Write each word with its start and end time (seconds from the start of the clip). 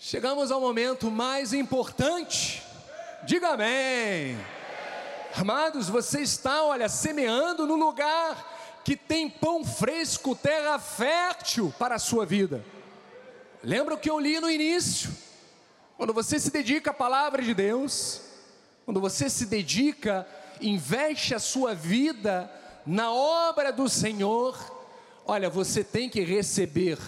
Chegamos 0.00 0.52
ao 0.52 0.60
momento 0.60 1.10
mais 1.10 1.52
importante. 1.52 2.62
Diga 3.24 3.48
amém. 3.48 4.38
Amados, 5.34 5.88
você 5.88 6.20
está, 6.20 6.62
olha, 6.62 6.88
semeando 6.88 7.66
no 7.66 7.74
lugar 7.74 8.80
que 8.84 8.96
tem 8.96 9.28
pão 9.28 9.64
fresco, 9.64 10.36
terra 10.36 10.78
fértil 10.78 11.74
para 11.80 11.96
a 11.96 11.98
sua 11.98 12.24
vida. 12.24 12.64
Lembra 13.60 13.94
o 13.94 13.98
que 13.98 14.08
eu 14.08 14.20
li 14.20 14.38
no 14.38 14.48
início? 14.48 15.10
Quando 15.96 16.14
você 16.14 16.38
se 16.38 16.52
dedica 16.52 16.92
à 16.92 16.94
palavra 16.94 17.42
de 17.42 17.52
Deus, 17.52 18.20
quando 18.84 19.00
você 19.00 19.28
se 19.28 19.46
dedica, 19.46 20.24
investe 20.60 21.34
a 21.34 21.40
sua 21.40 21.74
vida 21.74 22.48
na 22.86 23.12
obra 23.12 23.72
do 23.72 23.88
Senhor, 23.88 24.56
olha, 25.26 25.50
você 25.50 25.82
tem 25.82 26.08
que 26.08 26.20
receber 26.20 26.98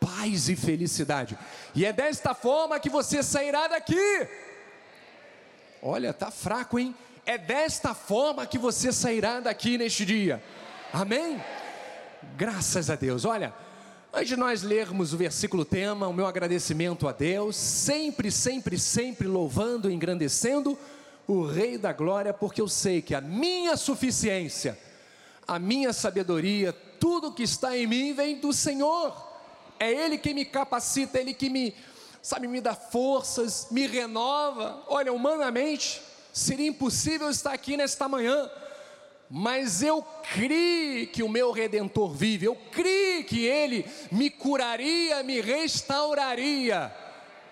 paz 0.00 0.48
e 0.48 0.56
felicidade. 0.56 1.38
E 1.74 1.84
é 1.84 1.92
desta 1.92 2.34
forma 2.34 2.78
que 2.78 2.88
você 2.88 3.22
sairá 3.22 3.66
daqui. 3.66 4.28
Olha, 5.82 6.12
tá 6.12 6.30
fraco, 6.30 6.78
hein? 6.78 6.94
É 7.26 7.36
desta 7.36 7.94
forma 7.94 8.46
que 8.46 8.58
você 8.58 8.92
sairá 8.92 9.40
daqui 9.40 9.76
neste 9.76 10.04
dia. 10.04 10.42
Amém? 10.92 11.42
Graças 12.36 12.90
a 12.90 12.94
Deus. 12.94 13.24
Olha, 13.24 13.52
antes 14.12 14.28
de 14.28 14.36
nós 14.36 14.62
lermos 14.62 15.12
o 15.12 15.16
versículo 15.16 15.64
tema, 15.64 16.06
o 16.06 16.12
meu 16.12 16.26
agradecimento 16.26 17.08
a 17.08 17.12
Deus, 17.12 17.56
sempre, 17.56 18.30
sempre, 18.30 18.78
sempre 18.78 19.26
louvando 19.26 19.90
e 19.90 19.94
engrandecendo 19.94 20.78
o 21.26 21.44
Rei 21.44 21.76
da 21.76 21.92
Glória, 21.92 22.32
porque 22.32 22.60
eu 22.60 22.68
sei 22.68 23.02
que 23.02 23.14
a 23.14 23.20
minha 23.20 23.76
suficiência, 23.76 24.78
a 25.48 25.58
minha 25.58 25.92
sabedoria, 25.92 26.72
tudo 27.00 27.32
que 27.32 27.42
está 27.42 27.76
em 27.76 27.86
mim 27.86 28.14
vem 28.14 28.38
do 28.38 28.52
Senhor. 28.52 29.33
É 29.84 29.92
Ele 29.92 30.18
que 30.18 30.32
me 30.32 30.44
capacita, 30.44 31.18
é 31.18 31.20
Ele 31.20 31.34
que 31.34 31.50
me, 31.50 31.74
sabe, 32.22 32.48
me 32.48 32.60
dá 32.60 32.74
forças, 32.74 33.68
me 33.70 33.86
renova. 33.86 34.82
Olha, 34.86 35.12
humanamente, 35.12 36.00
seria 36.32 36.68
impossível 36.68 37.28
estar 37.28 37.52
aqui 37.52 37.76
nesta 37.76 38.08
manhã, 38.08 38.50
mas 39.30 39.82
eu 39.82 40.02
criei 40.32 41.06
que 41.06 41.22
o 41.22 41.28
meu 41.28 41.50
redentor 41.50 42.12
vive, 42.12 42.46
eu 42.46 42.56
criei 42.72 43.24
que 43.24 43.44
Ele 43.44 43.86
me 44.10 44.30
curaria, 44.30 45.22
me 45.22 45.40
restauraria, 45.40 46.94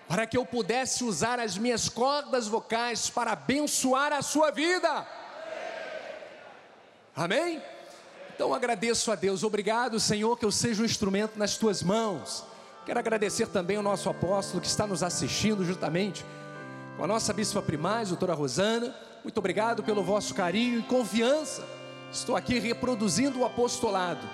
para 0.07 0.25
que 0.25 0.37
eu 0.37 0.45
pudesse 0.45 1.03
usar 1.03 1.39
as 1.39 1.57
minhas 1.57 1.87
cordas 1.89 2.47
vocais 2.47 3.09
para 3.09 3.33
abençoar 3.33 4.11
a 4.11 4.21
sua 4.21 4.51
vida. 4.51 5.07
Amém? 7.15 7.61
Então 8.35 8.53
agradeço 8.53 9.11
a 9.11 9.15
Deus, 9.15 9.43
obrigado 9.43 9.99
Senhor 9.99 10.37
que 10.37 10.45
eu 10.45 10.51
seja 10.51 10.81
um 10.81 10.85
instrumento 10.85 11.37
nas 11.37 11.55
tuas 11.55 11.83
mãos. 11.83 12.43
Quero 12.85 12.99
agradecer 12.99 13.47
também 13.47 13.77
ao 13.77 13.83
nosso 13.83 14.09
apóstolo 14.09 14.59
que 14.59 14.67
está 14.67 14.87
nos 14.87 15.03
assistindo 15.03 15.63
juntamente 15.63 16.25
com 16.97 17.03
a 17.03 17.07
nossa 17.07 17.31
bispa 17.31 17.61
primaz, 17.61 18.09
doutora 18.09 18.33
Rosana. 18.33 18.93
Muito 19.23 19.37
obrigado 19.37 19.83
pelo 19.83 20.03
vosso 20.03 20.33
carinho 20.33 20.79
e 20.79 20.83
confiança. 20.83 21.63
Estou 22.11 22.35
aqui 22.35 22.59
reproduzindo 22.59 23.39
o 23.39 23.45
apostolado. 23.45 24.27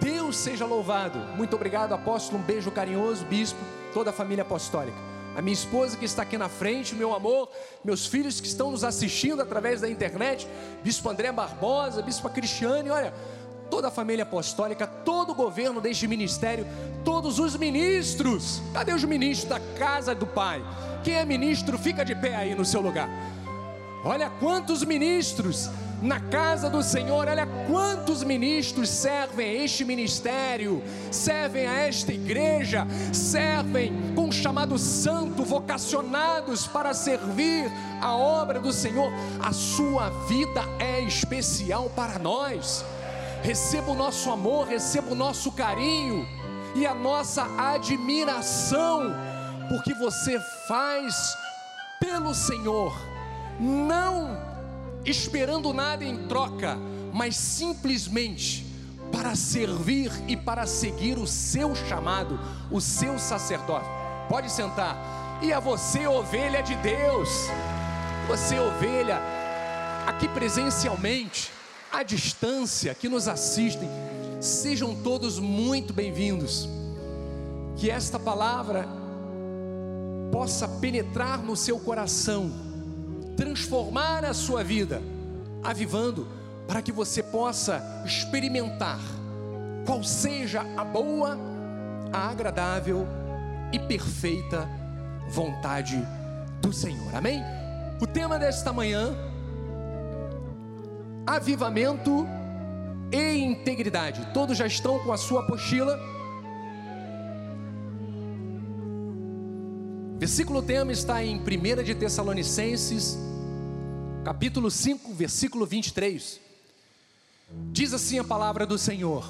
Deus 0.00 0.36
seja 0.36 0.66
louvado. 0.66 1.18
Muito 1.36 1.54
obrigado, 1.54 1.92
apóstolo. 1.92 2.38
Um 2.38 2.42
beijo 2.42 2.70
carinhoso, 2.70 3.24
bispo, 3.24 3.58
toda 3.94 4.10
a 4.10 4.12
família 4.12 4.42
apostólica. 4.42 4.98
A 5.36 5.42
minha 5.42 5.54
esposa 5.54 5.96
que 5.96 6.04
está 6.04 6.22
aqui 6.22 6.36
na 6.36 6.48
frente, 6.48 6.94
meu 6.94 7.14
amor, 7.14 7.48
meus 7.84 8.06
filhos 8.06 8.40
que 8.40 8.48
estão 8.48 8.70
nos 8.70 8.82
assistindo 8.82 9.40
através 9.40 9.80
da 9.80 9.88
internet, 9.88 10.48
Bispo 10.82 11.08
André 11.08 11.30
Barbosa, 11.30 12.02
Bispo 12.02 12.28
Cristiane, 12.28 12.90
olha, 12.90 13.14
toda 13.70 13.88
a 13.88 13.90
família 13.90 14.24
apostólica, 14.24 14.86
todo 14.86 15.32
o 15.32 15.34
governo 15.34 15.80
deste 15.80 16.06
ministério, 16.06 16.66
todos 17.04 17.38
os 17.38 17.56
ministros. 17.56 18.60
Cadê 18.72 18.92
os 18.92 19.04
ministros 19.04 19.48
da 19.48 19.60
casa 19.78 20.14
do 20.14 20.26
Pai? 20.26 20.62
Quem 21.04 21.14
é 21.14 21.24
ministro, 21.24 21.78
fica 21.78 22.04
de 22.04 22.14
pé 22.14 22.34
aí 22.34 22.54
no 22.54 22.64
seu 22.64 22.80
lugar. 22.80 23.08
Olha 24.04 24.30
quantos 24.30 24.84
ministros 24.84 25.70
na 26.02 26.20
casa 26.20 26.70
do 26.70 26.82
Senhor. 26.82 27.28
Olha 27.28 27.46
quantos 27.66 28.22
ministros 28.22 28.88
servem 28.88 29.48
a 29.48 29.64
este 29.64 29.84
ministério, 29.84 30.82
servem 31.10 31.66
a 31.66 31.74
esta 31.86 32.12
igreja, 32.12 32.86
servem 33.12 33.92
com 34.14 34.26
um 34.26 34.32
chamado 34.32 34.78
santo, 34.78 35.44
vocacionados 35.44 36.66
para 36.66 36.94
servir 36.94 37.70
a 38.00 38.14
obra 38.16 38.60
do 38.60 38.72
Senhor. 38.72 39.12
A 39.40 39.52
sua 39.52 40.10
vida 40.26 40.62
é 40.78 41.00
especial 41.00 41.90
para 41.90 42.18
nós. 42.18 42.84
Receba 43.42 43.92
o 43.92 43.96
nosso 43.96 44.30
amor, 44.30 44.66
receba 44.66 45.12
o 45.12 45.16
nosso 45.16 45.52
carinho 45.52 46.26
e 46.74 46.86
a 46.86 46.94
nossa 46.94 47.44
admiração, 47.56 49.12
porque 49.68 49.94
você 49.94 50.38
faz 50.66 51.36
pelo 52.00 52.34
Senhor, 52.34 52.96
não 53.58 54.57
esperando 55.04 55.72
nada 55.72 56.04
em 56.04 56.26
troca, 56.26 56.76
mas 57.12 57.36
simplesmente 57.36 58.66
para 59.12 59.34
servir 59.34 60.10
e 60.26 60.36
para 60.36 60.66
seguir 60.66 61.18
o 61.18 61.26
seu 61.26 61.74
chamado, 61.74 62.38
o 62.70 62.80
seu 62.80 63.18
sacerdócio. 63.18 63.90
Pode 64.28 64.50
sentar. 64.50 65.38
E 65.42 65.52
a 65.52 65.60
você, 65.60 66.06
ovelha 66.06 66.62
de 66.62 66.74
Deus, 66.76 67.28
você, 68.26 68.58
ovelha, 68.58 69.20
aqui 70.06 70.28
presencialmente, 70.28 71.50
à 71.90 72.02
distância, 72.02 72.94
que 72.94 73.08
nos 73.08 73.28
assistem, 73.28 73.88
sejam 74.40 74.94
todos 74.94 75.38
muito 75.38 75.92
bem-vindos. 75.92 76.68
Que 77.76 77.90
esta 77.90 78.18
palavra 78.18 78.86
possa 80.30 80.68
penetrar 80.68 81.38
no 81.38 81.56
seu 81.56 81.78
coração 81.78 82.67
transformar 83.38 84.24
a 84.24 84.34
sua 84.34 84.64
vida, 84.64 85.00
avivando, 85.62 86.26
para 86.66 86.82
que 86.82 86.90
você 86.90 87.22
possa 87.22 87.80
experimentar 88.04 88.98
qual 89.86 90.02
seja 90.02 90.62
a 90.76 90.82
boa, 90.84 91.38
a 92.12 92.28
agradável 92.28 93.06
e 93.72 93.78
perfeita 93.78 94.68
vontade 95.30 96.04
do 96.60 96.72
Senhor. 96.72 97.14
Amém? 97.14 97.40
O 98.00 98.08
tema 98.08 98.40
desta 98.40 98.72
manhã: 98.72 99.14
avivamento 101.24 102.26
e 103.12 103.38
integridade. 103.38 104.32
Todos 104.34 104.58
já 104.58 104.66
estão 104.66 104.98
com 104.98 105.12
a 105.12 105.16
sua 105.16 105.42
apostila? 105.42 105.96
Versículo 110.18 110.60
tema 110.60 110.90
está 110.90 111.24
em 111.24 111.36
1 111.36 111.84
de 111.84 111.94
Tessalonicenses, 111.94 113.16
capítulo 114.24 114.68
5, 114.68 115.14
versículo 115.14 115.64
23. 115.64 116.40
Diz 117.70 117.94
assim 117.94 118.18
a 118.18 118.24
palavra 118.24 118.66
do 118.66 118.76
Senhor: 118.76 119.24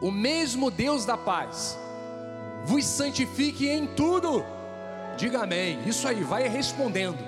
O 0.00 0.10
mesmo 0.10 0.70
Deus 0.70 1.04
da 1.04 1.18
paz 1.18 1.78
vos 2.64 2.86
santifique 2.86 3.68
em 3.68 3.86
tudo. 3.86 4.42
Diga 5.18 5.42
amém. 5.42 5.78
Isso 5.86 6.08
aí, 6.08 6.24
vai 6.24 6.48
respondendo. 6.48 7.18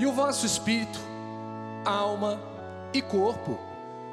E 0.00 0.04
o 0.04 0.12
vosso 0.12 0.44
espírito, 0.44 0.98
alma 1.84 2.40
e 2.92 3.00
corpo 3.00 3.56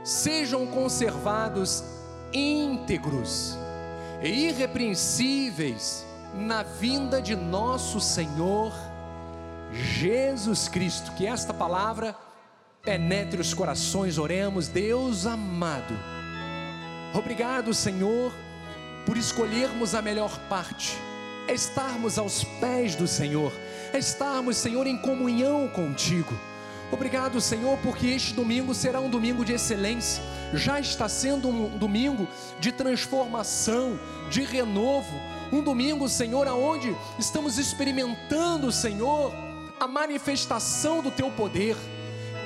sejam 0.03 0.67
conservados 0.67 1.83
íntegros 2.31 3.57
e 4.21 4.49
irrepreensíveis 4.49 6.12
na 6.33 6.63
vinda 6.63 7.21
de 7.21 7.35
nosso 7.35 7.99
Senhor 7.99 8.73
Jesus 9.71 10.67
Cristo. 10.67 11.11
Que 11.13 11.25
esta 11.27 11.53
palavra 11.53 12.15
penetre 12.83 13.39
os 13.39 13.53
corações, 13.53 14.17
oremos, 14.17 14.67
Deus 14.67 15.25
amado. 15.25 15.97
Obrigado, 17.13 17.73
Senhor, 17.73 18.33
por 19.05 19.17
escolhermos 19.17 19.93
a 19.93 20.01
melhor 20.01 20.37
parte, 20.49 20.97
é 21.47 21.53
estarmos 21.53 22.17
aos 22.17 22.43
pés 22.43 22.95
do 22.95 23.07
Senhor, 23.07 23.53
é 23.93 23.99
estarmos, 23.99 24.57
Senhor, 24.57 24.87
em 24.87 24.97
comunhão 24.97 25.67
contigo. 25.67 26.33
Obrigado, 26.91 27.39
Senhor, 27.39 27.77
porque 27.79 28.07
este 28.07 28.33
domingo 28.33 28.73
será 28.73 28.99
um 28.99 29.09
domingo 29.09 29.45
de 29.45 29.53
excelência, 29.53 30.23
já 30.53 30.79
está 30.79 31.07
sendo 31.07 31.47
um 31.47 31.77
domingo 31.77 32.27
de 32.59 32.71
transformação, 32.71 33.99
de 34.29 34.43
renovo, 34.43 35.13
um 35.53 35.61
domingo, 35.61 36.09
Senhor, 36.09 36.47
aonde 36.47 36.95
estamos 37.19 37.57
experimentando, 37.57 38.71
Senhor, 38.71 39.31
a 39.79 39.87
manifestação 39.87 41.01
do 41.01 41.11
teu 41.11 41.29
poder, 41.29 41.77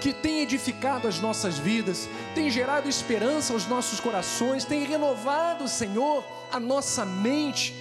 que 0.02 0.14
tem 0.14 0.42
edificado 0.42 1.08
as 1.08 1.20
nossas 1.20 1.58
vidas, 1.58 2.10
tem 2.36 2.50
gerado 2.50 2.90
esperança 2.90 3.54
aos 3.54 3.66
nossos 3.66 4.00
corações, 4.00 4.66
tem 4.66 4.84
renovado, 4.84 5.68
Senhor, 5.68 6.24
a 6.52 6.60
nossa 6.60 7.06
mente, 7.06 7.74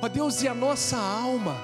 ó 0.00 0.08
Deus, 0.08 0.42
e 0.42 0.48
a 0.48 0.54
nossa 0.54 0.96
alma. 0.96 1.56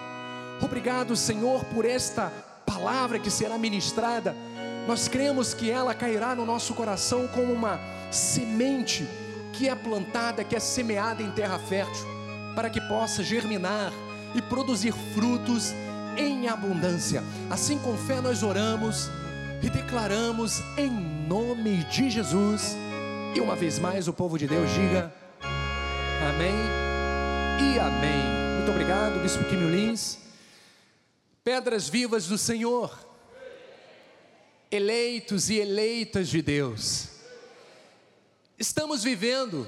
Obrigado, 0.61 1.15
Senhor, 1.17 1.65
por 1.67 1.85
esta 1.85 2.33
palavra 2.67 3.19
que 3.19 3.31
será 3.31 3.57
ministrada. 3.57 4.35
Nós 4.87 5.09
cremos 5.09 5.55
que 5.55 5.71
ela 5.71 5.95
cairá 5.95 6.35
no 6.35 6.45
nosso 6.45 6.75
coração 6.75 7.29
como 7.29 7.53
uma 7.53 7.81
semente 8.11 9.09
que 9.53 9.69
é 9.69 9.75
plantada, 9.75 10.43
que 10.43 10.57
é 10.57 10.61
semeada 10.61 11.23
em 11.23 11.31
terra 11.31 11.59
fértil, 11.59 12.20
para 12.61 12.69
que 12.69 12.79
possa 12.79 13.25
germinar 13.25 13.91
e 14.35 14.43
produzir 14.43 14.93
frutos 15.15 15.73
em 16.15 16.47
abundância. 16.47 17.25
Assim 17.49 17.79
com 17.79 17.97
fé 17.97 18.21
nós 18.21 18.43
oramos 18.43 19.09
e 19.63 19.71
declaramos 19.71 20.61
em 20.77 20.91
nome 20.91 21.85
de 21.85 22.11
Jesus. 22.11 22.77
E 23.35 23.41
uma 23.41 23.57
vez 23.57 23.79
mais 23.79 24.09
o 24.09 24.13
povo 24.13 24.37
de 24.39 24.47
Deus 24.47 24.69
diga 24.75 25.11
amém 26.29 26.55
e 27.63 27.79
amém. 27.79 28.57
Muito 28.57 28.71
obrigado, 28.73 29.23
Bispo 29.23 29.43
Quimio 29.45 29.71
Lins. 29.71 30.19
Pedras 31.43 31.89
vivas 31.89 32.27
do 32.27 32.37
Senhor, 32.37 32.95
eleitos 34.71 35.49
e 35.49 35.57
eleitas 35.57 36.29
de 36.29 36.43
Deus. 36.43 37.09
Estamos 38.59 39.03
vivendo 39.03 39.67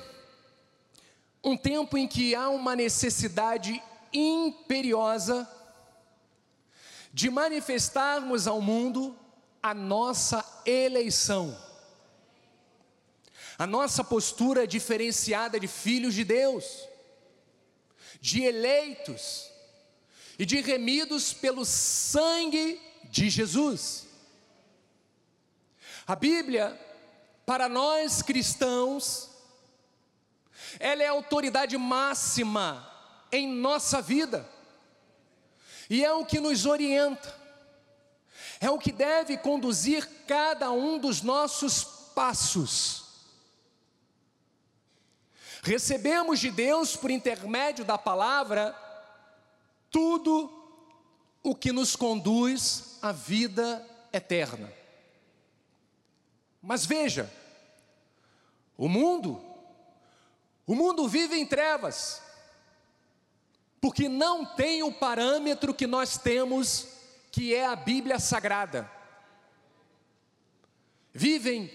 um 1.44 1.56
tempo 1.56 1.98
em 1.98 2.06
que 2.06 2.34
há 2.34 2.48
uma 2.48 2.76
necessidade 2.76 3.82
imperiosa 4.12 5.48
de 7.12 7.30
manifestarmos 7.30 8.46
ao 8.46 8.60
mundo 8.60 9.18
a 9.62 9.74
nossa 9.74 10.44
eleição, 10.64 11.56
a 13.58 13.66
nossa 13.66 14.02
postura 14.02 14.66
diferenciada 14.66 15.58
de 15.58 15.68
filhos 15.68 16.14
de 16.14 16.24
Deus, 16.24 16.88
de 18.20 18.42
eleitos 18.42 19.50
e 20.38 20.46
de 20.46 20.60
remidos 20.60 21.32
pelo 21.32 21.64
sangue 21.64 22.80
de 23.04 23.28
Jesus. 23.28 24.06
A 26.06 26.16
Bíblia, 26.16 26.78
para 27.44 27.68
nós 27.68 28.22
cristãos, 28.22 29.31
ela 30.78 31.02
é 31.02 31.08
a 31.08 31.12
autoridade 31.12 31.76
máxima 31.76 32.88
em 33.30 33.48
nossa 33.48 34.02
vida, 34.02 34.48
e 35.88 36.04
é 36.04 36.12
o 36.12 36.24
que 36.24 36.40
nos 36.40 36.66
orienta, 36.66 37.34
é 38.60 38.70
o 38.70 38.78
que 38.78 38.92
deve 38.92 39.36
conduzir 39.36 40.08
cada 40.26 40.70
um 40.70 40.98
dos 40.98 41.22
nossos 41.22 41.84
passos. 42.14 43.02
Recebemos 45.62 46.40
de 46.40 46.50
Deus, 46.50 46.96
por 46.96 47.10
intermédio 47.10 47.84
da 47.84 47.96
palavra, 47.96 48.76
tudo 49.90 50.50
o 51.42 51.54
que 51.54 51.72
nos 51.72 51.94
conduz 51.94 52.98
à 53.02 53.12
vida 53.12 53.86
eterna. 54.12 54.72
Mas 56.60 56.86
veja, 56.86 57.32
o 58.76 58.88
mundo, 58.88 59.40
o 60.66 60.74
mundo 60.74 61.08
vive 61.08 61.36
em 61.36 61.46
trevas, 61.46 62.22
porque 63.80 64.08
não 64.08 64.44
tem 64.44 64.82
o 64.82 64.92
parâmetro 64.92 65.74
que 65.74 65.86
nós 65.86 66.16
temos, 66.16 66.86
que 67.30 67.54
é 67.54 67.66
a 67.66 67.74
Bíblia 67.74 68.18
Sagrada. 68.18 68.90
Vivem 71.12 71.70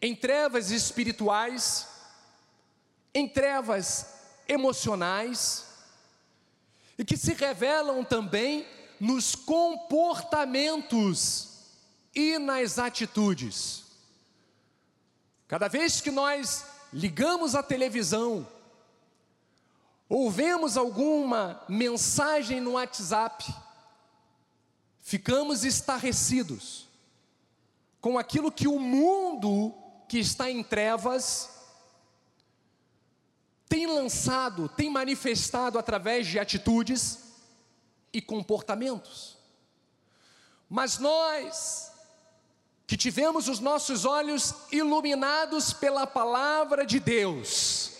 em 0.00 0.16
trevas 0.16 0.70
espirituais, 0.70 1.86
em 3.14 3.28
trevas 3.28 4.06
emocionais, 4.48 5.66
e 6.98 7.04
que 7.04 7.16
se 7.16 7.34
revelam 7.34 8.02
também 8.02 8.66
nos 8.98 9.34
comportamentos 9.34 11.48
e 12.14 12.38
nas 12.38 12.78
atitudes. 12.78 13.82
Cada 15.48 15.68
vez 15.68 16.00
que 16.00 16.10
nós 16.10 16.71
ligamos 16.92 17.54
a 17.54 17.62
televisão, 17.62 18.46
ou 20.08 20.30
vemos 20.30 20.76
alguma 20.76 21.64
mensagem 21.68 22.60
no 22.60 22.72
WhatsApp, 22.72 23.44
ficamos 25.00 25.64
estarrecidos 25.64 26.86
com 28.00 28.18
aquilo 28.18 28.52
que 28.52 28.68
o 28.68 28.78
mundo 28.78 29.74
que 30.08 30.18
está 30.18 30.50
em 30.50 30.62
trevas 30.62 31.48
tem 33.68 33.86
lançado, 33.86 34.68
tem 34.68 34.90
manifestado 34.90 35.78
através 35.78 36.26
de 36.26 36.38
atitudes 36.38 37.18
e 38.12 38.20
comportamentos. 38.20 39.38
Mas 40.68 40.98
nós, 40.98 41.91
que 42.92 42.96
tivemos 42.98 43.48
os 43.48 43.58
nossos 43.58 44.04
olhos 44.04 44.54
iluminados 44.70 45.72
pela 45.72 46.06
palavra 46.06 46.84
de 46.84 47.00
Deus, 47.00 47.92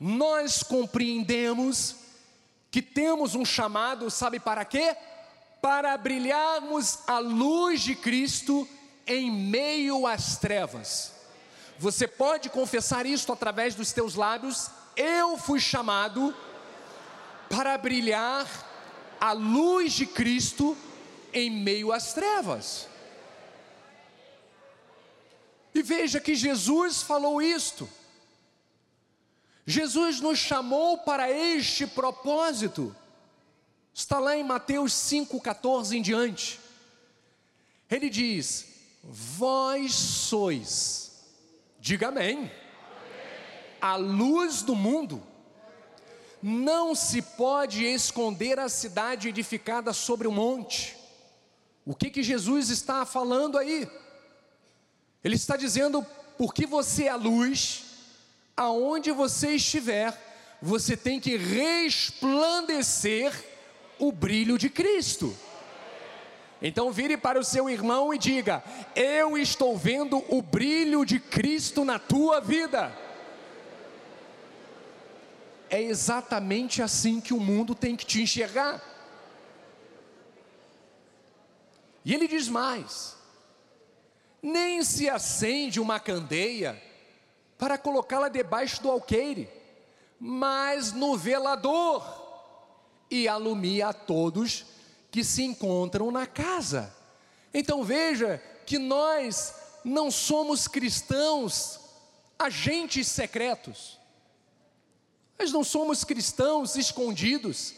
nós 0.00 0.60
compreendemos 0.60 1.94
que 2.68 2.82
temos 2.82 3.36
um 3.36 3.44
chamado, 3.44 4.10
sabe 4.10 4.40
para 4.40 4.64
quê? 4.64 4.96
Para 5.62 5.96
brilharmos 5.96 6.98
a 7.06 7.20
luz 7.20 7.82
de 7.82 7.94
Cristo 7.94 8.68
em 9.06 9.30
meio 9.30 10.04
às 10.04 10.36
trevas. 10.36 11.12
Você 11.78 12.08
pode 12.08 12.50
confessar 12.50 13.06
isto 13.06 13.32
através 13.32 13.76
dos 13.76 13.92
teus 13.92 14.16
lábios. 14.16 14.68
Eu 14.96 15.38
fui 15.38 15.60
chamado 15.60 16.34
para 17.48 17.78
brilhar 17.78 18.48
a 19.20 19.30
luz 19.30 19.92
de 19.92 20.06
Cristo 20.06 20.76
em 21.32 21.48
meio 21.48 21.92
às 21.92 22.12
trevas. 22.12 22.89
E 25.74 25.82
veja 25.82 26.20
que 26.20 26.34
Jesus 26.34 27.02
falou 27.02 27.40
isto. 27.40 27.88
Jesus 29.66 30.20
nos 30.20 30.38
chamou 30.38 30.98
para 30.98 31.30
este 31.30 31.86
propósito. 31.86 32.94
Está 33.94 34.18
lá 34.18 34.36
em 34.36 34.42
Mateus 34.42 34.92
5,14 34.92 35.92
em 35.92 36.02
diante. 36.02 36.58
Ele 37.90 38.08
diz: 38.08 38.66
Vós 39.02 39.92
sois 39.92 41.10
Diga 41.80 42.08
amém. 42.08 42.50
A 43.80 43.96
luz 43.96 44.60
do 44.60 44.76
mundo. 44.76 45.22
Não 46.42 46.94
se 46.94 47.22
pode 47.22 47.84
esconder 47.84 48.58
a 48.58 48.68
cidade 48.68 49.28
edificada 49.28 49.92
sobre 49.92 50.28
um 50.28 50.32
monte. 50.32 50.96
O 51.84 51.94
que 51.94 52.10
que 52.10 52.22
Jesus 52.22 52.68
está 52.68 53.06
falando 53.06 53.56
aí? 53.56 53.88
Ele 55.22 55.36
está 55.36 55.56
dizendo, 55.56 56.04
porque 56.38 56.66
você 56.66 57.04
é 57.04 57.10
a 57.10 57.16
luz, 57.16 57.84
aonde 58.56 59.12
você 59.12 59.56
estiver, 59.56 60.16
você 60.60 60.96
tem 60.96 61.20
que 61.20 61.36
resplandecer 61.36 63.32
o 63.98 64.10
brilho 64.10 64.56
de 64.58 64.70
Cristo. 64.70 65.36
Então 66.62 66.92
vire 66.92 67.16
para 67.16 67.38
o 67.38 67.44
seu 67.44 67.70
irmão 67.70 68.12
e 68.12 68.18
diga: 68.18 68.62
Eu 68.94 69.38
estou 69.38 69.76
vendo 69.76 70.22
o 70.28 70.42
brilho 70.42 71.04
de 71.04 71.18
Cristo 71.18 71.84
na 71.84 71.98
tua 71.98 72.40
vida. 72.40 72.92
É 75.70 75.80
exatamente 75.80 76.82
assim 76.82 77.20
que 77.20 77.32
o 77.32 77.40
mundo 77.40 77.74
tem 77.74 77.96
que 77.96 78.04
te 78.04 78.20
enxergar. 78.20 78.82
E 82.04 82.12
ele 82.12 82.28
diz 82.28 82.48
mais: 82.48 83.16
nem 84.42 84.82
se 84.82 85.08
acende 85.08 85.80
uma 85.80 86.00
candeia 86.00 86.80
para 87.58 87.76
colocá-la 87.76 88.28
debaixo 88.28 88.82
do 88.82 88.90
alqueire, 88.90 89.48
mas 90.18 90.92
no 90.92 91.16
velador, 91.16 92.18
e 93.10 93.26
alumia 93.26 93.88
a 93.88 93.92
todos 93.92 94.64
que 95.10 95.24
se 95.24 95.42
encontram 95.42 96.10
na 96.10 96.26
casa. 96.26 96.94
Então 97.52 97.82
veja 97.82 98.42
que 98.64 98.78
nós 98.78 99.54
não 99.84 100.10
somos 100.10 100.68
cristãos 100.68 101.80
agentes 102.38 103.08
secretos. 103.08 103.98
Nós 105.38 105.52
não 105.52 105.64
somos 105.64 106.04
cristãos 106.04 106.76
escondidos, 106.76 107.74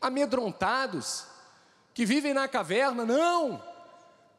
amedrontados, 0.00 1.24
que 1.92 2.06
vivem 2.06 2.32
na 2.32 2.48
caverna, 2.48 3.04
não. 3.04 3.62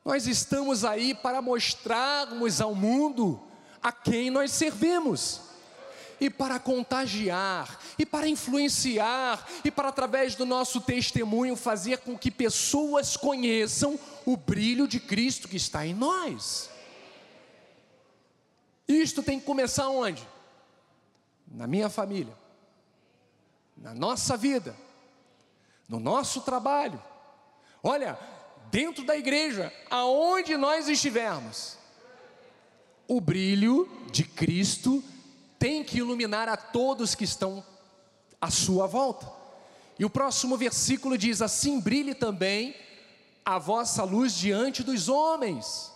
Nós 0.03 0.27
estamos 0.27 0.83
aí 0.83 1.13
para 1.13 1.41
mostrarmos 1.41 2.59
ao 2.59 2.75
mundo 2.75 3.41
a 3.81 3.91
quem 3.91 4.29
nós 4.29 4.51
servimos 4.51 5.41
e 6.19 6.29
para 6.29 6.59
contagiar, 6.59 7.79
e 7.97 8.05
para 8.05 8.27
influenciar, 8.27 9.45
e 9.63 9.69
para 9.69 9.89
através 9.89 10.35
do 10.35 10.45
nosso 10.45 10.79
testemunho 10.79 11.55
fazer 11.55 11.97
com 11.99 12.17
que 12.17 12.31
pessoas 12.31 13.17
conheçam 13.17 13.99
o 14.25 14.37
brilho 14.37 14.87
de 14.87 14.99
Cristo 14.99 15.47
que 15.49 15.57
está 15.57 15.85
em 15.85 15.93
nós. 15.93 16.69
Isto 18.87 19.21
tem 19.21 19.39
que 19.39 19.45
começar 19.45 19.89
onde? 19.89 20.25
Na 21.47 21.67
minha 21.67 21.89
família, 21.89 22.37
na 23.75 23.93
nossa 23.93 24.37
vida, 24.37 24.75
no 25.89 25.99
nosso 25.99 26.41
trabalho. 26.41 27.01
Olha, 27.81 28.17
dentro 28.73 29.05
da 29.05 29.15
igreja, 29.15 29.71
aonde 29.87 30.57
nós 30.57 30.89
estivermos, 30.89 31.77
o 33.07 33.21
brilho 33.21 33.87
de 34.11 34.23
Cristo 34.23 35.03
tem 35.59 35.83
que 35.83 35.99
iluminar 35.99 36.49
a 36.49 36.57
todos 36.57 37.13
que 37.13 37.23
estão 37.23 37.63
à 38.41 38.49
sua 38.49 38.87
volta. 38.87 39.31
E 39.99 40.03
o 40.03 40.09
próximo 40.09 40.57
versículo 40.57 41.19
diz: 41.19 41.39
Assim 41.39 41.79
brilhe 41.79 42.15
também 42.15 42.75
a 43.45 43.59
vossa 43.59 44.03
luz 44.03 44.33
diante 44.33 44.81
dos 44.81 45.07
homens. 45.07 45.91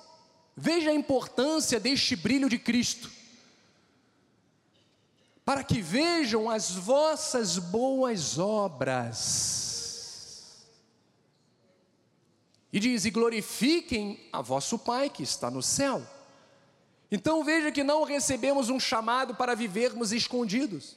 Veja 0.56 0.92
a 0.92 0.94
importância 0.94 1.80
deste 1.80 2.16
brilho 2.16 2.48
de 2.48 2.60
Cristo. 2.60 3.12
Para 5.44 5.64
que 5.64 5.82
vejam 5.82 6.48
as 6.48 6.70
vossas 6.74 7.58
boas 7.58 8.38
obras. 8.38 9.67
E 12.78 12.80
diz: 12.80 13.06
E 13.06 13.10
glorifiquem 13.10 14.20
a 14.32 14.40
vosso 14.40 14.78
Pai 14.78 15.10
que 15.10 15.24
está 15.24 15.50
no 15.50 15.64
céu. 15.64 16.06
Então 17.12 17.44
veja 17.44 17.72
que 17.72 17.84
não 17.84 18.04
recebemos 18.04 18.70
um 18.70 18.80
chamado 18.80 19.34
para 19.34 19.56
vivermos 19.56 20.12
escondidos, 20.12 20.96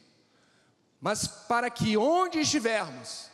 mas 1.00 1.26
para 1.26 1.70
que 1.70 1.96
onde 1.96 2.40
estivermos, 2.40 3.30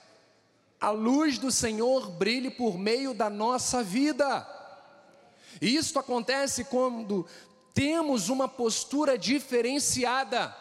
a 0.80 0.90
luz 0.90 1.38
do 1.38 1.50
Senhor 1.50 2.08
brilhe 2.08 2.48
por 2.48 2.78
meio 2.78 3.12
da 3.12 3.28
nossa 3.28 3.82
vida. 3.82 4.46
E 5.60 5.74
isso 5.74 5.98
acontece 5.98 6.66
quando 6.66 7.26
temos 7.74 8.28
uma 8.28 8.46
postura 8.46 9.18
diferenciada, 9.18 10.56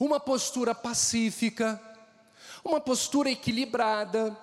uma 0.00 0.18
postura 0.18 0.74
pacífica, 0.74 1.78
uma 2.64 2.80
postura 2.80 3.28
equilibrada, 3.28 4.34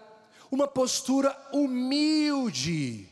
uma 0.56 0.70
postura 0.70 1.38
humilde, 1.52 3.10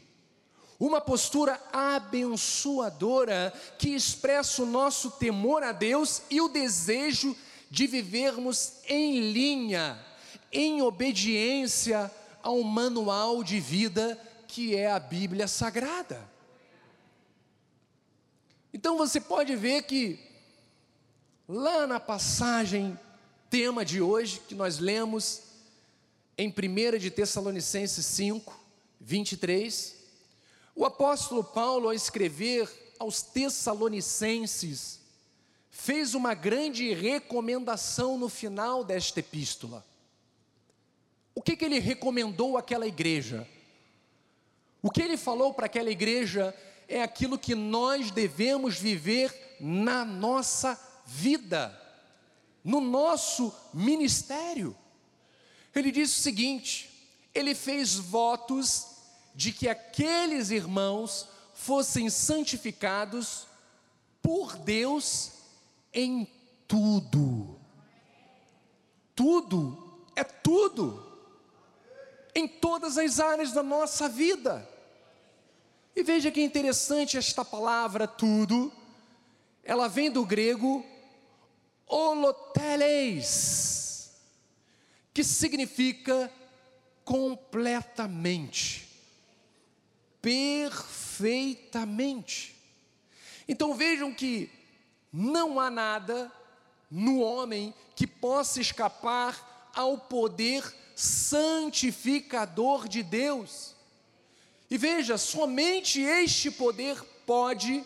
uma 0.80 1.02
postura 1.02 1.62
abençoadora 1.74 3.54
que 3.78 3.90
expressa 3.90 4.64
o 4.64 4.66
nosso 4.66 5.12
temor 5.12 5.62
a 5.62 5.74
Deus 5.74 6.22
e 6.30 6.40
o 6.40 6.48
desejo 6.48 7.36
de 7.70 7.86
vivermos 7.86 8.76
em 8.88 9.32
linha 9.34 10.02
em 10.54 10.82
obediência 10.82 12.10
ao 12.42 12.64
manual 12.64 13.44
de 13.44 13.60
vida 13.60 14.18
que 14.48 14.74
é 14.74 14.90
a 14.90 15.00
Bíblia 15.00 15.48
Sagrada. 15.48 16.26
Então 18.74 18.98
você 18.98 19.20
pode 19.20 19.54
ver 19.58 19.84
que, 19.84 20.18
lá 21.46 21.86
na 21.86 22.00
passagem, 22.00 22.98
tema 23.50 23.84
de 23.84 24.02
hoje, 24.02 24.42
que 24.48 24.56
nós 24.56 24.80
lemos 24.80 25.53
em 26.38 26.50
1 26.50 26.98
de 26.98 27.12
Tessalonicenses 27.12 28.06
5, 28.06 28.60
23, 29.00 29.96
o 30.76 30.86
apóstolo 30.86 31.44
Paulo, 31.44 31.88
ao 31.88 31.94
escrever 31.94 32.70
aos 32.98 33.22
Tessalonicenses, 33.22 35.00
fez 35.70 36.14
uma 36.14 36.34
grande 36.34 36.94
recomendação 36.94 38.18
no 38.18 38.30
final 38.30 38.84
desta 38.84 39.20
epístola. 39.20 39.86
O 41.36 41.42
que, 41.42 41.56
que 41.56 41.66
ele 41.66 41.80
recomendou 41.80 42.58
àquela 42.58 42.88
igreja? 42.88 43.48
O 44.82 44.90
que 44.90 45.02
ele 45.02 45.18
falou 45.18 45.54
para 45.54 45.66
aquela 45.66 45.90
igreja 45.90 46.56
é 46.88 47.02
aquilo 47.02 47.38
que 47.38 47.56
nós 47.56 48.12
devemos 48.12 48.78
viver 48.78 49.58
na 49.60 50.04
nossa 50.04 50.80
vida, 51.06 51.80
no 52.64 52.82
nosso 52.82 53.54
ministério. 53.74 54.76
Ele 55.76 55.92
disse 55.92 56.20
o 56.20 56.24
seguinte: 56.24 56.90
ele 57.34 57.56
fez 57.56 57.96
votos 57.96 58.88
de 59.34 59.52
que 59.52 59.68
aqueles 59.68 60.52
irmãos 60.52 61.28
fossem 61.54 62.10
santificados 62.10 63.48
por 64.22 64.56
Deus 64.58 65.32
em 65.94 66.28
tudo. 66.68 67.60
Tudo 69.16 70.06
é 70.16 70.24
tudo 70.24 71.12
em 72.36 72.48
todas 72.48 72.98
as 72.98 73.20
áreas 73.20 73.52
da 73.52 73.62
nossa 73.62 74.10
vida. 74.10 74.68
E 75.96 76.02
veja 76.02 76.32
que 76.32 76.42
interessante 76.42 77.18
esta 77.18 77.46
palavra 77.46 78.08
tudo, 78.08 78.74
ela 79.64 79.88
vem 79.88 80.10
do 80.10 80.26
grego 80.26 80.84
holoteles, 81.88 83.34
que 85.14 85.24
significa 85.24 86.30
completamente, 87.06 88.90
perfeitamente. 90.22 92.56
Então 93.48 93.76
vejam 93.76 94.14
que 94.14 94.50
não 95.12 95.60
há 95.60 95.70
nada 95.70 96.32
no 96.90 97.20
homem 97.20 97.74
que 97.96 98.08
possa 98.08 98.60
escapar 98.62 99.72
ao 99.76 99.98
poder 99.98 100.64
santificador 100.96 102.88
de 102.88 103.04
Deus. 103.04 103.76
E 104.70 104.78
veja, 104.78 105.18
somente 105.18 106.00
este 106.02 106.50
poder 106.50 107.04
pode 107.26 107.84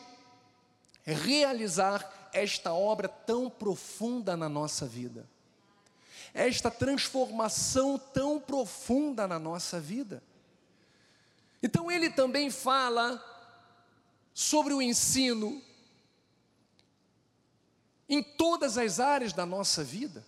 realizar 1.05 2.29
esta 2.33 2.73
obra 2.73 3.07
tão 3.07 3.49
profunda 3.49 4.37
na 4.37 4.49
nossa 4.49 4.85
vida, 4.85 5.27
esta 6.37 6.69
transformação 6.69 7.97
tão 7.97 8.39
profunda 8.39 9.27
na 9.27 9.39
nossa 9.39 9.79
vida. 9.79 10.21
Então, 11.63 11.89
ele 11.89 12.11
também 12.11 12.51
fala 12.51 13.19
sobre 14.33 14.71
o 14.71 14.81
ensino 14.81 15.59
em 18.07 18.21
todas 18.21 18.77
as 18.77 18.99
áreas 18.99 19.33
da 19.33 19.47
nossa 19.47 19.83
vida, 19.83 20.23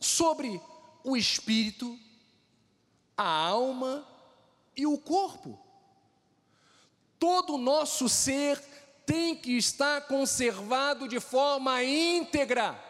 sobre 0.00 0.60
o 1.04 1.14
espírito, 1.14 1.98
a 3.14 3.28
alma 3.28 4.08
e 4.74 4.86
o 4.86 4.96
corpo. 4.96 5.58
Todo 7.18 7.54
o 7.54 7.58
nosso 7.58 8.08
ser 8.08 8.58
tem 9.04 9.36
que 9.36 9.58
estar 9.58 10.06
conservado 10.06 11.06
de 11.06 11.20
forma 11.20 11.84
íntegra, 11.84 12.87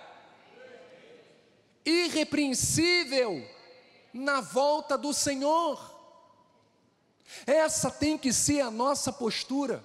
irrepreensível, 1.88 3.46
na 4.12 4.40
volta 4.40 4.96
do 4.96 5.12
Senhor. 5.12 5.96
Essa 7.46 7.90
tem 7.90 8.16
que 8.16 8.32
ser 8.32 8.60
a 8.60 8.70
nossa 8.70 9.12
postura. 9.12 9.84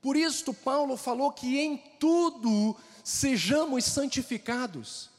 Por 0.00 0.16
isso, 0.16 0.54
Paulo 0.54 0.96
falou 0.96 1.32
que 1.32 1.58
em 1.58 1.76
tudo 1.98 2.76
sejamos 3.04 3.84
santificados 3.84 5.10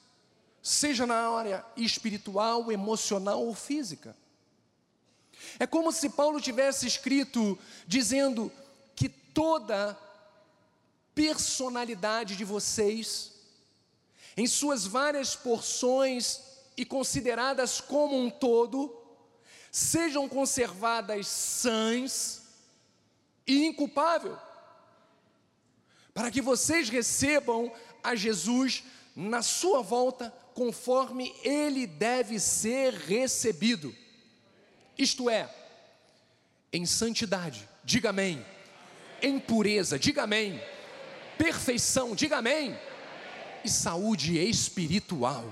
seja 0.62 1.05
na 1.05 1.29
área 1.29 1.65
espiritual, 1.75 2.72
emocional 2.72 3.43
ou 3.46 3.53
física. 3.53 4.15
É 5.58 5.65
como 5.65 5.91
se 5.91 6.10
Paulo 6.10 6.39
tivesse 6.41 6.86
escrito 6.86 7.58
dizendo 7.88 8.51
que 8.96 9.08
toda 9.08 9.98
personalidade 11.15 12.36
de 12.36 12.46
vocês, 12.46 13.31
em 14.36 14.48
suas 14.48 14.86
várias 14.86 15.36
porções 15.36 16.41
e 16.77 16.86
consideradas 16.86 17.81
como 17.81 18.17
um 18.17 18.29
todo, 18.29 18.95
sejam 19.71 20.27
conservadas 20.29 21.27
sãs 21.27 22.41
e 23.45 23.65
inculpável, 23.65 24.38
para 26.13 26.31
que 26.31 26.41
vocês 26.41 26.89
recebam 26.89 27.71
a 28.03 28.15
Jesus 28.15 28.83
na 29.15 29.41
sua 29.41 29.81
volta 29.81 30.33
conforme 30.53 31.33
ele 31.43 31.88
deve 31.88 32.39
ser 32.39 32.93
recebido. 32.93 33.95
Isto 34.98 35.29
é, 35.29 35.50
em 36.71 36.86
santidade, 36.86 37.67
diga 37.83 38.09
amém. 38.09 38.45
Em 39.21 39.39
pureza, 39.39 39.98
diga 39.98 40.24
amém. 40.24 40.62
Perfeição, 41.38 42.15
diga 42.15 42.38
amém. 42.38 42.77
E 43.63 43.70
saúde 43.70 44.38
espiritual. 44.38 45.44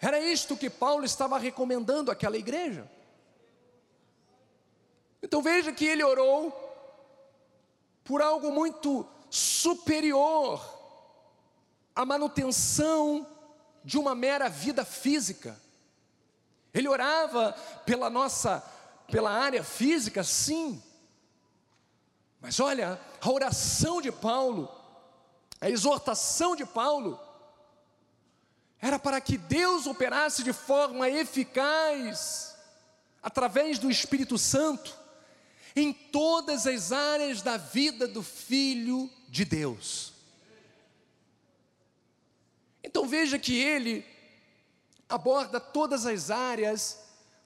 Era 0.00 0.18
isto 0.20 0.56
que 0.56 0.68
Paulo 0.68 1.04
estava 1.04 1.38
recomendando 1.38 2.10
àquela 2.10 2.36
igreja. 2.36 2.90
Então 5.22 5.40
veja 5.40 5.72
que 5.72 5.86
ele 5.86 6.04
orou 6.04 6.52
por 8.04 8.20
algo 8.20 8.52
muito 8.52 9.08
superior 9.30 10.62
a 11.96 12.04
manutenção 12.04 13.26
de 13.82 13.98
uma 13.98 14.14
mera 14.14 14.48
vida 14.48 14.84
física. 14.84 15.58
Ele 16.72 16.88
orava 16.88 17.52
pela 17.86 18.10
nossa, 18.10 18.62
pela 19.06 19.30
área 19.30 19.62
física, 19.62 20.22
sim. 20.22 20.82
Mas 22.40 22.60
olha, 22.60 23.00
a 23.20 23.30
oração 23.30 24.02
de 24.02 24.12
Paulo, 24.12 24.68
a 25.64 25.70
exortação 25.70 26.54
de 26.54 26.66
Paulo, 26.66 27.18
era 28.78 28.98
para 28.98 29.18
que 29.18 29.38
Deus 29.38 29.86
operasse 29.86 30.42
de 30.42 30.52
forma 30.52 31.08
eficaz, 31.08 32.54
através 33.22 33.78
do 33.78 33.90
Espírito 33.90 34.36
Santo, 34.36 34.94
em 35.74 35.90
todas 35.90 36.66
as 36.66 36.92
áreas 36.92 37.40
da 37.40 37.56
vida 37.56 38.06
do 38.06 38.22
Filho 38.22 39.10
de 39.30 39.46
Deus. 39.46 40.12
Então 42.82 43.08
veja 43.08 43.38
que 43.38 43.58
ele 43.58 44.04
aborda 45.08 45.58
todas 45.58 46.04
as 46.04 46.30
áreas 46.30 46.98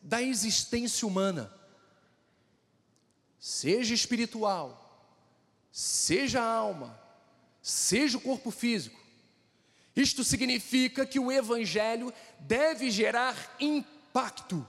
da 0.02 0.20
existência 0.20 1.06
humana, 1.06 1.54
seja 3.38 3.94
espiritual, 3.94 5.06
seja 5.70 6.42
alma, 6.42 7.06
seja 7.62 8.18
o 8.18 8.20
corpo 8.20 8.50
físico. 8.50 8.98
Isto 9.94 10.22
significa 10.22 11.04
que 11.04 11.18
o 11.18 11.30
Evangelho 11.32 12.12
deve 12.38 12.90
gerar 12.90 13.56
impacto 13.58 14.66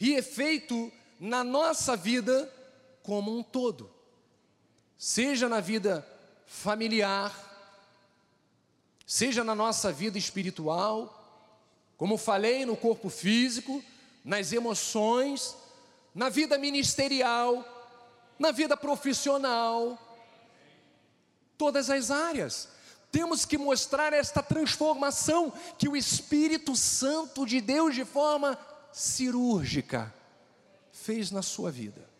e 0.00 0.14
efeito 0.14 0.92
na 1.18 1.42
nossa 1.42 1.96
vida 1.96 2.52
como 3.02 3.36
um 3.36 3.42
todo, 3.42 3.90
seja 4.96 5.48
na 5.48 5.60
vida 5.60 6.06
familiar, 6.46 7.32
seja 9.06 9.42
na 9.42 9.54
nossa 9.54 9.92
vida 9.92 10.16
espiritual, 10.16 11.18
como 11.96 12.16
falei, 12.16 12.64
no 12.64 12.76
corpo 12.76 13.08
físico, 13.08 13.82
nas 14.24 14.52
emoções, 14.52 15.56
na 16.14 16.28
vida 16.28 16.56
ministerial, 16.58 17.64
na 18.38 18.52
vida 18.52 18.76
profissional, 18.76 20.11
todas 21.62 21.88
as 21.88 22.10
áreas. 22.10 22.68
Temos 23.12 23.44
que 23.44 23.56
mostrar 23.56 24.12
esta 24.12 24.42
transformação 24.42 25.52
que 25.78 25.88
o 25.88 25.96
Espírito 25.96 26.74
Santo 26.74 27.46
de 27.46 27.60
Deus, 27.60 27.94
de 27.94 28.04
forma 28.04 28.58
cirúrgica, 28.90 30.12
fez 30.90 31.30
na 31.30 31.40
sua 31.40 31.70
vida. 31.70 32.10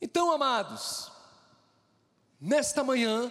Então, 0.00 0.32
amados, 0.32 1.12
nesta 2.40 2.82
manhã, 2.82 3.30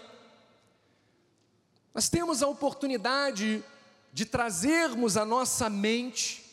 nós 1.95 2.07
temos 2.07 2.43
a 2.43 2.47
oportunidade 2.47 3.65
de 4.13 4.25
trazermos 4.25 5.17
à 5.17 5.25
nossa 5.25 5.71
mente 5.71 6.45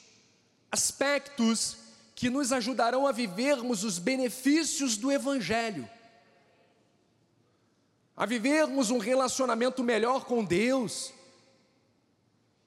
aspectos 0.72 1.76
que 2.14 2.30
nos 2.30 2.52
ajudarão 2.52 3.06
a 3.06 3.12
vivermos 3.12 3.84
os 3.84 3.98
benefícios 3.98 4.96
do 4.96 5.12
Evangelho, 5.12 5.86
a 8.16 8.26
vivermos 8.26 8.90
um 8.90 8.98
relacionamento 8.98 9.82
melhor 9.82 10.24
com 10.24 10.44
Deus 10.44 11.12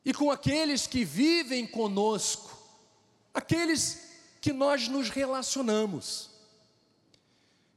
e 0.03 0.13
com 0.13 0.29
aqueles 0.29 0.87
que 0.87 1.03
vivem 1.05 1.65
conosco, 1.65 2.57
aqueles 3.33 4.07
que 4.41 4.51
nós 4.51 4.87
nos 4.87 5.09
relacionamos. 5.09 6.29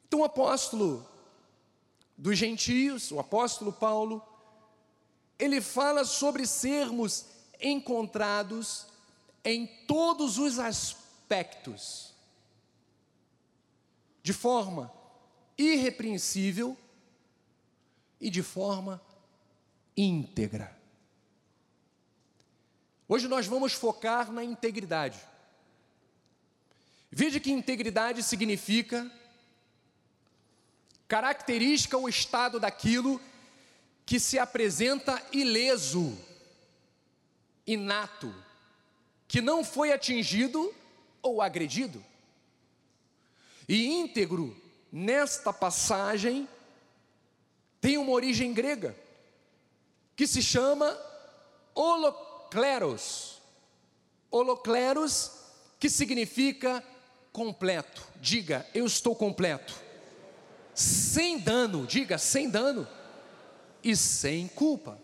Então, 0.07 0.21
o 0.21 0.25
apóstolo 0.25 1.07
dos 2.17 2.37
gentios, 2.37 3.11
o 3.13 3.21
apóstolo 3.21 3.73
Paulo, 3.73 4.23
ele 5.39 5.61
fala 5.61 6.05
sobre 6.05 6.47
sermos 6.47 7.27
encontrados 7.61 8.87
em 9.45 9.67
todos 9.87 10.39
os 10.39 10.59
aspectos, 10.59 12.13
de 14.23 14.33
forma 14.33 14.93
irrepreensível 15.57 16.77
e 18.21 18.29
de 18.31 18.43
forma 18.43 19.01
íntegra. 19.97 20.77
Hoje 23.09 23.27
nós 23.27 23.47
vamos 23.47 23.73
focar 23.73 24.31
na 24.31 24.45
integridade. 24.45 25.21
Veja 27.11 27.41
que 27.41 27.51
integridade 27.51 28.23
significa 28.23 29.11
característica 31.09 31.97
ou 31.97 32.09
estado 32.09 32.61
daquilo 32.61 33.21
que 34.07 34.21
se 34.21 34.39
apresenta 34.39 35.21
ileso, 35.33 36.17
inato, 37.67 38.33
que 39.27 39.41
não 39.41 39.65
foi 39.65 39.93
atingido 39.93 40.73
ou 41.21 41.43
agredido. 41.43 42.05
E 43.69 43.87
íntegro, 43.87 44.57
nesta 44.93 45.53
passagem, 45.53 46.49
tem 47.81 47.99
uma 47.99 48.13
origem 48.13 48.53
grega, 48.53 48.97
que 50.15 50.27
se 50.27 50.43
chama 50.43 50.97
holocleros. 51.75 53.41
Holocleros, 54.31 55.33
que 55.79 55.89
significa 55.89 56.85
completo. 57.33 58.07
Diga, 58.21 58.67
eu 58.75 58.87
estou 58.87 59.15
completo 59.17 59.91
sem 60.81 61.39
dano, 61.39 61.87
diga 61.87 62.17
sem 62.17 62.49
dano 62.49 62.89
e 63.83 63.95
sem 63.95 64.49
culpa. 64.49 64.99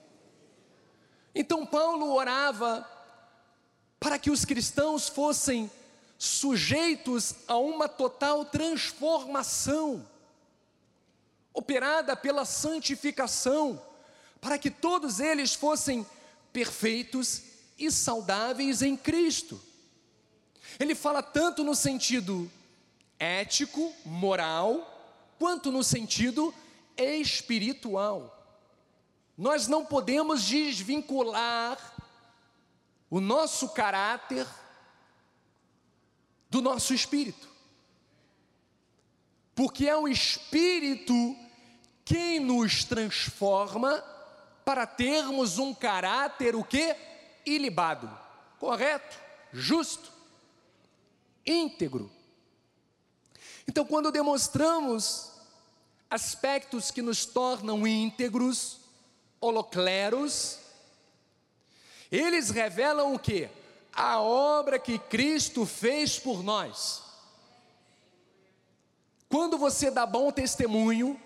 Então 1.35 1.67
Paulo 1.67 2.15
orava 2.15 2.89
para 4.01 4.19
que 4.19 4.31
os 4.31 4.45
cristãos 4.45 5.09
fossem 5.09 5.71
sujeitos 6.19 7.35
a 7.47 7.59
uma 7.59 7.89
total 7.89 8.47
transformação, 8.47 10.07
operada 11.57 12.15
pela 12.15 12.45
santificação, 12.45 13.83
para 14.43 14.59
que 14.59 14.71
todos 14.71 15.21
eles 15.21 15.55
fossem 15.55 16.07
perfeitos 16.53 17.43
e 17.79 17.91
saudáveis 17.91 18.83
em 18.83 18.95
Cristo. 18.95 19.59
Ele 20.79 20.95
fala 20.95 21.23
tanto 21.23 21.65
no 21.65 21.75
sentido 21.75 22.51
ético, 23.19 23.91
moral, 24.05 25.33
quanto 25.39 25.73
no 25.73 25.83
sentido 25.83 26.55
espiritual. 26.95 28.35
Nós 29.37 29.67
não 29.67 29.83
podemos 29.83 30.45
desvincular 30.45 31.79
o 33.09 33.19
nosso 33.19 33.71
caráter 33.71 34.47
do 36.51 36.61
nosso 36.61 36.93
espírito. 36.93 37.49
Porque 39.55 39.89
é 39.89 39.97
o 39.97 40.07
espírito 40.07 41.46
quem 42.07 42.39
nos 42.39 42.85
transforma 42.85 44.01
para 44.65 44.87
termos 44.87 45.59
um 45.59 45.75
caráter 45.75 46.55
o 46.55 46.63
que? 46.63 46.95
Ilibado, 47.45 48.09
correto, 48.61 49.19
justo, 49.53 50.13
íntegro. 51.45 52.09
Então, 53.67 53.85
quando 53.85 54.13
demonstramos 54.13 55.33
aspectos 56.09 56.93
que 56.93 57.03
nos 57.03 57.27
tornam 57.27 57.85
íntegros, 57.85 58.79
holocleros, 59.41 60.61
eles 62.11 62.51
revelam 62.51 63.15
o 63.15 63.19
que? 63.19 63.49
A 63.93 64.21
obra 64.21 64.79
que 64.79 64.97
Cristo 64.97 65.67
fez 65.67 66.21
por 66.21 66.45
nós. 66.45 67.03
Quando 69.29 69.59
você 69.59 69.91
dá 69.91 70.07
bom 70.07 70.31
testemunho, 70.31 71.21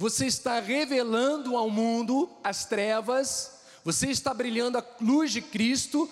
você 0.00 0.24
está 0.24 0.58
revelando 0.60 1.58
ao 1.58 1.68
mundo 1.68 2.26
as 2.42 2.64
trevas, 2.64 3.60
você 3.84 4.08
está 4.08 4.32
brilhando 4.32 4.78
a 4.78 4.84
luz 4.98 5.30
de 5.30 5.42
Cristo, 5.42 6.10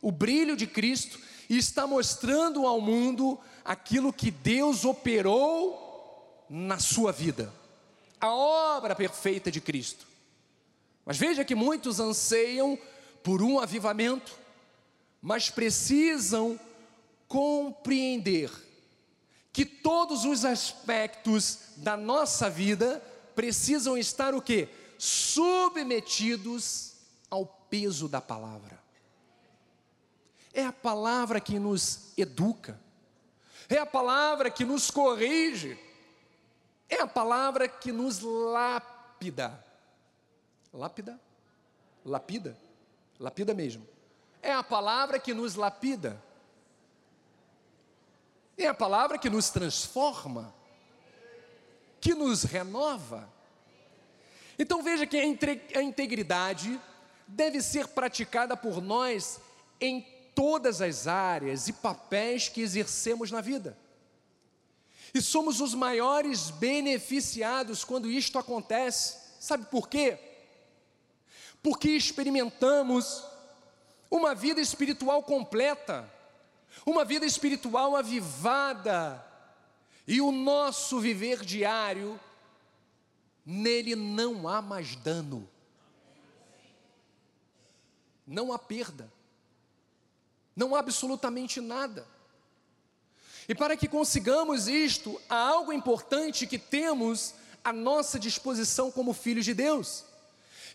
o 0.00 0.10
brilho 0.10 0.56
de 0.56 0.66
Cristo, 0.66 1.20
e 1.46 1.58
está 1.58 1.86
mostrando 1.86 2.66
ao 2.66 2.80
mundo 2.80 3.38
aquilo 3.62 4.14
que 4.14 4.30
Deus 4.30 4.86
operou 4.86 6.46
na 6.48 6.78
sua 6.78 7.12
vida, 7.12 7.52
a 8.18 8.32
obra 8.32 8.96
perfeita 8.96 9.50
de 9.50 9.60
Cristo. 9.60 10.06
Mas 11.04 11.18
veja 11.18 11.44
que 11.44 11.54
muitos 11.54 12.00
anseiam 12.00 12.78
por 13.22 13.42
um 13.42 13.60
avivamento, 13.60 14.32
mas 15.20 15.50
precisam 15.50 16.58
compreender 17.28 18.50
que 19.52 19.66
todos 19.66 20.24
os 20.24 20.46
aspectos 20.46 21.58
da 21.76 21.94
nossa 21.94 22.48
vida 22.48 23.02
precisam 23.38 23.96
estar 23.96 24.34
o 24.34 24.42
que? 24.42 24.68
Submetidos 24.98 26.94
ao 27.30 27.46
peso 27.46 28.08
da 28.08 28.20
palavra. 28.20 28.82
É 30.52 30.64
a 30.64 30.72
palavra 30.72 31.40
que 31.40 31.56
nos 31.56 32.12
educa, 32.16 32.80
é 33.68 33.78
a 33.78 33.86
palavra 33.86 34.50
que 34.50 34.64
nos 34.64 34.90
corrige, 34.90 35.78
é 36.88 37.00
a 37.00 37.06
palavra 37.06 37.68
que 37.68 37.92
nos 37.92 38.18
lapida. 38.22 39.64
Lápida? 40.72 41.20
Lapida? 42.04 42.58
Lapida 43.20 43.54
mesmo. 43.54 43.86
É 44.42 44.52
a 44.52 44.64
palavra 44.64 45.20
que 45.20 45.32
nos 45.32 45.54
lapida. 45.54 46.20
É 48.56 48.66
a 48.66 48.74
palavra 48.74 49.16
que 49.16 49.30
nos 49.30 49.48
transforma, 49.48 50.52
que 52.00 52.14
nos 52.14 52.42
renova. 52.42 53.28
Então 54.58 54.82
veja 54.82 55.06
que 55.06 55.16
a 55.16 55.82
integridade 55.82 56.80
deve 57.26 57.60
ser 57.60 57.88
praticada 57.88 58.56
por 58.56 58.80
nós 58.82 59.40
em 59.80 60.06
todas 60.34 60.80
as 60.80 61.06
áreas 61.06 61.68
e 61.68 61.72
papéis 61.72 62.48
que 62.48 62.60
exercemos 62.60 63.30
na 63.30 63.40
vida. 63.40 63.76
E 65.14 65.20
somos 65.20 65.60
os 65.60 65.74
maiores 65.74 66.50
beneficiados 66.50 67.84
quando 67.84 68.10
isto 68.10 68.38
acontece. 68.38 69.16
Sabe 69.40 69.66
por 69.66 69.88
quê? 69.88 70.18
porque 71.62 71.90
experimentamos 71.90 73.24
uma 74.10 74.34
vida 74.34 74.60
espiritual 74.60 75.22
completa, 75.22 76.10
uma 76.86 77.04
vida 77.04 77.26
espiritual 77.26 77.96
avivada, 77.96 79.24
e 80.08 80.22
o 80.22 80.32
nosso 80.32 80.98
viver 80.98 81.44
diário, 81.44 82.18
nele 83.44 83.94
não 83.94 84.48
há 84.48 84.62
mais 84.62 84.96
dano, 84.96 85.46
não 88.26 88.50
há 88.50 88.58
perda, 88.58 89.12
não 90.56 90.74
há 90.74 90.78
absolutamente 90.78 91.60
nada. 91.60 92.08
E 93.46 93.54
para 93.54 93.76
que 93.76 93.86
consigamos 93.86 94.66
isto, 94.66 95.20
há 95.28 95.36
algo 95.36 95.74
importante 95.74 96.46
que 96.46 96.58
temos 96.58 97.34
à 97.62 97.70
nossa 97.70 98.18
disposição 98.18 98.90
como 98.90 99.12
filhos 99.12 99.44
de 99.44 99.52
Deus 99.52 100.06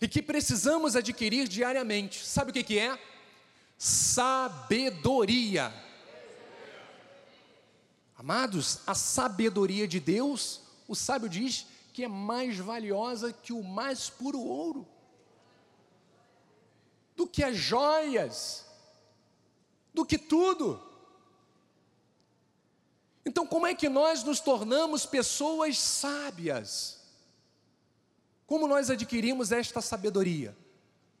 e 0.00 0.06
que 0.06 0.22
precisamos 0.22 0.94
adquirir 0.94 1.48
diariamente. 1.48 2.24
Sabe 2.24 2.50
o 2.52 2.54
que, 2.54 2.62
que 2.62 2.78
é? 2.78 2.96
Sabedoria. 3.76 5.74
Amados, 8.24 8.78
a 8.86 8.94
sabedoria 8.94 9.86
de 9.86 10.00
Deus, 10.00 10.62
o 10.88 10.94
sábio 10.94 11.28
diz 11.28 11.66
que 11.92 12.04
é 12.04 12.08
mais 12.08 12.56
valiosa 12.56 13.34
que 13.34 13.52
o 13.52 13.62
mais 13.62 14.08
puro 14.08 14.40
ouro, 14.40 14.88
do 17.14 17.26
que 17.26 17.44
as 17.44 17.54
joias, 17.54 18.64
do 19.92 20.06
que 20.06 20.16
tudo. 20.16 20.82
Então, 23.26 23.46
como 23.46 23.66
é 23.66 23.74
que 23.74 23.90
nós 23.90 24.24
nos 24.24 24.40
tornamos 24.40 25.04
pessoas 25.04 25.78
sábias? 25.78 27.00
Como 28.46 28.66
nós 28.66 28.88
adquirimos 28.88 29.52
esta 29.52 29.82
sabedoria? 29.82 30.56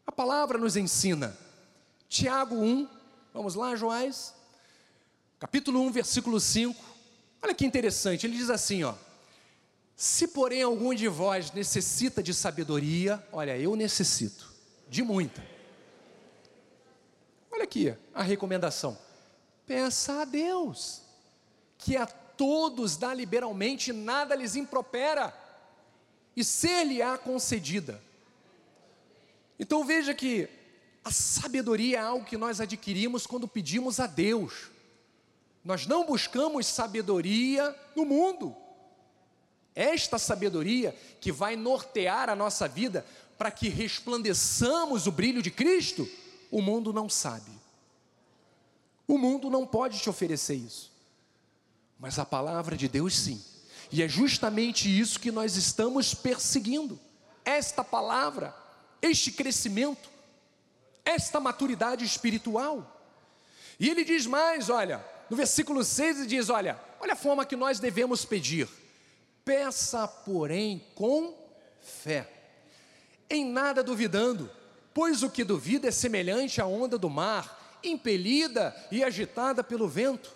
A 0.06 0.10
palavra 0.10 0.56
nos 0.56 0.74
ensina. 0.74 1.36
Tiago 2.08 2.54
1, 2.54 2.88
vamos 3.34 3.54
lá, 3.54 3.76
Joás, 3.76 4.34
capítulo 5.38 5.82
1, 5.82 5.92
versículo 5.92 6.40
5. 6.40 6.93
Olha 7.44 7.54
que 7.54 7.66
interessante, 7.66 8.26
ele 8.26 8.38
diz 8.38 8.48
assim, 8.48 8.84
ó: 8.84 8.94
Se 9.94 10.28
porém 10.28 10.62
algum 10.62 10.94
de 10.94 11.06
vós 11.08 11.52
necessita 11.52 12.22
de 12.22 12.32
sabedoria, 12.32 13.22
olha, 13.30 13.54
eu 13.58 13.76
necessito 13.76 14.50
de 14.88 15.02
muita. 15.02 15.44
Olha 17.52 17.64
aqui 17.64 17.94
a 18.14 18.22
recomendação. 18.22 18.96
Peça 19.66 20.22
a 20.22 20.24
Deus 20.24 21.02
que 21.76 21.98
a 21.98 22.06
todos 22.06 22.96
dá 22.96 23.12
liberalmente, 23.12 23.92
nada 23.92 24.34
lhes 24.34 24.56
impropera, 24.56 25.30
e 26.34 26.42
ser-lhe-á 26.42 27.18
concedida. 27.18 28.00
Então 29.58 29.84
veja 29.84 30.14
que 30.14 30.48
a 31.04 31.10
sabedoria 31.10 31.98
é 31.98 32.00
algo 32.00 32.24
que 32.24 32.38
nós 32.38 32.58
adquirimos 32.58 33.26
quando 33.26 33.46
pedimos 33.46 34.00
a 34.00 34.06
Deus. 34.06 34.73
Nós 35.64 35.86
não 35.86 36.04
buscamos 36.04 36.66
sabedoria 36.66 37.74
no 37.96 38.04
mundo. 38.04 38.54
Esta 39.74 40.18
sabedoria 40.18 40.96
que 41.20 41.32
vai 41.32 41.56
nortear 41.56 42.28
a 42.28 42.36
nossa 42.36 42.68
vida 42.68 43.04
para 43.38 43.50
que 43.50 43.68
resplandeçamos 43.68 45.06
o 45.06 45.12
brilho 45.12 45.42
de 45.42 45.50
Cristo, 45.50 46.08
o 46.50 46.60
mundo 46.60 46.92
não 46.92 47.08
sabe. 47.08 47.50
O 49.08 49.18
mundo 49.18 49.50
não 49.50 49.66
pode 49.66 49.98
te 49.98 50.08
oferecer 50.08 50.54
isso 50.54 50.94
mas 52.04 52.18
a 52.18 52.24
palavra 52.26 52.76
de 52.76 52.88
Deus 52.88 53.16
sim. 53.16 53.42
E 53.90 54.02
é 54.02 54.08
justamente 54.08 54.88
isso 54.88 55.20
que 55.20 55.30
nós 55.30 55.56
estamos 55.56 56.14
perseguindo. 56.14 57.00
Esta 57.44 57.84
palavra, 57.84 58.54
este 59.00 59.30
crescimento, 59.30 60.08
esta 61.04 61.38
maturidade 61.38 62.04
espiritual. 62.04 63.00
E 63.78 63.88
ele 63.88 64.04
diz 64.04 64.26
mais, 64.26 64.68
olha, 64.68 65.04
no 65.30 65.36
versículo 65.36 65.82
6 65.82 66.18
ele 66.18 66.26
diz, 66.26 66.50
olha, 66.50 66.80
olha 67.00 67.14
a 67.14 67.16
forma 67.16 67.46
que 67.46 67.56
nós 67.56 67.80
devemos 67.80 68.24
pedir. 68.24 68.68
Peça, 69.44 70.06
porém, 70.06 70.84
com 70.94 71.34
fé, 71.80 72.28
em 73.28 73.44
nada 73.44 73.82
duvidando, 73.82 74.50
pois 74.92 75.22
o 75.22 75.30
que 75.30 75.44
duvida 75.44 75.88
é 75.88 75.90
semelhante 75.90 76.60
à 76.60 76.66
onda 76.66 76.96
do 76.96 77.10
mar, 77.10 77.78
impelida 77.82 78.74
e 78.90 79.04
agitada 79.04 79.62
pelo 79.62 79.88
vento. 79.88 80.32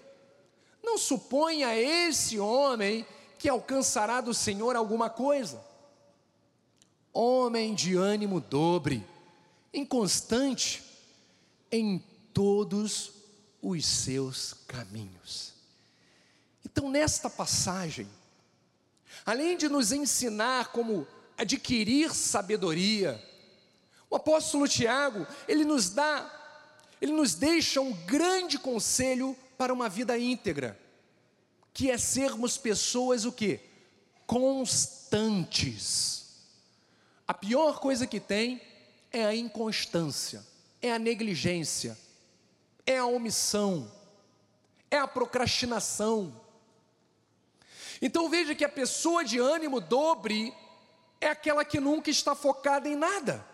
Não 0.83 0.99
suponha 0.99 1.75
esse 1.77 2.39
homem 2.39 3.07
que 3.39 3.49
alcançará 3.49 4.21
do 4.21 4.35
Senhor 4.35 4.77
alguma 4.77 5.09
coisa. 5.09 5.65
Homem 7.13 7.75
de 7.75 7.97
ânimo 7.97 8.41
dobre, 8.41 9.05
inconstante 9.73 10.83
em 11.71 12.03
todos 12.33 13.09
os 13.09 13.18
seus 13.87 14.55
caminhos. 14.67 15.53
Então, 16.65 16.91
nesta 16.91 17.29
passagem, 17.29 18.09
além 19.25 19.57
de 19.57 19.69
nos 19.69 19.93
ensinar 19.93 20.73
como 20.73 21.07
adquirir 21.37 22.15
sabedoria, 22.15 23.23
o 24.11 24.17
apóstolo 24.17 24.67
Tiago, 24.67 25.27
ele 25.47 25.65
nos 25.65 25.91
dá, 25.91 26.31
ele 27.01 27.13
nos 27.13 27.35
deixa 27.35 27.81
um 27.81 27.93
grande 28.07 28.59
conselho 28.59 29.37
para 29.57 29.73
uma 29.73 29.89
vida 29.89 30.19
íntegra, 30.19 30.79
que 31.73 31.91
é 31.91 31.99
sermos 31.99 32.57
pessoas 32.57 33.25
o 33.25 33.33
que? 33.33 33.61
Constantes. 34.27 36.19
A 37.27 37.35
pior 37.35 37.81
coisa 37.81 38.07
que 38.07 38.21
tem 38.21 38.61
é 39.13 39.25
a 39.25 39.35
inconstância, 39.35 40.45
é 40.81 40.93
a 40.93 40.99
negligência, 40.99 41.99
é 42.89 42.97
a 42.97 43.05
omissão, 43.05 43.93
é 44.91 44.97
a 44.97 45.07
procrastinação. 45.07 46.41
Então 48.01 48.31
veja 48.31 48.55
que 48.55 48.65
a 48.65 48.69
pessoa 48.69 49.23
de 49.23 49.39
ânimo 49.39 49.79
dobre 49.79 50.55
é 51.21 51.29
aquela 51.29 51.67
que 51.67 51.79
nunca 51.79 52.09
está 52.09 52.35
focada 52.35 52.89
em 52.89 52.97
nada. 52.97 53.45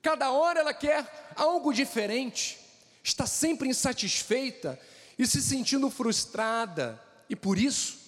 Cada 0.00 0.30
hora 0.30 0.60
ela 0.60 0.72
quer 0.72 1.32
algo 1.34 1.72
diferente 1.72 2.60
está 3.02 3.26
sempre 3.26 3.68
insatisfeita 3.68 4.80
e 5.18 5.26
se 5.26 5.42
sentindo 5.42 5.90
frustrada, 5.90 7.02
e 7.28 7.36
por 7.36 7.58
isso 7.58 7.98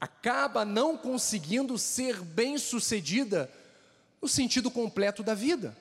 acaba 0.00 0.64
não 0.64 0.96
conseguindo 0.96 1.78
ser 1.78 2.20
bem-sucedida 2.20 3.52
no 4.20 4.28
sentido 4.28 4.70
completo 4.70 5.22
da 5.22 5.34
vida. 5.34 5.76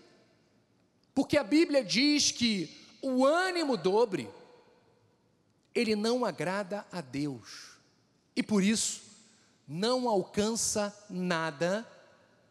Porque 1.15 1.37
a 1.37 1.43
Bíblia 1.43 1.83
diz 1.83 2.31
que 2.31 2.82
o 3.03 3.25
ânimo 3.25 3.75
dobre, 3.75 4.29
ele 5.75 5.95
não 5.95 6.23
agrada 6.23 6.85
a 6.91 7.01
Deus, 7.01 7.77
e 8.35 8.41
por 8.41 8.63
isso 8.63 9.01
não 9.67 10.07
alcança 10.07 10.95
nada 11.09 11.87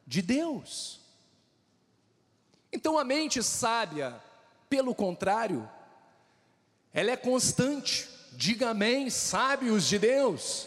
de 0.07 0.21
Deus. 0.21 1.01
Então 2.73 2.99
a 2.99 3.05
mente 3.05 3.43
sábia, 3.43 4.21
pelo 4.69 4.95
contrário, 4.95 5.69
ela 6.93 7.11
é 7.11 7.17
constante. 7.17 8.09
Diga 8.33 8.71
amém, 8.71 9.11
sábios 9.11 9.87
de 9.87 9.99
Deus. 9.99 10.67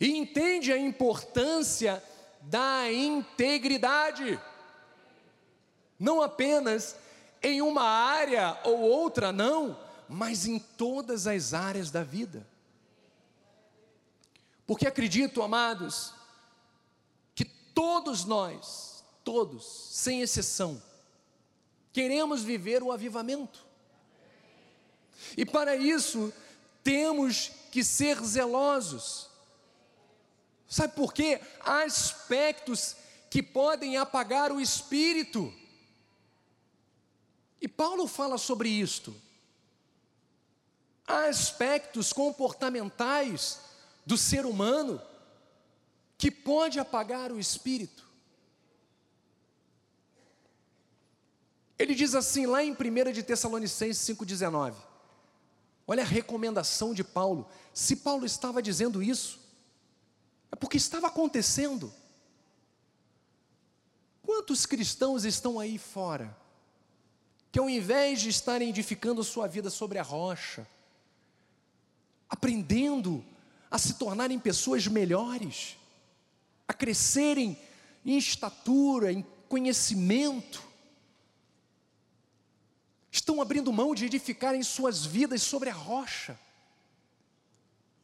E 0.00 0.16
entende 0.16 0.72
a 0.72 0.78
importância 0.78 2.02
da 2.42 2.90
integridade. 2.90 4.40
Não 5.98 6.22
apenas 6.22 6.96
em 7.42 7.60
uma 7.62 7.82
área 7.82 8.58
ou 8.64 8.80
outra, 8.80 9.32
não, 9.32 9.78
mas 10.08 10.46
em 10.46 10.58
todas 10.58 11.26
as 11.26 11.54
áreas 11.54 11.90
da 11.90 12.02
vida. 12.02 12.46
Porque 14.66 14.86
acredito, 14.86 15.42
amados, 15.42 16.14
que 17.34 17.44
todos 17.44 18.24
nós, 18.24 19.04
todos, 19.24 19.64
sem 19.90 20.20
exceção, 20.20 20.80
Queremos 21.92 22.42
viver 22.42 22.82
o 22.82 22.90
avivamento. 22.90 23.64
E 25.36 25.44
para 25.44 25.76
isso, 25.76 26.32
temos 26.82 27.52
que 27.70 27.84
ser 27.84 28.18
zelosos. 28.24 29.28
Sabe 30.66 30.94
por 30.94 31.12
quê? 31.12 31.40
Há 31.60 31.82
aspectos 31.82 32.96
que 33.30 33.42
podem 33.42 33.98
apagar 33.98 34.50
o 34.50 34.60
espírito. 34.60 35.52
E 37.62 37.68
Paulo 37.68 38.08
fala 38.08 38.36
sobre 38.36 38.68
isto. 38.68 39.14
Há 41.06 41.26
aspectos 41.26 42.12
comportamentais 42.12 43.60
do 44.04 44.18
ser 44.18 44.44
humano 44.44 45.00
que 46.18 46.28
pode 46.28 46.80
apagar 46.80 47.30
o 47.30 47.38
espírito. 47.38 48.04
Ele 51.78 51.94
diz 51.94 52.16
assim 52.16 52.46
lá 52.46 52.64
em 52.64 52.72
1 52.72 53.12
de 53.12 53.22
Tessalonicenses 53.22 54.16
5,19. 54.16 54.74
Olha 55.86 56.02
a 56.02 56.06
recomendação 56.06 56.92
de 56.92 57.04
Paulo. 57.04 57.48
Se 57.72 57.94
Paulo 57.94 58.26
estava 58.26 58.60
dizendo 58.60 59.00
isso, 59.00 59.38
é 60.50 60.56
porque 60.56 60.76
estava 60.76 61.06
acontecendo. 61.06 61.94
Quantos 64.20 64.66
cristãos 64.66 65.24
estão 65.24 65.60
aí 65.60 65.78
fora 65.78 66.41
que 67.52 67.58
ao 67.58 67.68
invés 67.68 68.22
de 68.22 68.30
estarem 68.30 68.70
edificando 68.70 69.22
sua 69.22 69.46
vida 69.46 69.68
sobre 69.68 69.98
a 69.98 70.02
rocha, 70.02 70.66
aprendendo 72.26 73.22
a 73.70 73.78
se 73.78 73.94
tornarem 73.94 74.38
pessoas 74.38 74.86
melhores, 74.86 75.76
a 76.66 76.72
crescerem 76.72 77.58
em 78.06 78.16
estatura, 78.16 79.12
em 79.12 79.22
conhecimento, 79.50 80.62
estão 83.10 83.42
abrindo 83.42 83.70
mão 83.70 83.94
de 83.94 84.06
edificarem 84.06 84.62
suas 84.62 85.04
vidas 85.04 85.42
sobre 85.42 85.68
a 85.68 85.74
rocha, 85.74 86.40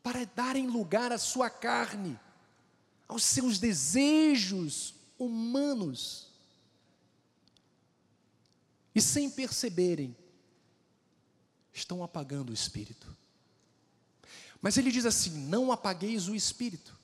para 0.02 0.26
darem 0.26 0.66
lugar 0.66 1.10
à 1.10 1.16
sua 1.16 1.48
carne, 1.48 2.20
aos 3.08 3.24
seus 3.24 3.58
desejos 3.58 4.94
humanos, 5.18 6.27
e 8.98 9.00
sem 9.00 9.30
perceberem, 9.30 10.16
estão 11.72 12.02
apagando 12.02 12.50
o 12.50 12.52
espírito. 12.52 13.16
Mas 14.60 14.76
ele 14.76 14.90
diz 14.90 15.06
assim: 15.06 15.30
não 15.46 15.70
apagueis 15.70 16.26
o 16.26 16.34
espírito, 16.34 16.98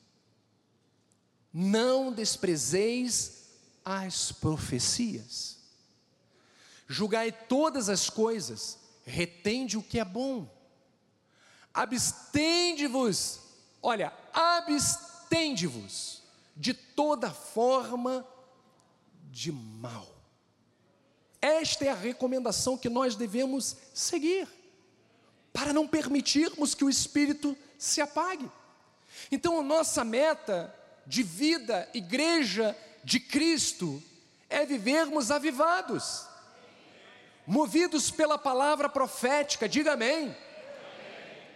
não 1.53 2.13
desprezeis 2.13 3.45
as 3.85 4.33
profecias, 4.33 5.59
julgai 6.89 7.31
todas 7.31 7.89
as 7.89 8.11
coisas, 8.11 8.77
retende 9.05 9.79
o 9.79 9.83
que 9.83 10.01
é 10.01 10.05
bom, 10.05 10.53
abstende-vos, 11.73 13.39
olha, 13.81 14.13
abstende-vos 14.33 16.25
de 16.57 16.75
toda 16.75 17.31
forma 17.31 18.27
de 19.31 19.53
mal. 19.53 20.14
Esta 21.45 21.85
é 21.85 21.91
a 21.91 21.95
recomendação 21.95 22.79
que 22.79 22.89
nós 22.89 23.17
devemos 23.17 23.77
seguir, 23.93 24.49
para 25.53 25.75
não 25.75 25.87
permitirmos 25.87 26.75
que 26.75 26.83
o 26.83 26.89
espírito 26.89 27.55
se 27.77 28.01
apague. 28.01 28.51
Então, 29.31 29.61
a 29.61 29.63
nossa 29.63 30.03
meta 30.05 30.75
de 31.07 31.23
vida, 31.23 31.87
igreja 31.93 32.75
de 33.05 33.21
Cristo, 33.21 34.03
é 34.49 34.65
vivermos 34.65 35.31
avivados, 35.31 36.27
movidos 37.47 38.11
pela 38.11 38.39
palavra 38.39 38.89
profética, 38.89 39.69
diga 39.69 39.93
amém. 39.93 40.35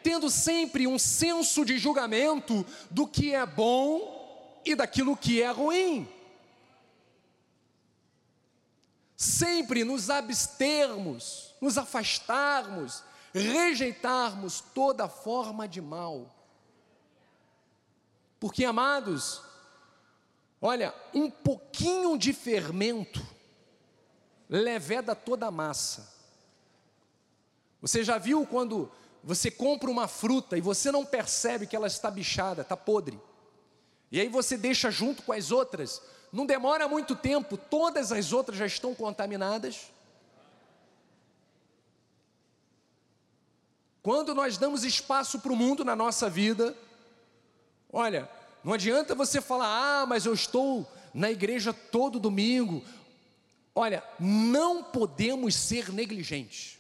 Tendo 0.03 0.29
sempre 0.29 0.87
um 0.87 0.98
senso 0.98 1.64
de 1.64 1.79
julgamento 1.79 2.62
do 2.90 3.07
que 3.07 3.35
é 3.35 3.46
bom 3.46 4.61
e 4.66 4.74
daquilo 4.74 5.16
que 5.16 5.40
é 5.40 5.51
ruim 5.51 6.07
sempre 9.18 9.83
nos 9.83 10.09
abstermos, 10.11 11.52
nos 11.61 11.76
afastarmos, 11.76 13.02
rejeitarmos 13.35 14.61
toda 14.61 15.09
forma 15.09 15.66
de 15.66 15.81
mal. 15.81 16.33
Porque, 18.38 18.64
amados, 18.64 19.42
olha, 20.62 20.94
um 21.12 21.28
pouquinho 21.28 22.16
de 22.16 22.33
fermento 22.33 23.20
leveda 24.48 25.16
toda 25.16 25.48
a 25.48 25.50
massa. 25.50 26.16
Você 27.81 28.04
já 28.04 28.18
viu 28.18 28.46
quando 28.46 28.88
você 29.24 29.50
compra 29.50 29.90
uma 29.90 30.07
fruta 30.07 30.57
e 30.57 30.61
você 30.61 30.92
não 30.92 31.04
percebe 31.04 31.66
que 31.66 31.74
ela 31.74 31.88
está 31.88 32.09
bichada, 32.09 32.62
está 32.62 32.76
podre. 32.76 33.20
E 34.12 34.20
aí 34.20 34.28
você 34.28 34.57
deixa 34.57 34.92
junto 34.92 35.24
com 35.24 35.33
as 35.33 35.50
outras, 35.50 36.00
não 36.33 36.47
demora 36.47 36.88
muito 36.88 37.17
tempo, 37.17 37.57
todas 37.57 38.12
as 38.12 38.33
outras 38.33 38.59
já 38.59 38.67
estão 38.67 38.95
contaminadas. 38.95 39.91
Quando 44.03 44.35
nós 44.35 44.57
damos 44.57 44.85
espaço 44.85 45.41
para 45.41 45.53
o 45.53 45.57
mundo 45.57 45.85
na 45.85 45.97
nossa 45.97 46.31
vida, 46.31 46.77
olha, 47.93 48.31
não 48.62 48.73
adianta 48.73 49.14
você 49.14 49.41
falar, 49.41 49.67
ah, 50.03 50.07
mas 50.07 50.27
eu 50.27 50.35
estou 50.35 50.91
na 51.12 51.31
igreja 51.31 51.73
todo 51.73 52.19
domingo. 52.19 52.83
Olha, 53.75 54.03
não 54.19 54.83
podemos 54.83 55.55
ser 55.55 55.93
negligentes. 55.93 56.79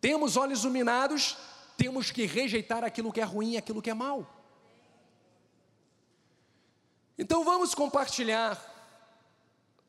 Temos 0.00 0.36
olhos 0.36 0.62
iluminados, 0.62 1.36
temos 1.76 2.10
que 2.10 2.24
rejeitar 2.24 2.84
aquilo 2.84 3.12
que 3.12 3.20
é 3.20 3.24
ruim, 3.24 3.56
aquilo 3.56 3.82
que 3.82 3.90
é 3.90 3.94
mal. 3.94 4.37
Então 7.18 7.44
vamos 7.44 7.74
compartilhar 7.74 8.56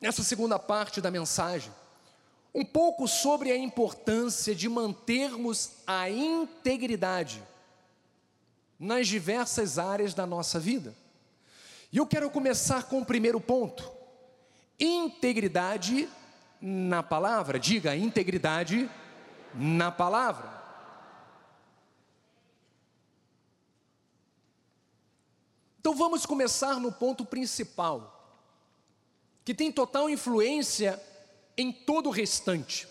nessa 0.02 0.24
segunda 0.24 0.58
parte 0.58 1.00
da 1.00 1.12
mensagem 1.12 1.72
um 2.54 2.66
pouco 2.66 3.08
sobre 3.08 3.52
a 3.52 3.58
importância 3.58 4.56
de 4.56 4.68
mantermos 4.68 5.72
a 5.86 6.10
integridade 6.10 7.44
nas 8.80 9.08
diversas 9.08 9.78
áreas 9.78 10.14
da 10.16 10.26
nossa 10.26 10.60
vida. 10.60 10.96
E 11.92 11.98
eu 11.98 12.08
quero 12.08 12.30
começar 12.32 12.84
com 12.84 13.02
o 13.02 13.06
primeiro 13.06 13.40
ponto: 13.40 13.92
integridade 14.80 16.10
na 16.60 17.04
palavra. 17.04 17.60
Diga, 17.60 17.96
integridade 17.96 18.90
na 19.54 19.92
palavra. 19.92 20.59
Então 25.90 25.98
vamos 25.98 26.24
começar 26.24 26.80
no 26.80 26.92
ponto 26.92 27.26
principal, 27.26 28.38
que 29.44 29.56
tem 29.56 29.72
total 29.72 30.08
influência 30.08 31.02
em 31.58 31.72
todo 31.72 32.10
o 32.10 32.12
restante. 32.12 32.88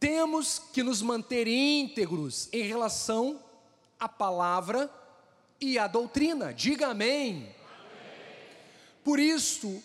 Temos 0.00 0.58
que 0.72 0.82
nos 0.82 1.00
manter 1.00 1.46
íntegros 1.46 2.48
em 2.52 2.64
relação 2.64 3.40
à 4.00 4.08
palavra 4.08 4.90
e 5.60 5.78
à 5.78 5.86
doutrina. 5.86 6.52
Diga 6.52 6.88
amém. 6.88 7.34
amém. 7.34 7.54
Por 9.04 9.20
isso, 9.20 9.80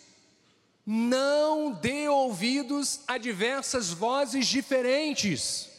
não 0.84 1.70
dê 1.70 2.08
ouvidos 2.08 3.02
a 3.06 3.16
diversas 3.16 3.90
vozes 3.90 4.48
diferentes, 4.48 5.70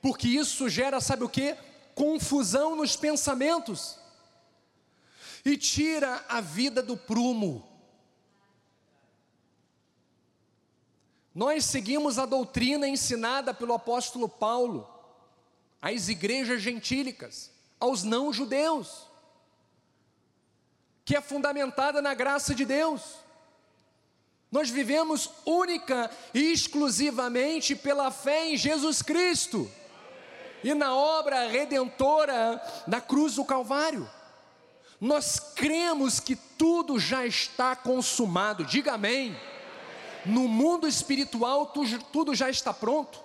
porque 0.00 0.26
isso 0.26 0.68
gera, 0.68 1.00
sabe 1.00 1.22
o 1.22 1.28
que? 1.28 1.54
Confusão 1.94 2.74
nos 2.74 2.96
pensamentos 2.96 4.01
e 5.44 5.56
tira 5.56 6.24
a 6.28 6.40
vida 6.40 6.82
do 6.82 6.96
prumo. 6.96 7.68
Nós 11.34 11.64
seguimos 11.64 12.18
a 12.18 12.26
doutrina 12.26 12.86
ensinada 12.86 13.54
pelo 13.54 13.72
apóstolo 13.72 14.28
Paulo 14.28 14.88
às 15.80 16.08
igrejas 16.08 16.62
gentílicas, 16.62 17.50
aos 17.80 18.04
não-judeus, 18.04 19.08
que 21.04 21.16
é 21.16 21.20
fundamentada 21.20 22.00
na 22.00 22.14
graça 22.14 22.54
de 22.54 22.64
Deus. 22.64 23.16
Nós 24.50 24.68
vivemos 24.68 25.30
única 25.46 26.10
e 26.34 26.52
exclusivamente 26.52 27.74
pela 27.74 28.10
fé 28.10 28.50
em 28.50 28.56
Jesus 28.56 29.00
Cristo 29.00 29.68
e 30.62 30.74
na 30.74 30.94
obra 30.94 31.48
redentora 31.48 32.62
da 32.86 33.00
cruz 33.00 33.36
do 33.36 33.44
Calvário. 33.44 34.08
Nós 35.02 35.40
cremos 35.56 36.20
que 36.20 36.36
tudo 36.36 36.96
já 36.96 37.26
está 37.26 37.74
consumado, 37.74 38.64
diga 38.64 38.92
amém. 38.92 39.36
No 40.24 40.46
mundo 40.46 40.86
espiritual, 40.86 41.74
tudo 42.12 42.36
já 42.36 42.48
está 42.48 42.72
pronto. 42.72 43.18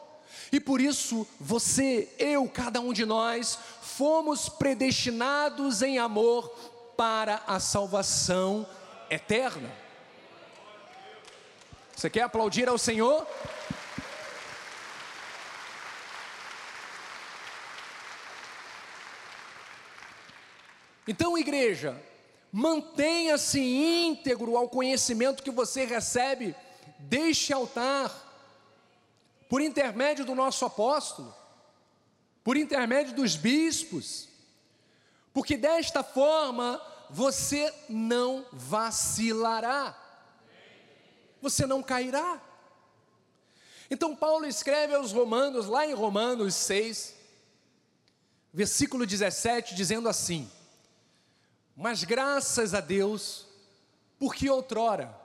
E 0.52 0.60
por 0.60 0.82
isso, 0.82 1.28
você, 1.40 2.12
eu, 2.18 2.50
cada 2.50 2.82
um 2.82 2.92
de 2.92 3.06
nós, 3.06 3.60
fomos 3.80 4.50
predestinados 4.50 5.84
em 5.84 6.00
amor 6.00 6.50
para 6.98 7.44
a 7.46 7.60
salvação 7.60 8.66
eterna. 9.08 9.72
Você 11.96 12.10
quer 12.10 12.24
aplaudir 12.24 12.68
ao 12.68 12.80
Senhor? 12.80 13.24
Então, 21.08 21.38
igreja, 21.38 22.02
mantenha-se 22.52 23.60
íntegro 23.60 24.58
ao 24.58 24.68
conhecimento 24.68 25.44
que 25.44 25.52
você 25.52 25.86
recebe 25.86 26.56
deste 27.00 27.54
altar, 27.54 28.26
por 29.48 29.62
intermédio 29.62 30.26
do 30.26 30.36
nosso 30.36 30.66
apóstolo, 30.66 31.34
por 32.44 32.58
intermédio 32.58 33.14
dos 33.14 33.36
bispos, 33.36 34.28
porque 35.34 35.56
desta 35.56 36.04
forma 36.04 36.82
você 37.10 37.74
não 37.88 38.46
vacilará, 38.52 39.98
você 41.42 41.66
não 41.66 41.82
cairá. 41.82 42.42
Então, 43.90 44.14
Paulo 44.16 44.46
escreve 44.46 44.94
aos 44.96 45.14
Romanos, 45.14 45.68
lá 45.68 45.86
em 45.86 45.94
Romanos 45.94 46.56
6, 46.56 47.16
versículo 48.54 49.06
17, 49.06 49.76
dizendo 49.76 50.10
assim: 50.10 50.52
mas 51.78 52.04
graças 52.04 52.74
a 52.74 52.82
Deus, 52.82 53.46
Porque 54.18 54.50
outrora, 54.50 55.16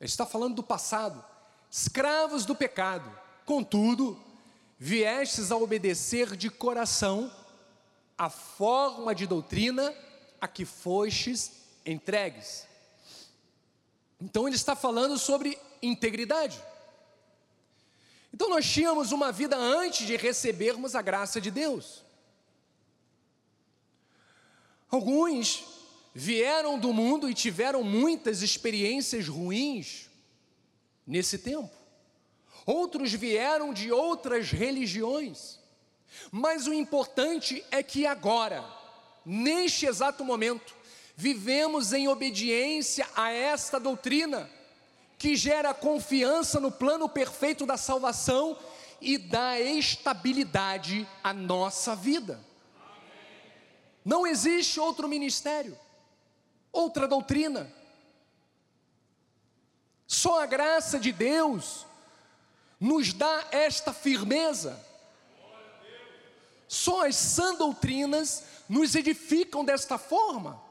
ele 0.00 0.08
está 0.08 0.24
falando 0.24 0.54
do 0.54 0.62
passado, 0.62 1.24
escravos 1.68 2.44
do 2.44 2.54
pecado, 2.54 3.10
contudo, 3.44 4.22
viestes 4.78 5.50
a 5.50 5.56
obedecer 5.56 6.36
de 6.36 6.48
coração 6.48 7.32
a 8.16 8.30
forma 8.30 9.12
de 9.12 9.26
doutrina 9.26 9.92
a 10.40 10.46
que 10.46 10.64
fostes 10.64 11.50
entregues. 11.84 12.68
Então 14.20 14.46
ele 14.46 14.54
está 14.54 14.76
falando 14.76 15.18
sobre 15.18 15.58
integridade. 15.82 16.62
Então 18.32 18.48
nós 18.48 18.64
tínhamos 18.64 19.10
uma 19.10 19.32
vida 19.32 19.56
antes 19.56 20.06
de 20.06 20.16
recebermos 20.16 20.94
a 20.94 21.02
graça 21.02 21.40
de 21.40 21.50
Deus. 21.50 22.03
Alguns 24.94 25.64
vieram 26.14 26.78
do 26.78 26.92
mundo 26.92 27.28
e 27.28 27.34
tiveram 27.34 27.82
muitas 27.82 28.42
experiências 28.42 29.26
ruins 29.26 30.08
nesse 31.04 31.36
tempo. 31.36 31.72
Outros 32.64 33.12
vieram 33.12 33.74
de 33.74 33.90
outras 33.90 34.52
religiões. 34.52 35.58
Mas 36.30 36.68
o 36.68 36.72
importante 36.72 37.64
é 37.72 37.82
que 37.82 38.06
agora, 38.06 38.64
neste 39.26 39.84
exato 39.84 40.24
momento, 40.24 40.76
vivemos 41.16 41.92
em 41.92 42.06
obediência 42.06 43.04
a 43.16 43.32
esta 43.32 43.80
doutrina, 43.80 44.48
que 45.18 45.34
gera 45.34 45.74
confiança 45.74 46.60
no 46.60 46.70
plano 46.70 47.08
perfeito 47.08 47.66
da 47.66 47.76
salvação 47.76 48.56
e 49.00 49.18
dá 49.18 49.58
estabilidade 49.58 51.04
à 51.20 51.32
nossa 51.34 51.96
vida. 51.96 52.53
Não 54.04 54.26
existe 54.26 54.78
outro 54.78 55.08
ministério, 55.08 55.78
outra 56.70 57.08
doutrina. 57.08 57.72
Só 60.06 60.42
a 60.42 60.46
graça 60.46 60.98
de 60.98 61.10
Deus 61.10 61.86
nos 62.78 63.14
dá 63.14 63.46
esta 63.50 63.92
firmeza. 63.94 64.78
Só 66.68 67.06
as 67.06 67.16
sã 67.16 67.54
doutrinas 67.54 68.44
nos 68.68 68.94
edificam 68.94 69.64
desta 69.64 69.96
forma. 69.96 70.62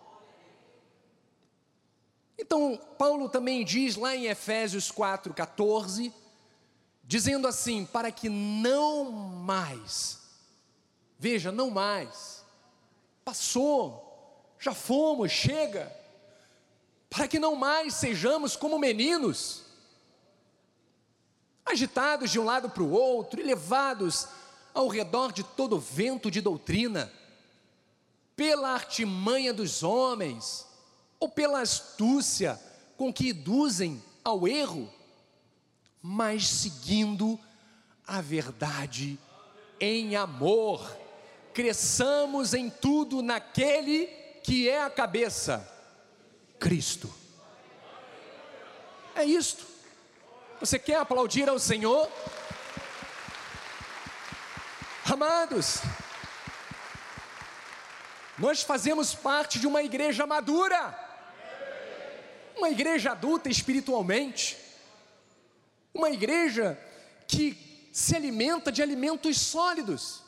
Então, 2.38 2.80
Paulo 2.98 3.30
também 3.30 3.64
diz 3.64 3.96
lá 3.96 4.16
em 4.16 4.26
Efésios 4.26 4.92
4,14, 4.92 6.12
dizendo 7.04 7.48
assim: 7.48 7.86
para 7.86 8.12
que 8.12 8.28
não 8.30 9.12
mais, 9.12 10.20
veja, 11.18 11.52
não 11.52 11.70
mais, 11.70 12.43
Passou, 13.24 14.56
já 14.60 14.74
fomos, 14.74 15.32
chega, 15.32 15.96
para 17.10 17.28
que 17.28 17.40
não 17.40 17.56
mais 17.56 17.94
sejamos 17.94 18.56
como 18.56 18.80
meninos, 18.80 19.64
agitados 21.66 22.32
de 22.32 22.40
um 22.40 22.44
lado 22.44 22.70
para 22.70 22.84
o 22.84 22.92
outro 22.92 23.40
e 23.40 23.44
levados 23.44 24.28
ao 24.74 24.88
redor 24.88 25.32
de 25.32 25.44
todo 25.44 25.80
vento 25.80 26.30
de 26.32 26.42
doutrina, 26.42 27.12
pela 28.36 28.72
artimanha 28.72 29.54
dos 29.54 29.84
homens, 29.84 30.66
ou 31.20 31.30
pela 31.30 31.62
astúcia 31.62 32.60
com 32.98 33.14
que 33.14 33.30
induzem 33.30 34.04
ao 34.24 34.48
erro, 34.48 34.92
mas 36.02 36.48
seguindo 36.48 37.40
a 38.06 38.20
verdade 38.20 39.18
em 39.80 40.16
amor 40.16 41.03
cresçamos 41.54 42.54
em 42.54 42.70
tudo 42.70 43.22
naquele 43.22 44.08
que 44.44 44.68
é 44.68 44.82
a 44.82 44.90
cabeça, 44.90 45.66
Cristo. 46.60 47.14
É 49.16 49.24
isto. 49.24 49.66
Você 50.60 50.80
quer 50.80 50.96
aplaudir 50.96 51.48
ao 51.48 51.60
Senhor? 51.60 52.10
Amados, 55.06 55.82
nós 58.38 58.64
fazemos 58.64 59.14
parte 59.14 59.60
de 59.60 59.68
uma 59.68 59.84
igreja 59.84 60.26
madura, 60.26 60.98
uma 62.58 62.70
igreja 62.70 63.12
adulta 63.12 63.50
espiritualmente, 63.50 64.58
uma 65.94 66.10
igreja 66.10 66.80
que 67.28 67.90
se 67.92 68.16
alimenta 68.16 68.72
de 68.72 68.82
alimentos 68.82 69.40
sólidos 69.40 70.23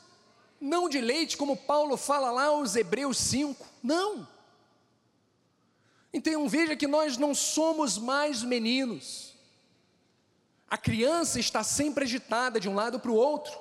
não 0.60 0.88
de 0.88 1.00
leite, 1.00 1.36
como 1.36 1.56
Paulo 1.56 1.96
fala 1.96 2.30
lá 2.30 2.46
aos 2.46 2.76
Hebreus 2.76 3.18
5, 3.18 3.66
não. 3.82 4.26
Então 6.12 6.48
veja 6.48 6.74
que 6.74 6.86
nós 6.86 7.16
não 7.16 7.34
somos 7.34 7.98
mais 7.98 8.42
meninos. 8.42 9.34
A 10.68 10.76
criança 10.78 11.38
está 11.38 11.62
sempre 11.62 12.04
agitada 12.04 12.58
de 12.58 12.68
um 12.68 12.74
lado 12.74 12.98
para 12.98 13.10
o 13.10 13.14
outro, 13.14 13.52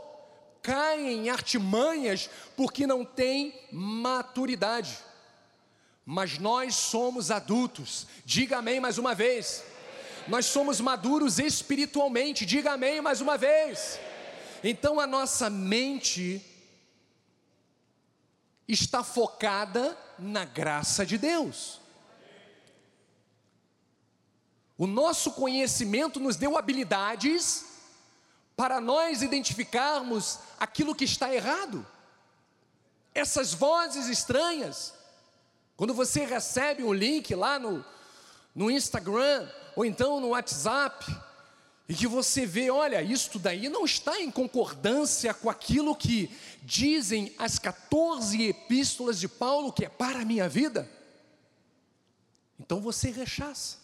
cai 0.62 1.02
em 1.02 1.30
artimanhas 1.30 2.30
porque 2.56 2.88
não 2.88 3.04
tem 3.06 3.54
maturidade. 3.72 4.98
Mas 6.06 6.40
nós 6.40 6.76
somos 6.76 7.30
adultos, 7.30 8.08
diga 8.24 8.58
amém 8.58 8.80
mais 8.80 8.98
uma 8.98 9.14
vez. 9.14 9.64
Nós 10.28 10.46
somos 10.46 10.80
maduros 10.80 11.38
espiritualmente, 11.38 12.46
diga 12.46 12.72
amém 12.72 13.02
mais 13.02 13.22
uma 13.22 13.38
vez. 13.38 14.00
Então 14.64 15.00
a 15.00 15.06
nossa 15.06 15.50
mente 15.50 16.42
está 18.68 19.04
focada 19.04 19.98
na 20.18 20.46
graça 20.46 21.06
de 21.06 21.18
Deus. 21.18 21.80
O 24.78 24.88
nosso 24.88 25.32
conhecimento 25.32 26.20
nos 26.20 26.36
deu 26.36 26.58
habilidades 26.58 27.66
para 28.56 28.82
nós 28.82 29.22
identificarmos 29.22 30.40
aquilo 30.60 30.96
que 30.96 31.06
está 31.06 31.34
errado. 31.34 31.86
Essas 33.14 33.54
vozes 33.54 34.08
estranhas, 34.08 34.94
quando 35.78 35.94
você 35.94 36.26
recebe 36.26 36.84
um 36.84 36.94
link 36.94 37.34
lá 37.34 37.58
no, 37.58 37.86
no 38.54 38.70
Instagram 38.70 39.50
ou 39.76 39.86
então 39.86 40.20
no 40.20 40.30
WhatsApp, 40.30 41.06
e 41.88 41.94
que 41.94 42.08
você 42.08 42.46
vê, 42.46 42.72
olha, 42.72 43.02
isto 43.02 43.38
daí 43.38 43.70
não 43.70 43.86
está 43.86 44.20
em 44.20 44.32
concordância 44.32 45.34
com 45.34 45.50
aquilo 45.50 45.96
que 45.96 46.36
dizem 46.64 47.34
as 47.38 47.60
14 47.60 48.42
epístolas 48.42 49.20
de 49.20 49.28
Paulo 49.28 49.72
que 49.72 49.86
é 49.86 49.90
para 49.90 50.22
a 50.22 50.26
minha 50.26 50.50
vida. 50.50 50.90
Então 52.60 52.82
você 52.82 53.12
rechaça. 53.12 53.78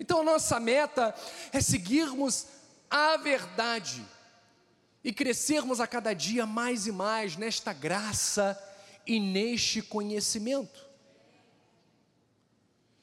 Então 0.00 0.20
a 0.20 0.24
nossa 0.24 0.58
meta 0.58 1.14
é 1.52 1.60
seguirmos 1.60 2.46
a 2.90 3.16
verdade 3.16 4.04
e 5.04 5.12
crescermos 5.12 5.80
a 5.80 5.86
cada 5.86 6.12
dia 6.12 6.44
mais 6.44 6.86
e 6.86 6.92
mais 6.92 7.36
nesta 7.36 7.72
graça 7.72 8.58
e 9.06 9.20
neste 9.20 9.80
conhecimento. 9.80 10.90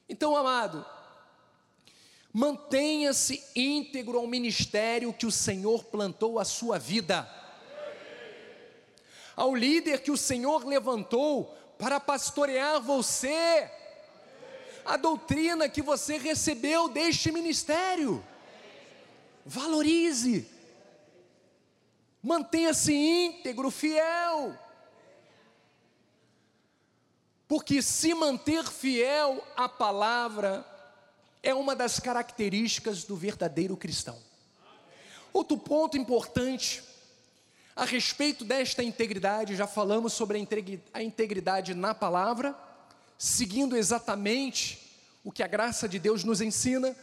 Então, 0.10 0.36
amado, 0.36 0.86
Mantenha-se 2.34 3.44
íntegro 3.56 4.18
ao 4.18 4.28
ministério 4.28 5.14
que 5.14 5.26
o 5.26 5.32
Senhor 5.32 5.86
plantou 5.86 6.40
a 6.40 6.46
sua 6.46 6.78
vida, 6.78 7.28
ao 9.36 9.56
líder 9.56 10.02
que 10.02 10.12
o 10.12 10.18
Senhor 10.18 10.66
levantou 10.66 11.56
para 11.78 12.00
pastorear 12.00 12.82
você, 12.82 13.72
a 14.86 14.98
doutrina 14.98 15.70
que 15.70 15.82
você 15.82 16.18
recebeu 16.18 16.90
deste 16.90 17.32
ministério. 17.32 18.24
Valorize, 19.46 20.50
mantenha-se 22.22 22.94
íntegro, 22.94 23.72
fiel, 23.72 24.58
porque 27.48 27.82
se 27.82 28.14
manter 28.14 28.66
fiel 28.66 29.42
à 29.56 29.70
palavra, 29.70 30.66
é 31.48 31.56
uma 31.56 31.74
das 31.74 31.98
características 31.98 33.06
do 33.06 33.16
verdadeiro 33.16 33.78
cristão. 33.78 34.20
Outro 35.32 35.58
ponto 35.58 35.98
importante 35.98 36.84
a 37.74 37.86
respeito 37.86 38.44
desta 38.44 38.84
integridade, 38.84 39.56
já 39.56 39.66
falamos 39.66 40.12
sobre 40.12 40.46
a 40.94 41.02
integridade 41.02 41.74
na 41.74 41.96
palavra, 41.96 42.54
seguindo 43.18 43.78
exatamente 43.78 44.92
o 45.24 45.32
que 45.32 45.42
a 45.42 45.48
graça 45.48 45.88
de 45.88 45.98
Deus 45.98 46.26
nos 46.26 46.42
ensina, 46.42 46.94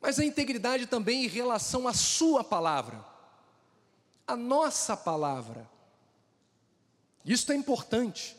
mas 0.00 0.18
a 0.18 0.24
integridade 0.24 0.86
também 0.86 1.24
em 1.24 1.28
relação 1.28 1.86
à 1.86 1.92
Sua 1.92 2.42
palavra, 2.42 3.04
a 4.26 4.34
nossa 4.34 4.96
palavra. 4.96 5.68
Isso 7.22 7.52
é 7.52 7.54
importante, 7.54 8.34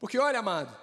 porque 0.00 0.18
olha, 0.18 0.40
amado, 0.40 0.76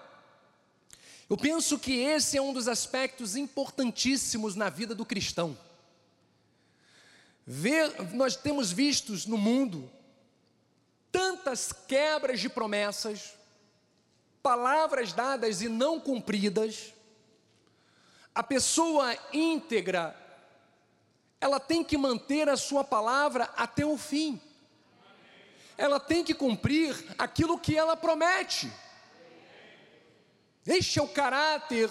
eu 1.30 1.38
penso 1.38 1.80
que 1.80 1.94
esse 2.00 2.38
é 2.38 2.42
um 2.42 2.54
dos 2.54 2.68
aspectos 2.68 3.36
importantíssimos 3.36 4.56
na 4.56 4.70
vida 4.70 4.94
do 4.94 5.06
cristão. 5.06 5.58
Ver, 7.46 8.14
nós 8.14 8.36
temos 8.36 8.72
vistos 8.72 9.26
no 9.26 9.38
mundo 9.38 9.92
tantas 11.12 11.72
quebras 11.72 12.40
de 12.40 12.50
promessas, 12.50 13.34
palavras 14.44 15.14
dadas 15.14 15.62
e 15.62 15.70
não 15.70 16.00
cumpridas, 16.00 16.94
A 18.38 18.44
pessoa 18.44 19.18
íntegra, 19.32 20.14
ela 21.40 21.58
tem 21.58 21.86
que 21.86 21.98
manter 21.98 22.50
a 22.50 22.58
sua 22.58 22.84
palavra 22.84 23.50
até 23.56 23.86
o 23.86 23.98
fim. 23.98 24.42
Ela 25.78 26.02
tem 26.02 26.22
que 26.22 26.34
cumprir 26.34 26.94
aquilo 27.18 27.58
que 27.58 27.78
ela 27.78 27.96
promete. 27.96 28.70
Este 30.66 31.00
é 31.00 31.02
o 31.02 31.08
caráter 31.08 31.90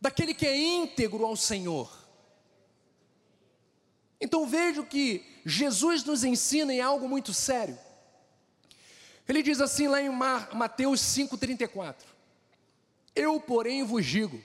daquele 0.00 0.34
que 0.34 0.46
é 0.46 0.56
íntegro 0.56 1.24
ao 1.24 1.36
Senhor. 1.36 1.90
Então 4.20 4.46
vejo 4.46 4.84
que 4.84 5.24
Jesus 5.44 6.02
nos 6.04 6.24
ensina 6.24 6.74
em 6.74 6.80
algo 6.80 7.08
muito 7.08 7.32
sério. 7.32 7.78
Ele 9.28 9.42
diz 9.42 9.60
assim 9.60 9.86
lá 9.86 10.00
em 10.00 10.08
Mateus 10.08 11.00
5,34: 11.00 11.96
Eu, 13.14 13.40
porém, 13.40 13.84
vos 13.84 14.04
digo, 14.04 14.42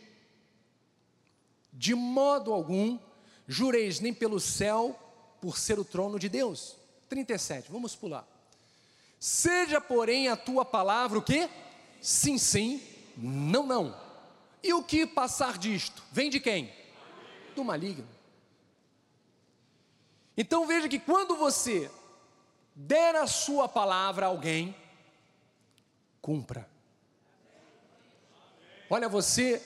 de 1.71 1.95
modo 1.95 2.53
algum 2.53 2.99
jureis 3.47 3.99
nem 3.99 4.13
pelo 4.13 4.39
céu, 4.39 4.99
por 5.41 5.57
ser 5.57 5.79
o 5.79 5.85
trono 5.85 6.19
de 6.19 6.29
Deus. 6.29 6.75
37, 7.09 7.71
vamos 7.71 7.95
pular. 7.95 8.27
Seja, 9.19 9.79
porém, 9.79 10.27
a 10.27 10.35
tua 10.35 10.65
palavra 10.65 11.17
o 11.17 11.21
que? 11.21 11.49
Sim, 12.03 12.37
sim, 12.37 12.81
não, 13.15 13.65
não. 13.65 13.97
E 14.61 14.73
o 14.73 14.83
que 14.83 15.07
passar 15.07 15.57
disto? 15.57 16.03
Vem 16.11 16.29
de 16.29 16.37
quem? 16.37 16.69
Do 17.55 17.63
maligno. 17.63 18.05
Então 20.35 20.67
veja 20.67 20.89
que 20.89 20.99
quando 20.99 21.37
você 21.37 21.89
der 22.75 23.15
a 23.15 23.25
sua 23.25 23.69
palavra 23.69 24.25
a 24.25 24.29
alguém, 24.29 24.75
cumpra. 26.21 26.69
Olha, 28.89 29.07
você 29.07 29.63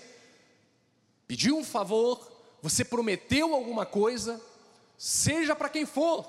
pediu 1.28 1.58
um 1.58 1.64
favor, 1.64 2.32
você 2.62 2.86
prometeu 2.86 3.56
alguma 3.56 3.84
coisa, 3.84 4.40
seja 4.96 5.56
para 5.56 5.70
quem 5.70 5.88
for, 5.88 6.24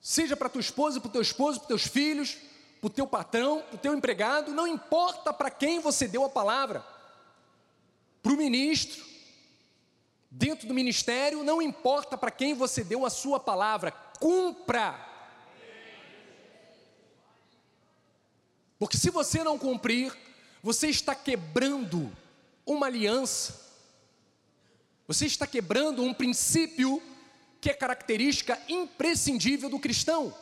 seja 0.00 0.36
para 0.36 0.48
tua 0.48 0.60
esposa, 0.60 1.00
para 1.00 1.08
o 1.08 1.12
teu 1.12 1.22
esposo, 1.22 1.58
para 1.58 1.68
teus 1.68 1.88
filhos, 1.88 2.38
para 2.80 2.86
o 2.86 2.90
teu 2.90 3.06
patrão, 3.06 3.62
para 3.62 3.74
o 3.74 3.78
teu 3.78 3.94
empregado, 3.94 4.52
não 4.52 4.66
importa 4.66 5.32
para 5.32 5.50
quem 5.50 5.80
você 5.80 6.06
deu 6.06 6.24
a 6.24 6.28
palavra, 6.28 6.84
para 8.22 8.32
o 8.32 8.36
ministro, 8.36 9.04
dentro 10.30 10.68
do 10.68 10.74
ministério, 10.74 11.42
não 11.42 11.60
importa 11.60 12.16
para 12.16 12.30
quem 12.30 12.54
você 12.54 12.84
deu 12.84 13.04
a 13.04 13.10
sua 13.10 13.40
palavra, 13.40 13.90
cumpra. 14.20 15.06
Porque 18.78 18.96
se 18.96 19.10
você 19.10 19.42
não 19.42 19.58
cumprir, 19.58 20.16
você 20.62 20.88
está 20.88 21.14
quebrando 21.14 22.12
uma 22.64 22.86
aliança, 22.86 23.66
você 25.06 25.26
está 25.26 25.46
quebrando 25.46 26.02
um 26.02 26.14
princípio 26.14 27.02
que 27.60 27.70
é 27.70 27.74
característica 27.74 28.60
imprescindível 28.68 29.68
do 29.68 29.80
cristão. 29.80 30.32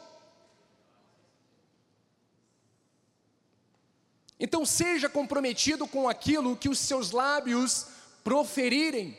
Então 4.39 4.67
seja 4.67 5.09
comprometido 5.09 5.87
com 5.87 6.09
aquilo 6.09 6.57
que 6.57 6.69
os 6.69 6.79
seus 6.79 7.11
lábios 7.11 7.87
proferirem, 8.23 9.17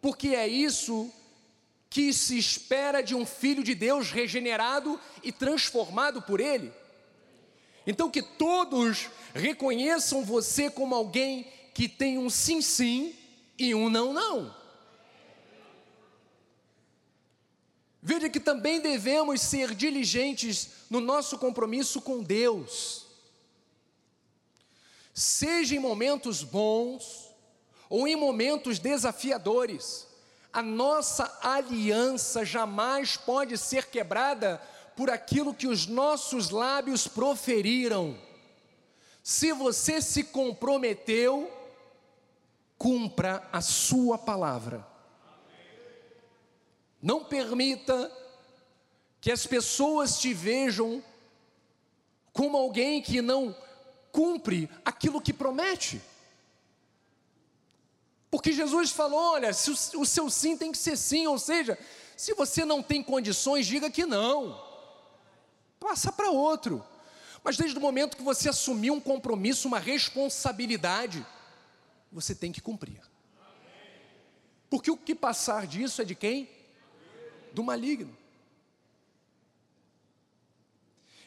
porque 0.00 0.28
é 0.28 0.46
isso 0.46 1.12
que 1.90 2.12
se 2.12 2.38
espera 2.38 3.02
de 3.02 3.14
um 3.14 3.26
filho 3.26 3.62
de 3.62 3.74
Deus 3.74 4.10
regenerado 4.10 4.98
e 5.22 5.30
transformado 5.30 6.22
por 6.22 6.40
Ele. 6.40 6.72
Então 7.86 8.10
que 8.10 8.22
todos 8.22 9.10
reconheçam 9.34 10.24
você 10.24 10.70
como 10.70 10.94
alguém 10.94 11.46
que 11.74 11.88
tem 11.88 12.16
um 12.18 12.30
sim 12.30 12.62
sim 12.62 13.14
e 13.58 13.74
um 13.74 13.90
não 13.90 14.12
não. 14.12 14.54
Veja 18.00 18.28
que 18.28 18.40
também 18.40 18.80
devemos 18.80 19.40
ser 19.40 19.74
diligentes 19.74 20.68
no 20.90 21.00
nosso 21.00 21.38
compromisso 21.38 22.00
com 22.00 22.22
Deus. 22.22 23.01
Seja 25.12 25.74
em 25.74 25.78
momentos 25.78 26.42
bons 26.42 27.30
ou 27.88 28.08
em 28.08 28.16
momentos 28.16 28.78
desafiadores, 28.78 30.06
a 30.52 30.62
nossa 30.62 31.38
aliança 31.42 32.44
jamais 32.44 33.16
pode 33.16 33.58
ser 33.58 33.86
quebrada 33.86 34.60
por 34.96 35.10
aquilo 35.10 35.54
que 35.54 35.66
os 35.66 35.86
nossos 35.86 36.50
lábios 36.50 37.06
proferiram. 37.06 38.18
Se 39.22 39.52
você 39.52 40.00
se 40.00 40.24
comprometeu, 40.24 41.50
cumpra 42.76 43.48
a 43.52 43.60
sua 43.60 44.18
palavra. 44.18 44.86
Não 47.00 47.24
permita 47.24 48.10
que 49.20 49.30
as 49.30 49.46
pessoas 49.46 50.18
te 50.18 50.34
vejam 50.34 51.02
como 52.32 52.56
alguém 52.56 53.00
que 53.00 53.22
não 53.22 53.54
cumpre 54.12 54.70
aquilo 54.84 55.20
que 55.20 55.32
promete. 55.32 56.00
Porque 58.30 58.52
Jesus 58.52 58.92
falou: 58.92 59.18
olha, 59.18 59.50
o, 59.50 60.00
o 60.02 60.06
seu 60.06 60.30
sim 60.30 60.56
tem 60.56 60.70
que 60.70 60.78
ser 60.78 60.96
sim, 60.96 61.26
ou 61.26 61.38
seja, 61.38 61.76
se 62.16 62.34
você 62.34 62.64
não 62.64 62.82
tem 62.82 63.02
condições, 63.02 63.66
diga 63.66 63.90
que 63.90 64.06
não 64.06 64.70
passa 65.82 66.12
para 66.12 66.30
outro. 66.30 66.84
Mas 67.42 67.56
desde 67.56 67.76
o 67.76 67.80
momento 67.80 68.16
que 68.16 68.22
você 68.22 68.48
assumiu 68.48 68.94
um 68.94 69.00
compromisso, 69.00 69.66
uma 69.66 69.80
responsabilidade, 69.80 71.26
você 72.12 72.34
tem 72.34 72.52
que 72.52 72.60
cumprir. 72.60 73.00
Porque 74.70 74.90
o 74.90 74.96
que 74.96 75.14
passar 75.14 75.66
disso 75.66 76.00
é 76.00 76.04
de 76.04 76.14
quem? 76.14 76.48
Do 77.52 77.64
maligno. 77.64 78.16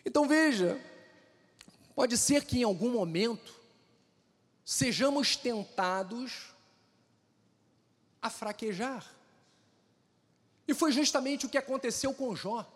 Então 0.05 0.27
veja, 0.27 0.79
pode 1.95 2.17
ser 2.17 2.43
que 2.45 2.59
em 2.59 2.63
algum 2.63 2.91
momento 2.91 3.55
sejamos 4.63 5.35
tentados 5.35 6.53
a 8.21 8.29
fraquejar. 8.29 9.05
E 10.67 10.73
foi 10.73 10.91
justamente 10.91 11.45
o 11.45 11.49
que 11.49 11.57
aconteceu 11.57 12.13
com 12.13 12.35
Jó. 12.35 12.69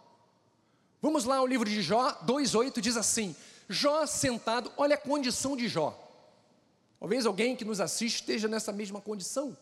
Vamos 1.01 1.25
lá, 1.25 1.41
o 1.41 1.47
livro 1.47 1.67
de 1.67 1.81
Jó 1.81 2.11
2,8 2.25 2.79
diz 2.79 2.95
assim: 2.95 3.35
Jó 3.67 4.05
sentado, 4.05 4.71
olha 4.77 4.95
a 4.95 4.99
condição 4.99 5.57
de 5.57 5.67
Jó. 5.67 5.97
Talvez 6.99 7.25
alguém 7.25 7.55
que 7.55 7.65
nos 7.65 7.79
assiste 7.79 8.17
esteja 8.17 8.47
nessa 8.47 8.71
mesma 8.71 9.01
condição, 9.01 9.57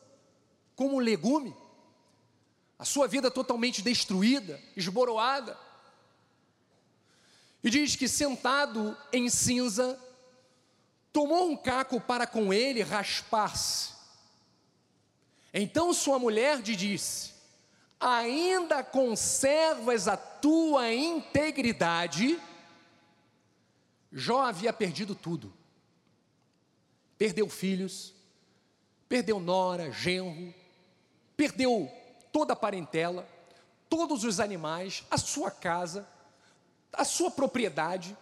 como 0.75 0.95
um 0.95 0.99
legume, 0.99 1.55
a 2.77 2.85
sua 2.85 3.07
vida 3.07 3.31
totalmente 3.31 3.81
destruída, 3.81 4.59
esboroada. 4.75 5.57
E 7.67 7.69
diz 7.69 7.97
que 7.97 8.07
sentado 8.07 8.97
em 9.11 9.29
cinza, 9.29 9.99
tomou 11.11 11.51
um 11.51 11.57
caco 11.57 11.99
para 11.99 12.25
com 12.25 12.53
ele 12.53 12.81
raspar-se. 12.81 13.91
Então 15.53 15.93
sua 15.93 16.17
mulher 16.17 16.61
lhe 16.61 16.77
disse: 16.77 17.33
ainda 17.99 18.85
conservas 18.85 20.07
a 20.07 20.15
tua 20.15 20.93
integridade, 20.93 22.39
Jó 24.13 24.43
havia 24.43 24.71
perdido 24.71 25.13
tudo. 25.13 25.53
Perdeu 27.17 27.49
filhos, 27.49 28.13
perdeu 29.09 29.41
nora, 29.41 29.91
genro, 29.91 30.55
perdeu 31.35 31.91
toda 32.31 32.53
a 32.53 32.55
parentela, 32.55 33.27
todos 33.89 34.23
os 34.23 34.39
animais, 34.39 35.03
a 35.11 35.17
sua 35.17 35.51
casa, 35.51 36.07
a 36.97 37.05
sua 37.05 37.31
propriedade, 37.31 38.17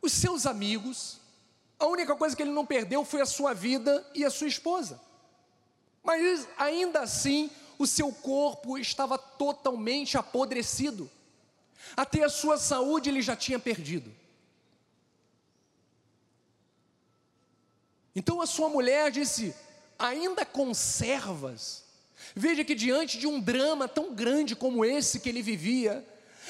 os 0.00 0.12
seus 0.12 0.46
amigos. 0.46 1.20
A 1.78 1.86
única 1.86 2.16
coisa 2.16 2.34
que 2.34 2.42
ele 2.42 2.50
não 2.50 2.64
perdeu 2.64 3.04
foi 3.04 3.20
a 3.20 3.26
sua 3.26 3.52
vida 3.52 4.04
e 4.14 4.24
a 4.24 4.30
sua 4.30 4.48
esposa. 4.48 5.00
Mas 6.02 6.48
ainda 6.56 7.00
assim, 7.00 7.50
o 7.78 7.86
seu 7.86 8.10
corpo 8.12 8.78
estava 8.78 9.18
totalmente 9.18 10.16
apodrecido, 10.16 11.10
até 11.96 12.24
a 12.24 12.28
sua 12.28 12.56
saúde 12.56 13.08
ele 13.08 13.22
já 13.22 13.36
tinha 13.36 13.58
perdido. 13.58 14.12
Então 18.14 18.40
a 18.40 18.46
sua 18.46 18.68
mulher 18.68 19.10
disse: 19.10 19.54
ainda 19.98 20.44
conservas. 20.44 21.84
Veja 22.34 22.64
que 22.64 22.74
diante 22.74 23.18
de 23.18 23.26
um 23.26 23.40
drama 23.40 23.86
tão 23.86 24.14
grande 24.14 24.56
como 24.56 24.84
esse 24.84 25.20
que 25.20 25.28
ele 25.28 25.42
vivia, 25.42 26.06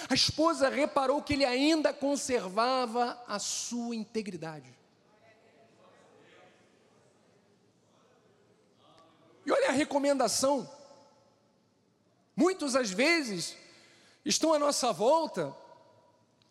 a 0.09 0.15
esposa 0.15 0.69
reparou 0.69 1.23
que 1.23 1.35
ele 1.35 1.45
ainda 1.45 1.93
conservava 1.93 3.23
a 3.27 3.39
sua 3.39 3.95
integridade. 3.95 4.73
E 9.47 9.53
olha 9.53 9.69
a 9.69 9.73
recomendação 9.73 10.69
Muitos 12.37 12.75
às 12.75 12.91
vezes 12.91 13.57
estão 14.25 14.53
à 14.53 14.59
nossa 14.59 14.93
volta, 14.93 15.55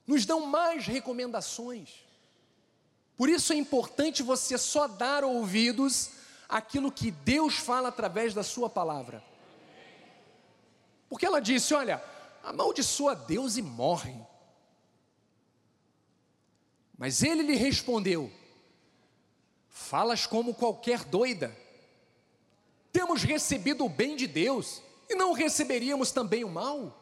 nos 0.07 0.25
dão 0.25 0.45
mais 0.45 0.85
recomendações. 0.85 1.89
Por 3.17 3.29
isso 3.29 3.53
é 3.53 3.55
importante 3.55 4.23
você 4.23 4.57
só 4.57 4.87
dar 4.87 5.23
ouvidos 5.23 6.11
aquilo 6.47 6.91
que 6.91 7.11
Deus 7.11 7.55
fala 7.55 7.89
através 7.89 8.33
da 8.33 8.43
Sua 8.43 8.69
palavra. 8.69 9.23
Porque 11.09 11.25
ela 11.25 11.41
disse: 11.41 11.73
Olha, 11.73 12.01
amaldiçoa 12.43 13.15
Deus 13.15 13.57
e 13.57 13.61
morre. 13.61 14.13
Mas 16.97 17.23
ele 17.23 17.41
lhe 17.41 17.55
respondeu: 17.55 18.31
Falas 19.69 20.27
como 20.27 20.53
qualquer 20.53 21.03
doida. 21.05 21.57
Temos 22.91 23.23
recebido 23.23 23.85
o 23.85 23.89
bem 23.89 24.15
de 24.15 24.27
Deus 24.27 24.81
e 25.09 25.15
não 25.15 25.33
receberíamos 25.33 26.11
também 26.11 26.43
o 26.43 26.49
mal? 26.49 26.99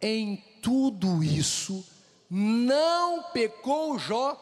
Em 0.00 0.36
tudo 0.60 1.24
isso, 1.24 1.82
não 2.28 3.30
pecou 3.32 3.98
Jó 3.98 4.34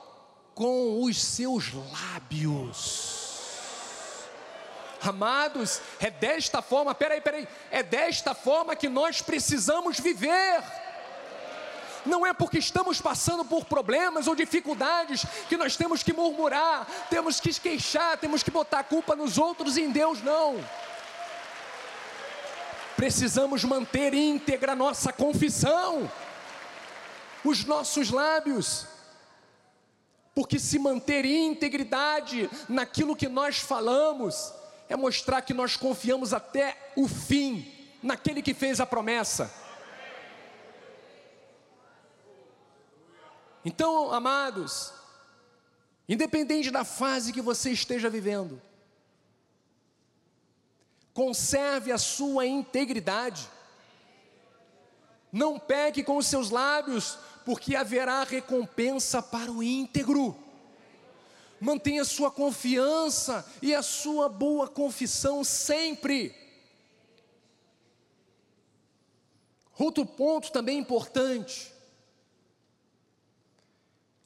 com 0.55 1.02
os 1.02 1.22
seus 1.22 1.72
lábios. 1.72 3.13
Amados, 5.05 5.82
é 6.00 6.11
desta 6.11 6.62
forma, 6.62 6.94
peraí, 6.94 7.20
peraí, 7.20 7.46
é 7.70 7.82
desta 7.82 8.34
forma 8.34 8.74
que 8.74 8.88
nós 8.88 9.20
precisamos 9.20 10.00
viver. 10.00 10.62
Não 12.07 12.26
é 12.26 12.32
porque 12.32 12.59
estamos 12.59 13.00
passando 13.00 13.44
por 13.44 13.64
problemas 13.64 14.26
ou 14.26 14.34
dificuldades 14.34 15.24
que 15.48 15.57
nós 15.57 15.76
temos 15.76 16.02
que 16.02 16.12
murmurar, 16.12 16.86
temos 17.09 17.40
que 17.40 17.52
queixar, 17.52 18.18
temos 18.18 18.42
que 18.42 18.50
botar 18.50 18.80
a 18.80 18.84
culpa 18.84 19.16
nos 19.16 19.38
outros 19.38 19.76
e 19.76 19.82
em 19.82 19.90
Deus, 19.90 20.22
não. 20.22 20.62
Precisamos 22.96 23.64
manter 23.64 24.14
íntegra 24.14 24.74
nossa 24.74 25.12
confissão, 25.12 26.11
os 27.42 27.64
nossos 27.64 28.11
lábios, 28.11 28.86
porque 30.34 30.59
se 30.59 30.78
manter 30.78 31.24
integridade 31.24 32.50
naquilo 32.68 33.16
que 33.16 33.28
nós 33.28 33.59
falamos, 33.59 34.52
é 34.89 34.97
mostrar 34.97 35.43
que 35.43 35.55
nós 35.55 35.76
confiamos 35.76 36.32
até 36.32 36.93
o 36.97 37.09
fim 37.09 37.72
naquele 38.03 38.43
que 38.43 38.53
fez 38.53 38.80
a 38.80 38.87
promessa. 38.87 39.53
Então, 43.64 44.12
amados, 44.12 44.93
independente 46.07 46.70
da 46.70 46.85
fase 46.85 47.32
que 47.32 47.41
você 47.41 47.70
esteja 47.70 48.11
vivendo, 48.11 48.61
conserve 51.14 51.91
a 51.91 51.97
sua 51.97 52.45
integridade. 52.45 53.49
Não 55.32 55.59
peque 55.59 56.05
com 56.05 56.18
os 56.18 56.26
seus 56.26 56.51
lábios, 56.51 57.18
porque 57.45 57.74
haverá 57.74 58.22
recompensa 58.22 59.22
para 59.22 59.51
o 59.51 59.62
íntegro. 59.62 60.43
Mantenha 61.64 62.04
sua 62.04 62.30
confiança 62.30 63.42
e 63.62 63.74
a 63.74 63.82
sua 63.82 64.28
boa 64.28 64.68
confissão 64.68 65.42
sempre. 65.42 66.34
Outro 69.78 70.04
ponto 70.04 70.52
também 70.52 70.78
importante 70.78 71.72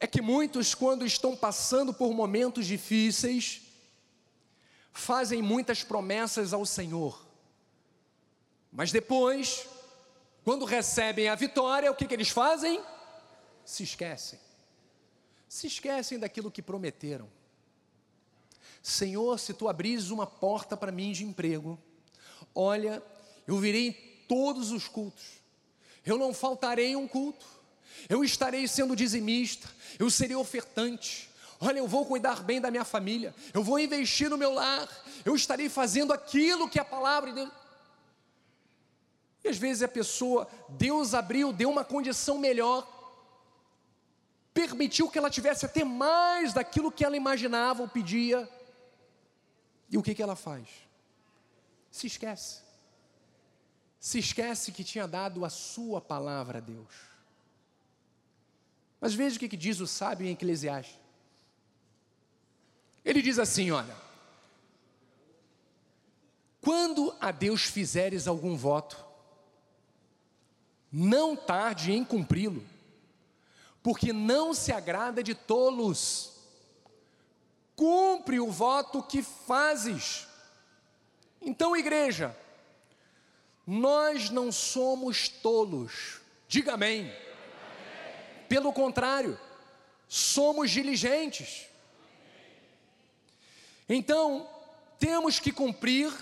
é 0.00 0.06
que 0.08 0.20
muitos, 0.20 0.74
quando 0.74 1.06
estão 1.06 1.36
passando 1.36 1.94
por 1.94 2.12
momentos 2.12 2.66
difíceis, 2.66 3.62
fazem 4.92 5.40
muitas 5.40 5.84
promessas 5.84 6.52
ao 6.52 6.66
Senhor, 6.66 7.24
mas 8.72 8.90
depois, 8.90 9.64
quando 10.44 10.64
recebem 10.64 11.28
a 11.28 11.36
vitória, 11.36 11.88
o 11.88 11.94
que, 11.94 12.04
que 12.04 12.14
eles 12.14 12.30
fazem? 12.30 12.82
Se 13.64 13.84
esquecem, 13.84 14.40
se 15.48 15.66
esquecem 15.66 16.18
daquilo 16.18 16.50
que 16.50 16.62
prometeram. 16.62 17.28
Senhor, 18.82 19.38
se 19.38 19.54
tu 19.54 19.68
abris 19.68 20.10
uma 20.10 20.26
porta 20.26 20.76
para 20.76 20.92
mim 20.92 21.12
de 21.12 21.24
emprego, 21.24 21.78
olha, 22.54 23.02
eu 23.46 23.58
virei 23.58 23.88
em 23.88 23.92
todos 24.28 24.70
os 24.70 24.86
cultos, 24.86 25.24
eu 26.04 26.18
não 26.18 26.32
faltarei 26.32 26.94
um 26.94 27.08
culto, 27.08 27.46
eu 28.08 28.22
estarei 28.22 28.68
sendo 28.68 28.94
dizimista, 28.94 29.68
eu 29.98 30.10
serei 30.10 30.36
ofertante, 30.36 31.28
Olha, 31.60 31.78
eu 31.78 31.88
vou 31.88 32.06
cuidar 32.06 32.42
bem 32.44 32.60
da 32.60 32.70
minha 32.70 32.84
família, 32.84 33.34
eu 33.52 33.64
vou 33.64 33.80
investir 33.80 34.30
no 34.30 34.38
meu 34.38 34.54
lar, 34.54 34.88
eu 35.24 35.34
estarei 35.34 35.68
fazendo 35.68 36.12
aquilo 36.12 36.68
que 36.68 36.78
a 36.78 36.84
palavra 36.84 37.30
de 37.30 37.34
Deus. 37.40 37.52
E 39.42 39.48
às 39.48 39.56
vezes 39.56 39.82
a 39.82 39.88
pessoa, 39.88 40.46
Deus 40.68 41.14
abriu, 41.14 41.52
deu 41.52 41.68
uma 41.68 41.84
condição 41.84 42.38
melhor, 42.38 42.86
permitiu 44.58 45.08
que 45.08 45.16
ela 45.16 45.30
tivesse 45.30 45.64
até 45.64 45.84
mais 45.84 46.52
daquilo 46.52 46.90
que 46.90 47.04
ela 47.04 47.16
imaginava 47.16 47.80
ou 47.80 47.88
pedia. 47.88 48.50
E 49.88 49.96
o 49.96 50.02
que, 50.02 50.16
que 50.16 50.22
ela 50.22 50.34
faz? 50.34 50.68
Se 51.92 52.08
esquece. 52.08 52.62
Se 54.00 54.18
esquece 54.18 54.72
que 54.72 54.82
tinha 54.82 55.06
dado 55.06 55.44
a 55.44 55.48
sua 55.48 56.00
palavra 56.00 56.58
a 56.58 56.60
Deus. 56.60 56.92
Mas 59.00 59.14
veja 59.14 59.36
o 59.36 59.38
que, 59.38 59.48
que 59.48 59.56
diz 59.56 59.78
o 59.78 59.86
sábio 59.86 60.26
em 60.26 60.32
Eclesiastes. 60.32 60.98
Ele 63.04 63.22
diz 63.22 63.38
assim: 63.38 63.70
olha, 63.70 63.96
quando 66.60 67.16
a 67.20 67.30
Deus 67.30 67.62
fizeres 67.62 68.26
algum 68.26 68.56
voto, 68.56 69.06
não 70.90 71.36
tarde 71.36 71.92
em 71.92 72.04
cumpri-lo, 72.04 72.66
porque 73.88 74.12
não 74.12 74.52
se 74.52 74.70
agrada 74.70 75.22
de 75.22 75.34
tolos. 75.34 76.32
Cumpre 77.74 78.38
o 78.38 78.50
voto 78.50 79.02
que 79.02 79.22
fazes. 79.22 80.28
Então, 81.40 81.74
igreja, 81.74 82.36
nós 83.66 84.28
não 84.28 84.52
somos 84.52 85.30
tolos. 85.30 86.20
Diga 86.46 86.74
amém. 86.74 87.10
Pelo 88.46 88.74
contrário, 88.74 89.40
somos 90.06 90.70
diligentes. 90.70 91.64
Então, 93.88 94.46
temos 94.98 95.40
que 95.40 95.50
cumprir 95.50 96.12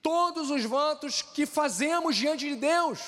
todos 0.00 0.48
os 0.48 0.64
votos 0.64 1.20
que 1.20 1.44
fazemos 1.44 2.16
diante 2.16 2.48
de 2.48 2.56
Deus. 2.56 3.00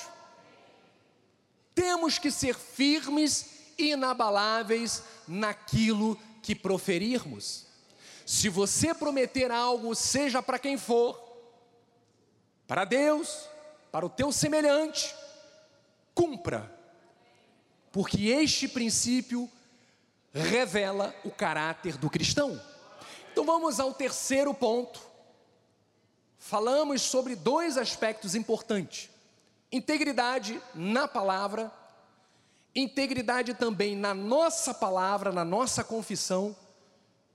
Temos 1.73 2.19
que 2.19 2.29
ser 2.29 2.53
firmes 2.53 3.57
inabaláveis 3.79 5.03
naquilo 5.27 6.19
que 6.43 6.53
proferirmos. 6.53 7.67
Se 8.25 8.49
você 8.49 8.93
prometer 8.93 9.51
algo, 9.51 9.95
seja 9.95 10.43
para 10.43 10.59
quem 10.59 10.77
for, 10.77 11.19
para 12.67 12.85
Deus, 12.85 13.47
para 13.91 14.05
o 14.05 14.09
teu 14.09 14.31
semelhante, 14.31 15.15
cumpra, 16.13 16.71
porque 17.91 18.27
este 18.27 18.67
princípio 18.67 19.49
revela 20.31 21.15
o 21.23 21.31
caráter 21.31 21.97
do 21.97 22.09
cristão. 22.09 22.61
Então 23.31 23.43
vamos 23.43 23.79
ao 23.79 23.93
terceiro 23.93 24.53
ponto. 24.53 25.01
Falamos 26.37 27.01
sobre 27.01 27.35
dois 27.35 27.77
aspectos 27.77 28.35
importantes: 28.35 29.09
integridade 29.71 30.61
na 30.75 31.07
palavra, 31.07 31.71
integridade 32.75 33.53
também 33.53 33.95
na 33.95 34.13
nossa 34.13 34.73
palavra, 34.73 35.31
na 35.31 35.43
nossa 35.43 35.83
confissão, 35.83 36.55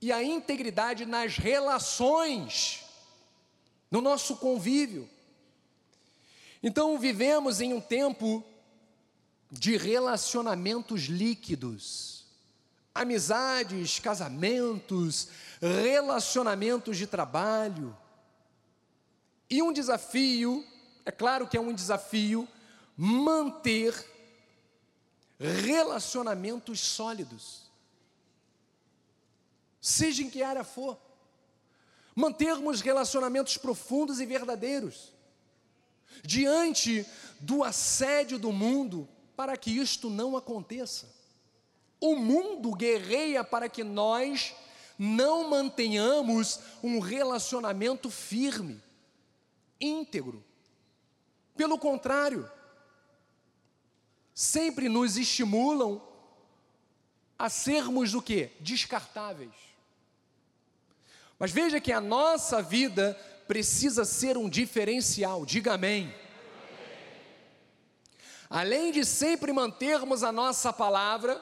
e 0.01 0.11
a 0.11 0.23
integridade 0.23 1.05
nas 1.05 1.37
relações, 1.37 2.83
no 3.89 4.01
nosso 4.01 4.37
convívio. 4.37 5.09
Então 6.61 6.97
vivemos 6.97 7.61
em 7.61 7.73
um 7.73 7.81
tempo 7.81 8.43
de 9.51 9.77
relacionamentos 9.77 11.03
líquidos 11.03 12.15
amizades, 12.95 13.99
casamentos, 13.99 15.27
relacionamentos 15.59 16.97
de 16.97 17.05
trabalho. 17.05 17.95
E 19.49 19.61
um 19.61 19.73
desafio, 19.73 20.65
é 21.05 21.11
claro 21.11 21.45
que 21.45 21.57
é 21.57 21.59
um 21.59 21.73
desafio, 21.73 22.47
manter 22.95 23.93
relacionamentos 25.39 26.79
sólidos, 26.79 27.69
seja 29.81 30.23
em 30.23 30.29
que 30.29 30.41
área 30.41 30.63
for, 30.63 30.97
mantermos 32.15 32.81
relacionamentos 32.81 33.57
profundos 33.57 34.19
e 34.19 34.25
verdadeiros, 34.25 35.13
diante 36.23 37.05
do 37.39 37.63
assédio 37.63 38.39
do 38.39 38.51
mundo, 38.51 39.07
para 39.35 39.57
que 39.57 39.69
isto 39.71 40.09
não 40.09 40.37
aconteça. 40.37 41.13
O 41.99 42.15
mundo 42.15 42.73
guerreia 42.73 43.43
para 43.43 43.67
que 43.67 43.83
nós 43.83 44.55
não 44.97 45.49
mantenhamos 45.49 46.59
um 46.81 46.99
relacionamento 46.99 48.09
firme, 48.09 48.81
íntegro. 49.79 50.43
Pelo 51.55 51.77
contrário, 51.77 52.49
sempre 54.35 54.89
nos 54.89 55.15
estimulam 55.15 56.01
a 57.39 57.49
sermos 57.49 58.13
o 58.13 58.21
que? 58.21 58.51
Descartáveis. 58.59 59.53
Mas 61.39 61.51
veja 61.51 61.79
que 61.79 61.93
a 61.93 62.01
nossa 62.01 62.61
vida 62.61 63.17
precisa 63.47 64.03
ser 64.03 64.37
um 64.37 64.49
diferencial, 64.49 65.45
diga 65.45 65.73
amém. 65.73 66.13
Além 68.49 68.91
de 68.91 69.05
sempre 69.05 69.53
mantermos 69.53 70.21
a 70.21 70.31
nossa 70.31 70.71
palavra, 70.73 71.41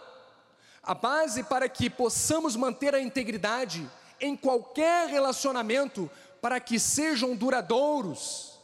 a 0.82 0.94
base 0.94 1.44
para 1.44 1.68
que 1.68 1.89
possamos 1.89 2.56
manter 2.56 2.94
a 2.94 3.02
integridade 3.02 3.89
em 4.22 4.36
qualquer 4.36 5.10
relacionamento, 5.10 6.10
para 6.41 6.60
que 6.60 6.80
sejam 6.80 7.36
duradouros 7.36 8.60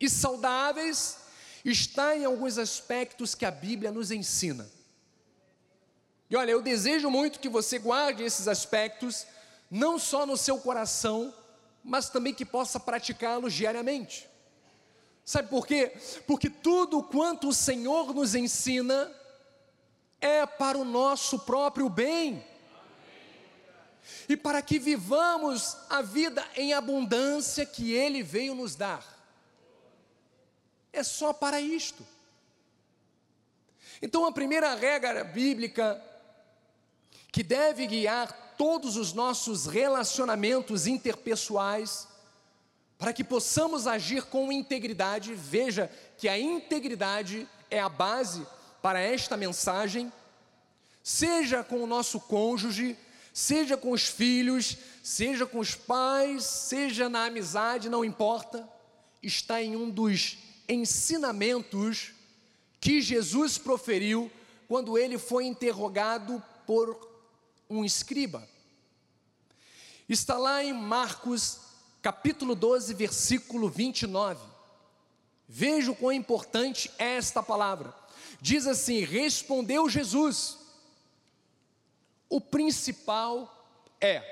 e 0.00 0.08
saudáveis, 0.08 1.25
está 1.70 2.16
em 2.16 2.24
alguns 2.24 2.58
aspectos 2.58 3.34
que 3.34 3.44
a 3.44 3.50
Bíblia 3.50 3.90
nos 3.90 4.10
ensina. 4.10 4.70
E 6.28 6.36
olha, 6.36 6.50
eu 6.50 6.62
desejo 6.62 7.10
muito 7.10 7.40
que 7.40 7.48
você 7.48 7.78
guarde 7.78 8.22
esses 8.22 8.48
aspectos, 8.48 9.26
não 9.70 9.98
só 9.98 10.26
no 10.26 10.36
seu 10.36 10.58
coração, 10.58 11.32
mas 11.82 12.08
também 12.08 12.34
que 12.34 12.44
possa 12.44 12.80
praticá-los 12.80 13.52
diariamente. 13.52 14.28
Sabe 15.24 15.48
por 15.48 15.66
quê? 15.66 15.92
Porque 16.26 16.48
tudo 16.48 17.02
quanto 17.02 17.48
o 17.48 17.54
Senhor 17.54 18.14
nos 18.14 18.34
ensina 18.34 19.12
é 20.20 20.46
para 20.46 20.78
o 20.78 20.84
nosso 20.84 21.40
próprio 21.40 21.88
bem. 21.88 22.44
E 24.28 24.36
para 24.36 24.62
que 24.62 24.78
vivamos 24.78 25.76
a 25.88 26.00
vida 26.02 26.44
em 26.56 26.72
abundância 26.72 27.66
que 27.66 27.92
Ele 27.92 28.22
veio 28.22 28.54
nos 28.54 28.76
dar. 28.76 29.15
É 30.96 31.02
só 31.02 31.30
para 31.30 31.60
isto. 31.60 32.02
Então, 34.00 34.24
a 34.24 34.32
primeira 34.32 34.74
regra 34.74 35.22
bíblica 35.22 36.02
que 37.30 37.42
deve 37.42 37.86
guiar 37.86 38.54
todos 38.56 38.96
os 38.96 39.12
nossos 39.12 39.66
relacionamentos 39.66 40.86
interpessoais 40.86 42.08
para 42.96 43.12
que 43.12 43.22
possamos 43.22 43.86
agir 43.86 44.22
com 44.24 44.50
integridade, 44.50 45.34
veja 45.34 45.90
que 46.16 46.30
a 46.30 46.38
integridade 46.38 47.46
é 47.70 47.78
a 47.78 47.90
base 47.90 48.46
para 48.80 48.98
esta 48.98 49.36
mensagem, 49.36 50.10
seja 51.02 51.62
com 51.62 51.84
o 51.84 51.86
nosso 51.86 52.18
cônjuge, 52.20 52.96
seja 53.34 53.76
com 53.76 53.90
os 53.90 54.06
filhos, 54.06 54.78
seja 55.02 55.44
com 55.44 55.58
os 55.58 55.74
pais, 55.74 56.44
seja 56.44 57.06
na 57.06 57.26
amizade, 57.26 57.90
não 57.90 58.02
importa, 58.02 58.66
está 59.22 59.62
em 59.62 59.76
um 59.76 59.90
dos 59.90 60.38
ensinamentos 60.68 62.12
que 62.80 63.00
Jesus 63.00 63.58
proferiu 63.58 64.30
quando 64.68 64.98
ele 64.98 65.18
foi 65.18 65.44
interrogado 65.44 66.42
por 66.66 66.96
um 67.68 67.84
escriba. 67.84 68.46
Está 70.08 70.38
lá 70.38 70.62
em 70.62 70.72
Marcos 70.72 71.60
capítulo 72.00 72.54
12, 72.54 72.94
versículo 72.94 73.68
29. 73.68 74.40
Veja 75.48 75.90
o 75.90 75.96
quão 75.96 76.12
importante 76.12 76.90
é 76.98 77.16
esta 77.16 77.42
palavra. 77.42 77.92
Diz 78.40 78.66
assim: 78.66 79.00
Respondeu 79.00 79.88
Jesus, 79.88 80.58
o 82.28 82.40
principal 82.40 83.52
é, 84.00 84.22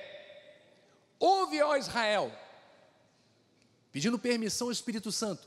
ouve, 1.19 1.61
ó 1.63 1.77
Israel, 1.77 2.33
pedindo 3.91 4.19
permissão 4.19 4.69
ao 4.69 4.73
Espírito 4.73 5.11
Santo, 5.11 5.47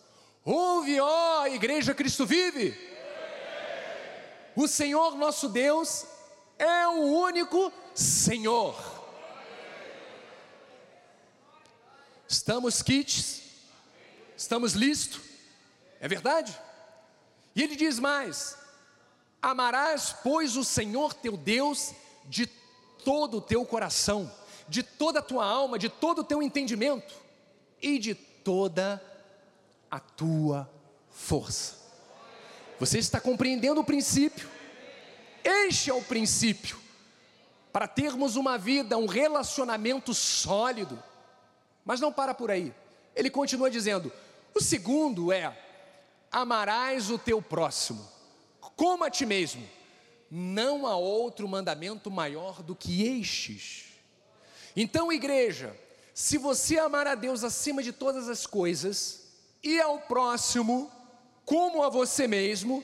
ouve, 0.54 1.00
ó 1.00 1.46
Igreja 1.48 1.94
Cristo 1.94 2.26
vive. 2.26 2.76
O 4.56 4.68
Senhor 4.68 5.16
nosso 5.16 5.50
Deus 5.50 6.06
é 6.58 6.88
o 6.88 7.02
único 7.02 7.72
Senhor. 7.94 8.76
Estamos 12.28 12.82
kits? 12.82 13.42
Estamos 14.36 14.74
listos? 14.74 15.22
É 16.00 16.08
verdade? 16.08 16.58
E 17.56 17.64
ele 17.64 17.76
diz 17.76 18.00
mais: 18.00 18.58
Amarás, 19.42 20.16
pois, 20.24 20.56
o 20.56 20.64
Senhor 20.64 21.14
teu 21.14 21.38
Deus 21.38 21.94
de 22.26 22.48
todo 23.04 23.38
o 23.38 23.42
teu 23.42 23.66
coração, 23.66 24.32
de 24.68 24.84
toda 24.84 25.20
a 25.20 25.24
tua 25.24 25.46
alma, 25.46 25.80
de 25.80 25.90
todo 25.90 26.20
o 26.20 26.24
teu 26.24 26.42
entendimento 26.42 27.14
e 27.82 27.98
de 28.00 28.16
toda 28.16 28.96
a 28.96 29.17
tua 30.00 30.70
força. 31.10 31.76
Você 32.80 33.00
está 33.00 33.20
compreendendo 33.20 33.82
o 33.82 33.86
princípio? 33.86 34.50
Este 35.44 35.90
é 35.90 35.94
o 35.94 36.02
princípio 36.02 36.78
para 37.72 37.88
termos 37.88 38.36
uma 38.36 38.58
vida, 38.58 38.98
um 38.98 39.06
relacionamento 39.06 40.14
sólido 40.14 41.02
mas 41.88 42.02
não 42.02 42.12
para 42.12 42.34
por 42.34 42.52
aí. 42.52 42.76
Ele 43.16 43.30
continua 43.30 43.72
dizendo: 43.72 44.12
o 44.54 44.62
segundo 44.62 45.32
é: 45.32 45.58
amarás 46.30 47.10
o 47.10 47.18
teu 47.18 47.42
próximo, 47.42 48.06
como 48.76 49.06
a 49.06 49.10
ti 49.10 49.26
mesmo. 49.26 49.66
Não 50.30 50.86
há 50.86 50.98
outro 50.98 51.48
mandamento 51.48 52.12
maior 52.12 52.62
do 52.62 52.76
que 52.76 53.04
estes. 53.22 53.86
Então, 54.76 55.10
igreja, 55.10 55.74
se 56.14 56.38
você 56.38 56.78
amar 56.78 57.08
a 57.08 57.16
Deus 57.16 57.46
acima 57.46 57.82
de 57.82 57.94
todas 57.94 58.28
as 58.28 58.46
coisas 58.46 59.27
e 59.68 59.82
ao 59.82 60.00
próximo 60.00 60.90
como 61.46 61.84
a 61.84 61.90
você 61.90 62.28
mesmo, 62.28 62.84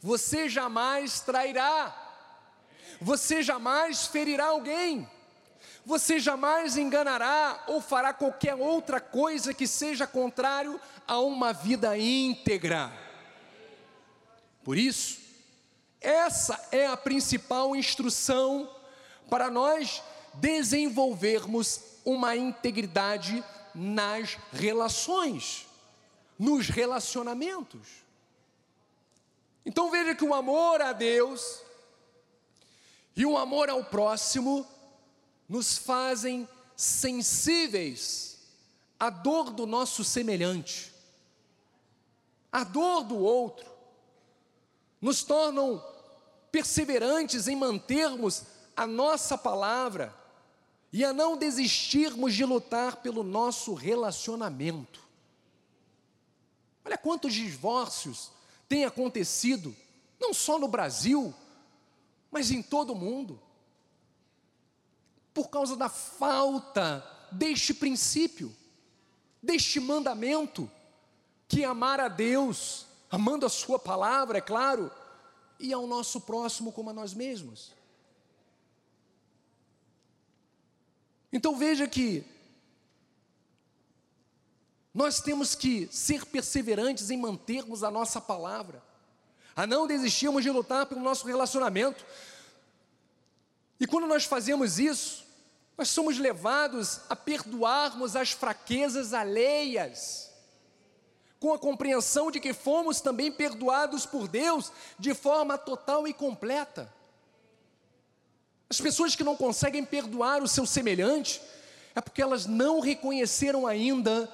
você 0.00 0.48
jamais 0.48 1.20
trairá, 1.20 1.94
você 3.00 3.42
jamais 3.42 4.06
ferirá 4.06 4.46
alguém. 4.46 5.08
Você 5.84 6.20
jamais 6.20 6.76
enganará 6.76 7.64
ou 7.66 7.80
fará 7.80 8.12
qualquer 8.12 8.54
outra 8.54 9.00
coisa 9.00 9.54
que 9.54 9.66
seja 9.66 10.06
contrário 10.06 10.80
a 11.06 11.18
uma 11.18 11.52
vida 11.52 11.96
íntegra. 11.98 12.92
Por 14.62 14.76
isso, 14.76 15.18
essa 16.00 16.68
é 16.70 16.86
a 16.86 16.96
principal 16.96 17.74
instrução 17.74 18.70
para 19.28 19.50
nós 19.50 20.02
desenvolvermos 20.34 21.80
uma 22.04 22.36
integridade 22.36 23.42
nas 23.74 24.38
relações, 24.52 25.66
nos 26.40 26.70
relacionamentos. 26.70 27.86
Então 29.62 29.90
veja 29.90 30.14
que 30.14 30.24
o 30.24 30.32
amor 30.32 30.80
a 30.80 30.94
Deus 30.94 31.60
e 33.14 33.26
o 33.26 33.36
amor 33.36 33.68
ao 33.68 33.84
próximo 33.84 34.66
nos 35.46 35.76
fazem 35.76 36.48
sensíveis 36.74 38.38
à 38.98 39.10
dor 39.10 39.50
do 39.50 39.66
nosso 39.66 40.02
semelhante, 40.02 40.90
à 42.50 42.64
dor 42.64 43.04
do 43.04 43.18
outro, 43.18 43.70
nos 44.98 45.22
tornam 45.22 45.84
perseverantes 46.50 47.48
em 47.48 47.56
mantermos 47.56 48.44
a 48.74 48.86
nossa 48.86 49.36
palavra 49.36 50.14
e 50.90 51.04
a 51.04 51.12
não 51.12 51.36
desistirmos 51.36 52.32
de 52.32 52.46
lutar 52.46 52.96
pelo 52.96 53.22
nosso 53.22 53.74
relacionamento. 53.74 55.09
Olha 56.84 56.98
quantos 56.98 57.34
divórcios 57.34 58.30
têm 58.68 58.84
acontecido, 58.84 59.74
não 60.18 60.32
só 60.32 60.58
no 60.58 60.68
Brasil, 60.68 61.34
mas 62.30 62.50
em 62.50 62.62
todo 62.62 62.92
o 62.92 62.96
mundo 62.96 63.40
por 65.32 65.48
causa 65.48 65.76
da 65.76 65.88
falta 65.88 67.04
deste 67.30 67.72
princípio, 67.72 68.54
deste 69.42 69.80
mandamento, 69.80 70.70
que 71.48 71.62
é 71.62 71.66
amar 71.66 72.00
a 72.00 72.08
Deus, 72.08 72.86
amando 73.10 73.46
a 73.46 73.48
Sua 73.48 73.78
palavra, 73.78 74.38
é 74.38 74.40
claro, 74.40 74.90
e 75.58 75.72
ao 75.72 75.86
nosso 75.86 76.20
próximo 76.20 76.72
como 76.72 76.90
a 76.90 76.92
nós 76.92 77.14
mesmos. 77.14 77.72
Então 81.32 81.56
veja 81.56 81.86
que 81.86 82.24
nós 84.92 85.20
temos 85.20 85.54
que 85.54 85.88
ser 85.92 86.26
perseverantes 86.26 87.10
em 87.10 87.16
mantermos 87.16 87.84
a 87.84 87.90
nossa 87.90 88.20
palavra, 88.20 88.82
a 89.54 89.66
não 89.66 89.86
desistirmos 89.86 90.42
de 90.42 90.50
lutar 90.50 90.86
pelo 90.86 91.00
nosso 91.00 91.26
relacionamento, 91.26 92.04
e 93.78 93.86
quando 93.86 94.06
nós 94.06 94.24
fazemos 94.24 94.78
isso, 94.78 95.24
nós 95.78 95.88
somos 95.88 96.18
levados 96.18 97.00
a 97.08 97.16
perdoarmos 97.16 98.14
as 98.14 98.32
fraquezas 98.32 99.14
alheias, 99.14 100.30
com 101.38 101.54
a 101.54 101.58
compreensão 101.58 102.30
de 102.30 102.38
que 102.38 102.52
fomos 102.52 103.00
também 103.00 103.32
perdoados 103.32 104.04
por 104.04 104.28
Deus 104.28 104.70
de 104.98 105.14
forma 105.14 105.56
total 105.56 106.06
e 106.06 106.12
completa. 106.12 106.92
As 108.68 108.78
pessoas 108.78 109.16
que 109.16 109.24
não 109.24 109.34
conseguem 109.34 109.82
perdoar 109.82 110.42
o 110.42 110.48
seu 110.48 110.66
semelhante 110.66 111.40
é 111.94 112.00
porque 112.02 112.20
elas 112.20 112.44
não 112.44 112.80
reconheceram 112.80 113.66
ainda 113.66 114.30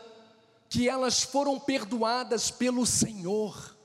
que 0.69 0.89
elas 0.89 1.23
foram 1.23 1.59
perdoadas 1.59 2.51
pelo 2.51 2.85
Senhor. 2.87 3.77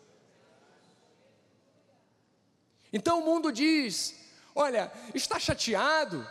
Então 2.91 3.19
o 3.19 3.25
mundo 3.25 3.51
diz: 3.51 4.15
Olha, 4.53 4.91
está 5.13 5.39
chateado? 5.39 6.27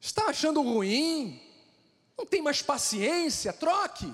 Está 0.00 0.26
achando 0.26 0.62
ruim? 0.62 1.42
Não 2.16 2.24
tem 2.24 2.40
mais 2.40 2.62
paciência? 2.62 3.52
Troque. 3.52 4.12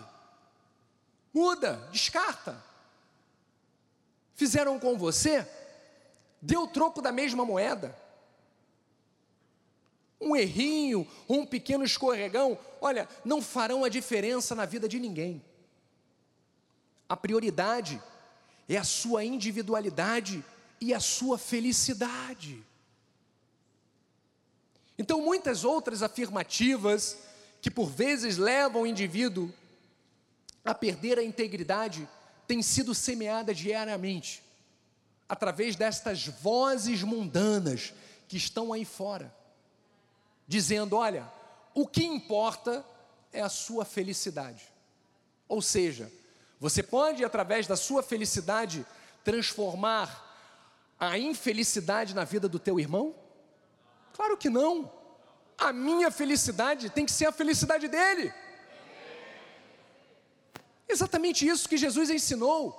Muda, 1.33 1.89
descarta. 1.93 2.63
Fizeram 4.35 4.79
com 4.79 4.99
você? 4.99 5.47
Deu 6.41 6.67
troco 6.67 7.01
da 7.01 7.13
mesma 7.13 7.45
moeda. 7.45 7.97
Um 10.23 10.37
errinho, 10.37 11.07
um 11.29 11.45
pequeno 11.45 11.85
escorregão, 11.85 12.57
olha, 12.81 13.09
não 13.25 13.43
farão 13.43 13.85
a 13.85 13.89
diferença 13.89 14.55
na 14.55 14.65
vida 14.65 14.89
de 14.89 15.01
ninguém. 15.01 15.43
A 17.09 17.17
prioridade 17.17 18.01
é 18.69 18.77
a 18.77 18.85
sua 18.85 19.25
individualidade 19.25 20.45
e 20.81 20.95
a 20.95 21.01
sua 21.01 21.37
felicidade. 21.37 22.65
Então, 24.97 25.21
muitas 25.21 25.65
outras 25.65 26.03
afirmativas 26.03 27.19
que 27.61 27.71
por 27.71 27.91
vezes 27.91 28.37
levam 28.37 28.83
o 28.83 28.87
indivíduo 28.87 29.53
a 30.65 30.75
perder 30.75 31.19
a 31.19 31.23
integridade 31.23 32.09
têm 32.47 32.63
sido 32.63 32.95
semeadas 32.95 33.57
diariamente 33.57 34.43
através 35.29 35.77
destas 35.77 36.27
vozes 36.27 37.03
mundanas 37.03 37.95
que 38.29 38.37
estão 38.37 38.73
aí 38.73 38.85
fora, 38.85 39.35
dizendo: 40.53 40.97
olha, 40.97 41.27
o 41.75 41.87
que 41.87 42.05
importa 42.05 42.85
é 43.33 43.41
a 43.41 43.49
sua 43.49 43.87
felicidade. 43.87 44.63
Ou 45.49 45.63
seja, 45.63 46.13
você 46.61 46.83
pode, 46.83 47.25
através 47.25 47.67
da 47.67 47.75
sua 47.75 48.03
felicidade, 48.03 48.87
transformar 49.25 50.31
a 51.01 51.19
infelicidade 51.19 52.15
na 52.15 52.25
vida 52.25 52.49
do 52.51 52.59
teu 52.59 52.79
irmão? 52.79 53.15
Claro 54.13 54.37
que 54.37 54.51
não. 54.51 54.93
A 55.57 55.73
minha 55.73 56.11
felicidade 56.11 56.91
tem 56.91 57.07
que 57.07 57.13
ser 57.13 57.27
a 57.27 57.33
felicidade 57.33 57.89
dele. 57.89 58.33
Exatamente 60.87 61.49
isso 61.49 61.67
que 61.69 61.79
Jesus 61.79 62.11
ensinou. 62.11 62.79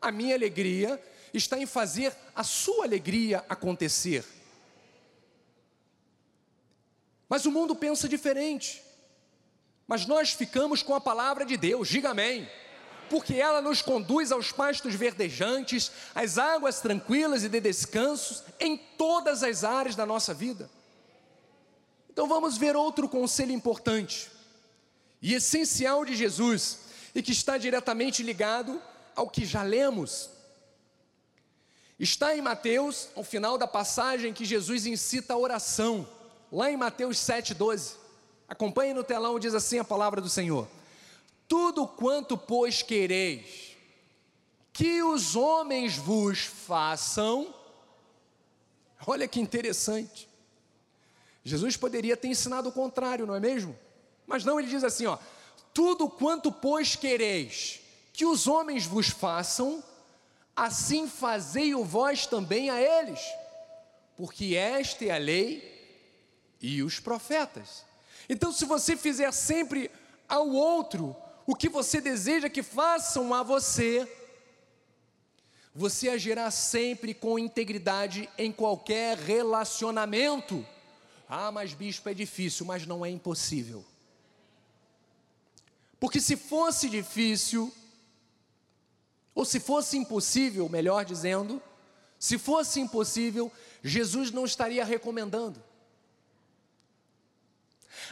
A 0.00 0.12
minha 0.12 0.36
alegria 0.36 1.02
está 1.34 1.58
em 1.58 1.66
fazer 1.66 2.14
a 2.34 2.44
sua 2.44 2.84
alegria 2.84 3.44
acontecer. 3.48 4.24
Mas 7.28 7.44
o 7.44 7.52
mundo 7.52 7.76
pensa 7.76 8.08
diferente. 8.08 8.82
Mas 9.86 10.06
nós 10.06 10.32
ficamos 10.32 10.82
com 10.82 10.94
a 10.94 11.00
palavra 11.00 11.44
de 11.44 11.56
Deus, 11.56 11.88
diga 11.88 12.10
amém. 12.10 12.48
Porque 13.08 13.34
ela 13.34 13.62
nos 13.62 13.80
conduz 13.80 14.30
aos 14.30 14.52
pastos 14.52 14.94
verdejantes, 14.94 15.90
às 16.14 16.36
águas 16.36 16.80
tranquilas 16.80 17.42
e 17.42 17.48
de 17.48 17.60
descansos 17.60 18.42
em 18.60 18.76
todas 18.76 19.42
as 19.42 19.64
áreas 19.64 19.96
da 19.96 20.04
nossa 20.04 20.34
vida. 20.34 20.70
Então 22.10 22.28
vamos 22.28 22.58
ver 22.58 22.76
outro 22.76 23.08
conselho 23.08 23.52
importante 23.52 24.30
e 25.22 25.34
essencial 25.34 26.04
de 26.04 26.14
Jesus 26.14 26.80
e 27.14 27.22
que 27.22 27.32
está 27.32 27.56
diretamente 27.56 28.22
ligado 28.22 28.80
ao 29.14 29.28
que 29.28 29.44
já 29.44 29.62
lemos. 29.62 30.30
Está 31.98 32.36
em 32.36 32.40
Mateus, 32.40 33.08
ao 33.16 33.24
final 33.24 33.58
da 33.58 33.66
passagem 33.66 34.32
que 34.32 34.44
Jesus 34.44 34.86
incita 34.86 35.34
a 35.34 35.38
oração, 35.38 36.08
lá 36.50 36.70
em 36.70 36.76
Mateus 36.76 37.18
7,12. 37.18 37.94
Acompanhe 38.48 38.94
no 38.94 39.04
telão, 39.04 39.38
diz 39.38 39.54
assim 39.54 39.78
a 39.78 39.84
palavra 39.84 40.20
do 40.20 40.28
Senhor: 40.28 40.66
Tudo 41.46 41.86
quanto, 41.86 42.36
pois, 42.36 42.82
quereis 42.82 43.76
que 44.72 45.02
os 45.02 45.34
homens 45.34 45.96
vos 45.96 46.38
façam, 46.38 47.52
olha 49.04 49.26
que 49.26 49.40
interessante, 49.40 50.28
Jesus 51.44 51.76
poderia 51.76 52.16
ter 52.16 52.28
ensinado 52.28 52.68
o 52.68 52.72
contrário, 52.72 53.26
não 53.26 53.34
é 53.34 53.40
mesmo? 53.40 53.76
Mas 54.24 54.44
não, 54.44 54.60
ele 54.60 54.68
diz 54.68 54.84
assim: 54.84 55.06
ó, 55.06 55.18
tudo 55.74 56.08
quanto, 56.08 56.52
pois, 56.52 56.94
quereis 56.94 57.80
que 58.12 58.24
os 58.24 58.46
homens 58.46 58.86
vos 58.86 59.08
façam, 59.08 59.82
assim 60.54 61.08
fazei-o 61.08 61.84
vós 61.84 62.26
também 62.26 62.70
a 62.70 62.80
eles, 62.80 63.20
porque 64.16 64.54
esta 64.54 65.04
é 65.04 65.10
a 65.10 65.18
lei 65.18 65.77
e 66.60 66.82
os 66.82 67.00
profetas. 67.00 67.84
Então, 68.28 68.52
se 68.52 68.64
você 68.64 68.96
fizer 68.96 69.32
sempre 69.32 69.90
ao 70.28 70.48
outro 70.48 71.16
o 71.46 71.54
que 71.54 71.68
você 71.68 72.00
deseja 72.00 72.50
que 72.50 72.62
façam 72.62 73.32
a 73.32 73.42
você, 73.42 74.06
você 75.74 76.10
agirá 76.10 76.50
sempre 76.50 77.14
com 77.14 77.38
integridade 77.38 78.28
em 78.36 78.52
qualquer 78.52 79.16
relacionamento. 79.16 80.66
Ah, 81.28 81.50
mas 81.52 81.72
bispo 81.72 82.08
é 82.08 82.14
difícil, 82.14 82.66
mas 82.66 82.86
não 82.86 83.04
é 83.04 83.08
impossível. 83.08 83.84
Porque 86.00 86.20
se 86.20 86.36
fosse 86.36 86.88
difícil, 86.88 87.72
ou 89.34 89.44
se 89.44 89.60
fosse 89.60 89.96
impossível, 89.96 90.68
melhor 90.68 91.04
dizendo, 91.04 91.62
se 92.18 92.36
fosse 92.38 92.80
impossível, 92.80 93.50
Jesus 93.82 94.30
não 94.30 94.44
estaria 94.44 94.84
recomendando. 94.84 95.62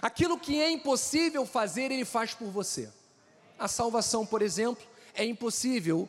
Aquilo 0.01 0.39
que 0.39 0.61
é 0.61 0.71
impossível 0.71 1.45
fazer, 1.47 1.91
Ele 1.91 2.05
faz 2.05 2.35
por 2.35 2.49
você. 2.49 2.89
A 3.59 3.69
salvação, 3.69 4.27
por 4.27 4.43
exemplo, 4.43 4.85
é 5.15 5.25
impossível 5.25 6.09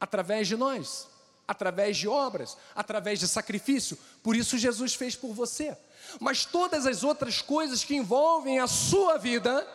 através 0.00 0.48
de 0.48 0.56
nós, 0.56 1.06
através 1.46 1.96
de 1.96 2.08
obras, 2.08 2.56
através 2.74 3.18
de 3.20 3.28
sacrifício. 3.28 3.96
Por 4.22 4.34
isso, 4.34 4.58
Jesus 4.58 4.94
fez 4.94 5.14
por 5.14 5.32
você 5.32 5.76
mas 6.20 6.44
todas 6.44 6.86
as 6.86 7.02
outras 7.02 7.40
coisas 7.40 7.84
que 7.84 7.94
envolvem 7.94 8.58
a 8.58 8.66
sua 8.66 9.18
vida, 9.18 9.66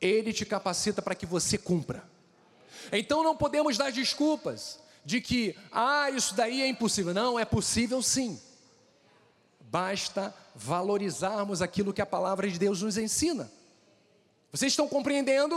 Ele 0.00 0.32
te 0.32 0.44
capacita 0.44 1.02
para 1.02 1.14
que 1.14 1.26
você 1.26 1.58
cumpra. 1.58 2.04
Então 2.92 3.22
não 3.22 3.36
podemos 3.36 3.76
dar 3.76 3.90
desculpas 3.90 4.78
de 5.04 5.20
que, 5.20 5.56
ah, 5.72 6.10
isso 6.10 6.34
daí 6.34 6.62
é 6.62 6.68
impossível. 6.68 7.14
Não, 7.14 7.38
é 7.38 7.44
possível 7.44 8.02
sim. 8.02 8.40
Basta 9.70 10.34
valorizarmos 10.54 11.60
aquilo 11.60 11.92
que 11.92 12.02
a 12.02 12.06
palavra 12.06 12.48
de 12.48 12.58
Deus 12.58 12.82
nos 12.82 12.96
ensina. 12.96 13.50
Vocês 14.52 14.72
estão 14.72 14.88
compreendendo? 14.88 15.54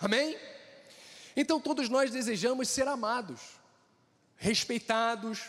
Amém? 0.00 0.26
Amém? 0.28 0.38
Então 1.36 1.60
todos 1.60 1.88
nós 1.88 2.10
desejamos 2.10 2.68
ser 2.68 2.88
amados, 2.88 3.40
respeitados, 4.36 5.40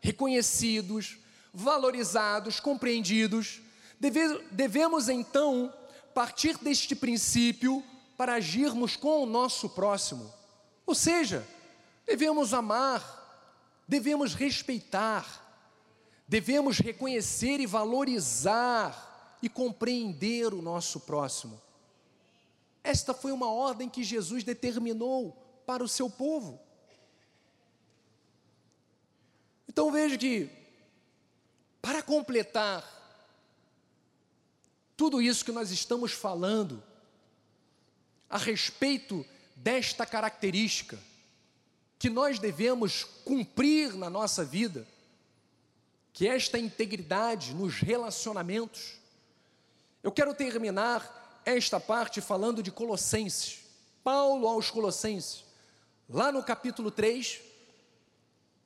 reconhecidos, 0.00 1.18
valorizados, 1.52 2.60
compreendidos. 2.60 3.60
Deve, 3.98 4.38
devemos 4.50 5.08
então 5.08 5.72
partir 6.14 6.56
deste 6.58 6.94
princípio 6.94 7.82
para 8.16 8.34
agirmos 8.34 8.96
com 8.96 9.22
o 9.22 9.26
nosso 9.26 9.68
próximo. 9.70 10.32
Ou 10.84 10.94
seja, 10.94 11.46
devemos 12.06 12.52
amar, 12.52 13.02
devemos 13.86 14.34
respeitar, 14.34 15.47
devemos 16.28 16.78
reconhecer 16.78 17.58
e 17.58 17.66
valorizar 17.66 19.38
e 19.42 19.48
compreender 19.48 20.52
o 20.52 20.60
nosso 20.60 21.00
próximo. 21.00 21.60
Esta 22.84 23.14
foi 23.14 23.32
uma 23.32 23.50
ordem 23.50 23.88
que 23.88 24.04
Jesus 24.04 24.44
determinou 24.44 25.32
para 25.66 25.82
o 25.82 25.88
seu 25.88 26.10
povo. 26.10 26.60
Então 29.68 29.90
veja 29.90 30.18
que 30.18 30.50
para 31.80 32.02
completar 32.02 32.84
tudo 34.96 35.22
isso 35.22 35.44
que 35.44 35.52
nós 35.52 35.70
estamos 35.70 36.12
falando 36.12 36.82
a 38.28 38.36
respeito 38.36 39.24
desta 39.56 40.04
característica 40.04 40.98
que 41.98 42.10
nós 42.10 42.38
devemos 42.38 43.04
cumprir 43.24 43.94
na 43.94 44.08
nossa 44.10 44.44
vida, 44.44 44.86
que 46.18 46.26
esta 46.26 46.58
integridade 46.58 47.54
nos 47.54 47.78
relacionamentos. 47.78 48.94
Eu 50.02 50.10
quero 50.10 50.34
terminar 50.34 51.40
esta 51.46 51.78
parte 51.78 52.20
falando 52.20 52.60
de 52.60 52.72
Colossenses. 52.72 53.60
Paulo 54.02 54.48
aos 54.48 54.68
Colossenses, 54.68 55.44
lá 56.08 56.32
no 56.32 56.42
capítulo 56.42 56.90
3, 56.90 57.40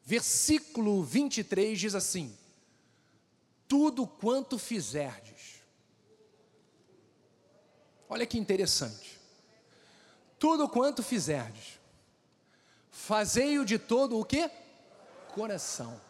versículo 0.03 1.05
23 1.05 1.79
diz 1.79 1.95
assim: 1.95 2.35
tudo 3.69 4.07
quanto 4.07 4.59
fizerdes. 4.59 5.61
Olha 8.09 8.25
que 8.25 8.39
interessante. 8.39 9.21
Tudo 10.39 10.71
quanto 10.71 11.03
fizerdes, 11.03 11.79
fazei-o 12.91 13.67
de 13.67 13.79
todo 13.79 14.19
o 14.19 14.25
que? 14.25 14.51
Coração. 15.35 16.01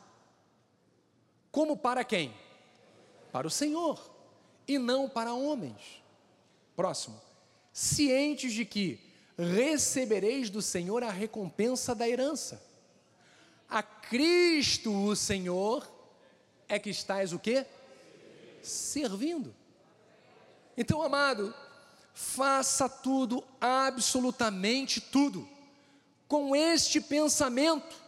Como 1.52 1.76
para 1.76 2.02
quem? 2.02 2.34
Para 3.30 3.46
o 3.46 3.50
Senhor, 3.50 4.00
e 4.66 4.78
não 4.78 5.06
para 5.06 5.34
homens. 5.34 6.02
Próximo. 6.74 7.20
Cientes 7.72 8.54
de 8.54 8.64
que 8.64 8.98
recebereis 9.36 10.48
do 10.48 10.62
Senhor 10.62 11.02
a 11.04 11.10
recompensa 11.10 11.94
da 11.94 12.08
herança. 12.08 12.62
A 13.68 13.82
Cristo 13.82 14.92
o 14.92 15.14
Senhor 15.14 15.86
é 16.68 16.78
que 16.78 16.90
estás 16.90 17.34
o 17.34 17.38
quê? 17.38 17.66
Servindo. 18.62 19.54
Então, 20.76 21.02
amado, 21.02 21.54
faça 22.14 22.88
tudo, 22.88 23.44
absolutamente 23.60 25.00
tudo, 25.00 25.46
com 26.26 26.56
este 26.56 26.98
pensamento 26.98 28.01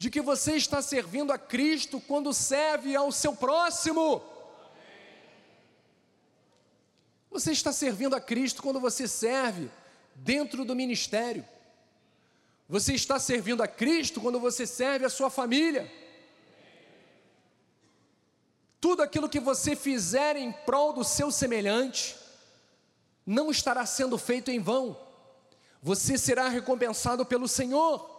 de 0.00 0.08
que 0.08 0.22
você 0.22 0.56
está 0.56 0.80
servindo 0.80 1.30
a 1.30 1.36
Cristo 1.36 2.00
quando 2.00 2.32
serve 2.32 2.96
ao 2.96 3.12
seu 3.12 3.36
próximo. 3.36 4.22
Você 7.30 7.52
está 7.52 7.70
servindo 7.70 8.16
a 8.16 8.20
Cristo 8.20 8.62
quando 8.62 8.80
você 8.80 9.06
serve 9.06 9.70
dentro 10.14 10.64
do 10.64 10.74
ministério. 10.74 11.46
Você 12.66 12.94
está 12.94 13.18
servindo 13.18 13.62
a 13.62 13.68
Cristo 13.68 14.22
quando 14.22 14.40
você 14.40 14.66
serve 14.66 15.04
a 15.04 15.10
sua 15.10 15.28
família. 15.28 15.92
Tudo 18.80 19.02
aquilo 19.02 19.28
que 19.28 19.38
você 19.38 19.76
fizer 19.76 20.34
em 20.34 20.50
prol 20.50 20.94
do 20.94 21.04
seu 21.04 21.30
semelhante 21.30 22.16
não 23.26 23.50
estará 23.50 23.84
sendo 23.84 24.16
feito 24.16 24.50
em 24.50 24.60
vão. 24.60 24.98
Você 25.82 26.16
será 26.16 26.48
recompensado 26.48 27.26
pelo 27.26 27.46
Senhor. 27.46 28.09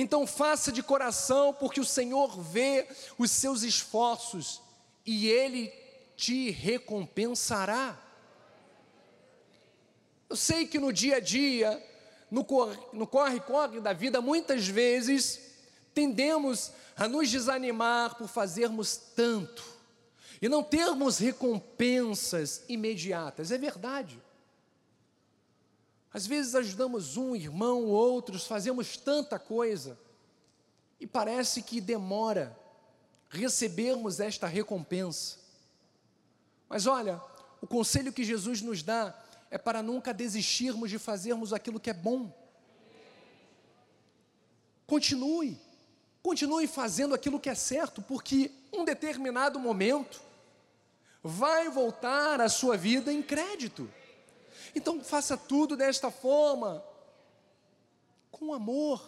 Então 0.00 0.26
faça 0.26 0.72
de 0.72 0.82
coração, 0.82 1.52
porque 1.52 1.78
o 1.78 1.84
Senhor 1.84 2.40
vê 2.40 2.88
os 3.18 3.30
seus 3.30 3.62
esforços 3.62 4.62
e 5.04 5.28
ele 5.28 5.68
te 6.16 6.48
recompensará. 6.48 8.00
Eu 10.30 10.36
sei 10.36 10.66
que 10.66 10.78
no 10.78 10.90
dia 10.90 11.16
a 11.16 11.20
dia 11.20 11.86
no 12.30 13.06
corre-corre 13.06 13.78
da 13.78 13.92
vida, 13.92 14.22
muitas 14.22 14.66
vezes 14.66 15.38
tendemos 15.92 16.72
a 16.96 17.06
nos 17.06 17.28
desanimar 17.30 18.16
por 18.16 18.26
fazermos 18.26 18.96
tanto 18.96 19.62
e 20.40 20.48
não 20.48 20.62
termos 20.62 21.18
recompensas 21.18 22.64
imediatas. 22.70 23.50
É 23.50 23.58
verdade. 23.58 24.18
Às 26.12 26.26
vezes 26.26 26.54
ajudamos 26.54 27.16
um 27.16 27.36
irmão, 27.36 27.84
outros, 27.84 28.46
fazemos 28.46 28.96
tanta 28.96 29.38
coisa 29.38 29.98
e 30.98 31.06
parece 31.06 31.62
que 31.62 31.80
demora 31.80 32.58
recebermos 33.28 34.18
esta 34.18 34.46
recompensa. 34.46 35.38
Mas 36.68 36.86
olha, 36.86 37.20
o 37.60 37.66
conselho 37.66 38.12
que 38.12 38.24
Jesus 38.24 38.60
nos 38.60 38.82
dá 38.82 39.16
é 39.50 39.58
para 39.58 39.82
nunca 39.82 40.12
desistirmos 40.12 40.90
de 40.90 40.98
fazermos 40.98 41.52
aquilo 41.52 41.80
que 41.80 41.90
é 41.90 41.94
bom. 41.94 42.32
Continue, 44.86 45.56
continue 46.22 46.66
fazendo 46.66 47.14
aquilo 47.14 47.38
que 47.38 47.48
é 47.48 47.54
certo, 47.54 48.02
porque 48.02 48.50
um 48.72 48.84
determinado 48.84 49.60
momento 49.60 50.20
vai 51.22 51.68
voltar 51.68 52.40
a 52.40 52.48
sua 52.48 52.76
vida 52.76 53.12
em 53.12 53.22
crédito. 53.22 53.88
Então 54.74 55.02
faça 55.02 55.36
tudo 55.36 55.76
desta 55.76 56.10
forma, 56.10 56.84
com 58.30 58.52
amor. 58.52 59.06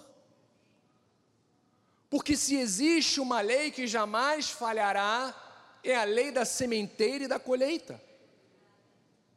Porque 2.10 2.36
se 2.36 2.56
existe 2.56 3.20
uma 3.20 3.40
lei 3.40 3.70
que 3.70 3.86
jamais 3.86 4.50
falhará, 4.50 5.34
é 5.82 5.96
a 5.96 6.04
lei 6.04 6.30
da 6.30 6.44
sementeira 6.44 7.24
e 7.24 7.28
da 7.28 7.38
colheita. 7.38 8.00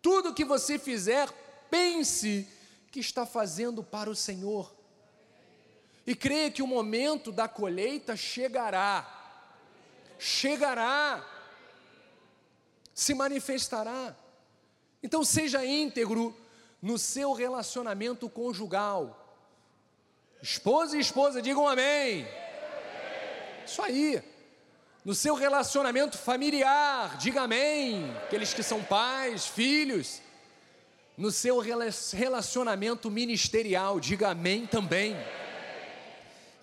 Tudo 0.01 0.33
que 0.33 0.45
você 0.45 0.77
fizer, 0.77 1.31
pense 1.69 2.47
que 2.91 2.99
está 2.99 3.25
fazendo 3.25 3.83
para 3.83 4.09
o 4.09 4.15
Senhor. 4.15 4.75
E 6.05 6.15
creia 6.15 6.51
que 6.51 6.61
o 6.61 6.67
momento 6.67 7.31
da 7.31 7.47
colheita 7.47 8.15
chegará. 8.15 9.11
Chegará. 10.19 11.25
Se 12.93 13.13
manifestará. 13.13 14.15
Então 15.05 15.23
seja 15.23 15.63
íntegro 15.63 16.35
no 16.81 16.97
seu 16.97 17.31
relacionamento 17.31 18.27
conjugal. 18.27 19.37
Esposa 20.41 20.97
e 20.97 20.99
esposa, 20.99 21.43
digam 21.43 21.67
amém. 21.67 22.27
Isso 23.63 23.83
aí 23.83 24.23
no 25.03 25.13
seu 25.13 25.35
relacionamento 25.35 26.17
familiar, 26.17 27.19
diga 27.19 27.43
amém, 27.43 28.09
aqueles 28.25 28.51
que 28.51 28.63
são 28.63 28.83
pais, 28.83 29.45
filhos, 29.45 30.19
no 31.15 31.29
seu 31.29 31.59
relacionamento 31.59 33.11
ministerial, 33.11 33.99
diga 33.99 34.29
amém 34.29 34.65
também. 34.65 35.15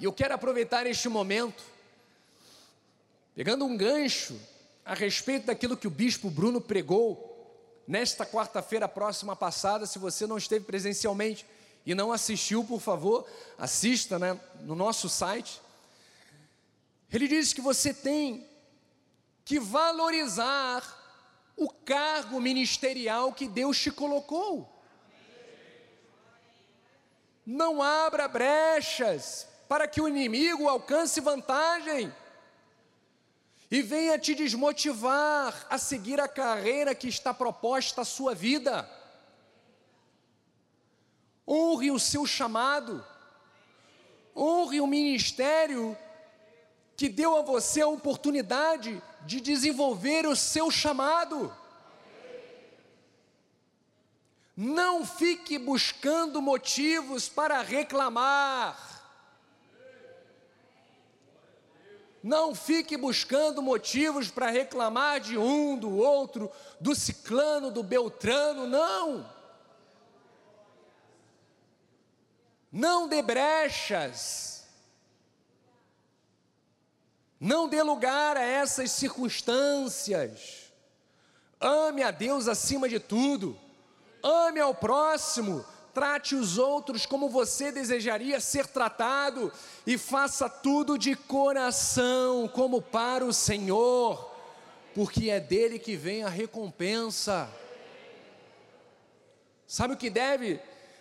E 0.00 0.04
eu 0.04 0.12
quero 0.12 0.34
aproveitar 0.34 0.84
este 0.88 1.08
momento, 1.08 1.62
pegando 3.36 3.64
um 3.64 3.76
gancho 3.76 4.36
a 4.84 4.94
respeito 4.94 5.46
daquilo 5.46 5.76
que 5.76 5.86
o 5.86 5.90
bispo 5.90 6.28
Bruno 6.28 6.60
pregou 6.60 7.31
nesta 7.86 8.24
quarta-feira 8.24 8.88
próxima 8.88 9.34
passada, 9.34 9.86
se 9.86 9.98
você 9.98 10.26
não 10.26 10.38
esteve 10.38 10.64
presencialmente 10.64 11.46
e 11.84 11.94
não 11.94 12.12
assistiu, 12.12 12.64
por 12.64 12.80
favor, 12.80 13.26
assista 13.58 14.18
né, 14.18 14.38
no 14.60 14.74
nosso 14.74 15.08
site 15.08 15.60
ele 17.12 17.28
diz 17.28 17.52
que 17.52 17.60
você 17.60 17.92
tem 17.92 18.48
que 19.44 19.60
valorizar 19.60 20.82
o 21.54 21.68
cargo 21.68 22.40
ministerial 22.40 23.32
que 23.34 23.46
Deus 23.46 23.78
te 23.78 23.90
colocou. 23.90 24.82
Não 27.44 27.82
abra 27.82 28.26
brechas 28.26 29.46
para 29.68 29.86
que 29.86 30.00
o 30.00 30.08
inimigo 30.08 30.68
alcance 30.68 31.20
vantagem 31.20 32.12
e 33.72 33.80
venha 33.80 34.18
te 34.18 34.34
desmotivar 34.34 35.66
a 35.70 35.78
seguir 35.78 36.20
a 36.20 36.28
carreira 36.28 36.94
que 36.94 37.08
está 37.08 37.32
proposta 37.32 38.02
à 38.02 38.04
sua 38.04 38.34
vida. 38.34 38.86
Honre 41.48 41.90
o 41.90 41.98
seu 41.98 42.26
chamado, 42.26 43.02
honre 44.36 44.78
o 44.78 44.86
ministério 44.86 45.96
que 46.94 47.08
deu 47.08 47.34
a 47.34 47.40
você 47.40 47.80
a 47.80 47.88
oportunidade 47.88 49.02
de 49.22 49.40
desenvolver 49.40 50.26
o 50.26 50.36
seu 50.36 50.70
chamado. 50.70 51.50
Não 54.54 55.06
fique 55.06 55.56
buscando 55.56 56.42
motivos 56.42 57.26
para 57.26 57.62
reclamar. 57.62 58.91
Não 62.22 62.54
fique 62.54 62.96
buscando 62.96 63.60
motivos 63.60 64.30
para 64.30 64.50
reclamar 64.50 65.20
de 65.20 65.36
um, 65.36 65.76
do 65.76 65.96
outro, 65.96 66.50
do 66.80 66.94
ciclano, 66.94 67.70
do 67.70 67.82
beltrano, 67.82 68.66
não. 68.66 69.28
Não 72.70 73.08
dê 73.08 73.20
brechas 73.20 74.52
não 77.42 77.68
dê 77.68 77.82
lugar 77.82 78.36
a 78.36 78.40
essas 78.40 78.92
circunstâncias. 78.92 80.72
Ame 81.60 82.00
a 82.04 82.12
Deus 82.12 82.46
acima 82.46 82.88
de 82.88 83.00
tudo. 83.00 83.58
Ame 84.22 84.60
ao 84.60 84.72
próximo. 84.72 85.64
Trate 85.94 86.34
os 86.34 86.58
outros 86.58 87.04
como 87.04 87.28
você 87.28 87.70
desejaria 87.70 88.40
ser 88.40 88.66
tratado 88.66 89.52
e 89.86 89.98
faça 89.98 90.48
tudo 90.48 90.96
de 90.96 91.14
coração, 91.14 92.48
como 92.48 92.80
para 92.80 93.24
o 93.24 93.32
Senhor, 93.32 94.30
porque 94.94 95.28
é 95.30 95.38
dele 95.38 95.78
que 95.78 95.96
vem 95.96 96.24
a 96.24 96.28
recompensa. 96.28 97.48
Sabe 99.66 99.94
o 99.94 99.96
que 99.96 100.10
deve 100.10 100.60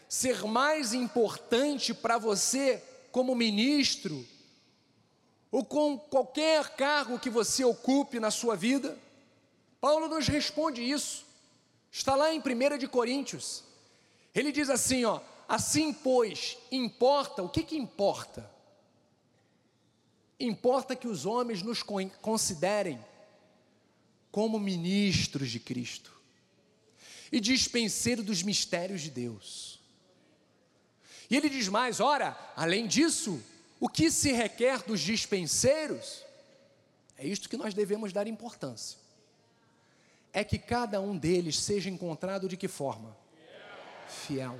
ser 0.09 0.43
mais 0.43 0.93
importante 0.93 1.93
para 1.93 2.17
você 2.17 2.83
como 3.11 3.35
ministro? 3.35 4.25
ou 5.51 5.65
com 5.65 5.99
qualquer 5.99 6.69
cargo 6.75 7.19
que 7.19 7.29
você 7.29 7.63
ocupe 7.65 8.19
na 8.19 8.31
sua 8.31 8.55
vida? 8.55 8.97
Paulo 9.81 10.07
nos 10.07 10.27
responde 10.27 10.81
isso. 10.81 11.25
Está 11.91 12.15
lá 12.15 12.33
em 12.33 12.39
1 12.39 12.77
de 12.77 12.87
Coríntios. 12.87 13.63
Ele 14.33 14.51
diz 14.51 14.69
assim, 14.69 15.05
ó: 15.05 15.21
"Assim, 15.47 15.93
pois, 15.93 16.57
importa, 16.71 17.43
o 17.43 17.49
que 17.49 17.63
que 17.63 17.77
importa? 17.77 18.49
Importa 20.39 20.95
que 20.95 21.07
os 21.07 21.25
homens 21.25 21.61
nos 21.61 21.83
considerem 22.21 22.99
como 24.31 24.59
ministros 24.59 25.51
de 25.51 25.59
Cristo 25.59 26.11
e 27.31 27.39
dispenseiros 27.39 28.25
dos 28.25 28.41
mistérios 28.41 29.01
de 29.01 29.11
Deus. 29.11 29.79
E 31.29 31.37
ele 31.37 31.49
diz 31.49 31.67
mais: 31.67 31.99
ora, 31.99 32.37
além 32.55 32.87
disso, 32.87 33.41
o 33.79 33.87
que 33.87 34.09
se 34.11 34.31
requer 34.31 34.83
dos 34.83 34.99
dispenseiros 34.99 36.23
é 37.17 37.27
isto 37.27 37.47
que 37.47 37.57
nós 37.57 37.73
devemos 37.73 38.11
dar 38.11 38.27
importância. 38.27 38.97
É 40.33 40.43
que 40.43 40.57
cada 40.57 40.99
um 40.99 41.17
deles 41.17 41.59
seja 41.59 41.89
encontrado 41.89 42.49
de 42.49 42.57
que 42.57 42.67
forma? 42.67 43.15
Fiel. 44.11 44.59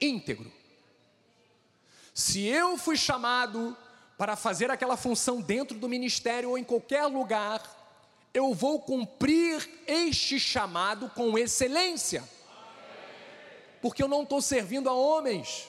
Íntegro. 0.00 0.50
Se 2.14 2.44
eu 2.44 2.76
fui 2.76 2.96
chamado 2.96 3.76
para 4.16 4.34
fazer 4.34 4.70
aquela 4.70 4.96
função 4.96 5.40
dentro 5.40 5.78
do 5.78 5.88
ministério 5.88 6.50
ou 6.50 6.58
em 6.58 6.64
qualquer 6.64 7.04
lugar, 7.06 7.62
eu 8.34 8.52
vou 8.52 8.80
cumprir 8.80 9.68
este 9.86 10.40
chamado 10.40 11.08
com 11.10 11.38
excelência. 11.38 12.24
Porque 13.80 14.02
eu 14.02 14.08
não 14.08 14.24
estou 14.24 14.42
servindo 14.42 14.88
a 14.88 14.92
homens, 14.92 15.68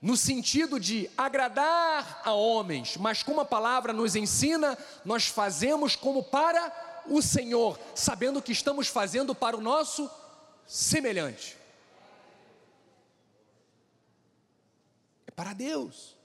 no 0.00 0.16
sentido 0.16 0.80
de 0.80 1.08
agradar 1.16 2.22
a 2.24 2.32
homens, 2.32 2.96
mas 2.96 3.22
como 3.22 3.40
a 3.40 3.44
palavra 3.44 3.92
nos 3.92 4.16
ensina, 4.16 4.76
nós 5.04 5.28
fazemos 5.28 5.94
como 5.94 6.24
para 6.24 7.04
o 7.06 7.22
Senhor, 7.22 7.78
sabendo 7.94 8.42
que 8.42 8.50
estamos 8.50 8.88
fazendo 8.88 9.34
para 9.34 9.56
o 9.56 9.60
nosso 9.60 10.10
semelhante. 10.66 11.56
É 15.26 15.30
para 15.30 15.52
Deus. 15.52 16.16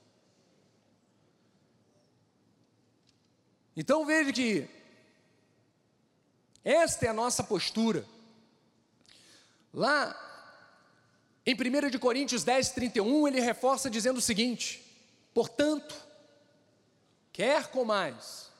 Então 3.75 4.05
veja 4.05 4.33
que 4.33 4.67
esta 6.63 7.05
é 7.05 7.09
a 7.09 7.13
nossa 7.13 7.43
postura. 7.43 8.05
Lá 9.73 10.15
em 11.45 11.53
1 11.53 11.89
de 11.89 11.97
Coríntios 11.97 12.43
10, 12.43 12.71
31, 12.71 13.27
ele 13.27 13.39
reforça 13.39 13.89
dizendo 13.89 14.17
o 14.17 14.21
seguinte: 14.21 14.83
Portanto, 15.33 15.95
quer 17.31 17.67
comais, 17.67 18.51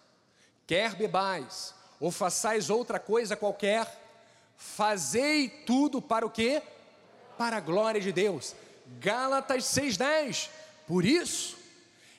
quer 0.65 0.95
bebais, 0.95 1.73
ou 1.99 2.11
façais 2.11 2.69
outra 2.69 2.97
coisa 2.97 3.35
qualquer, 3.35 4.06
fazei 4.57 5.47
tudo 5.47 6.01
para 6.01 6.25
o 6.25 6.29
quê? 6.29 6.61
Para 7.37 7.57
a 7.57 7.61
glória 7.61 8.01
de 8.01 8.11
Deus. 8.11 8.55
Gálatas 8.99 9.63
6,10. 9.65 10.49
Por 10.87 11.05
isso, 11.05 11.57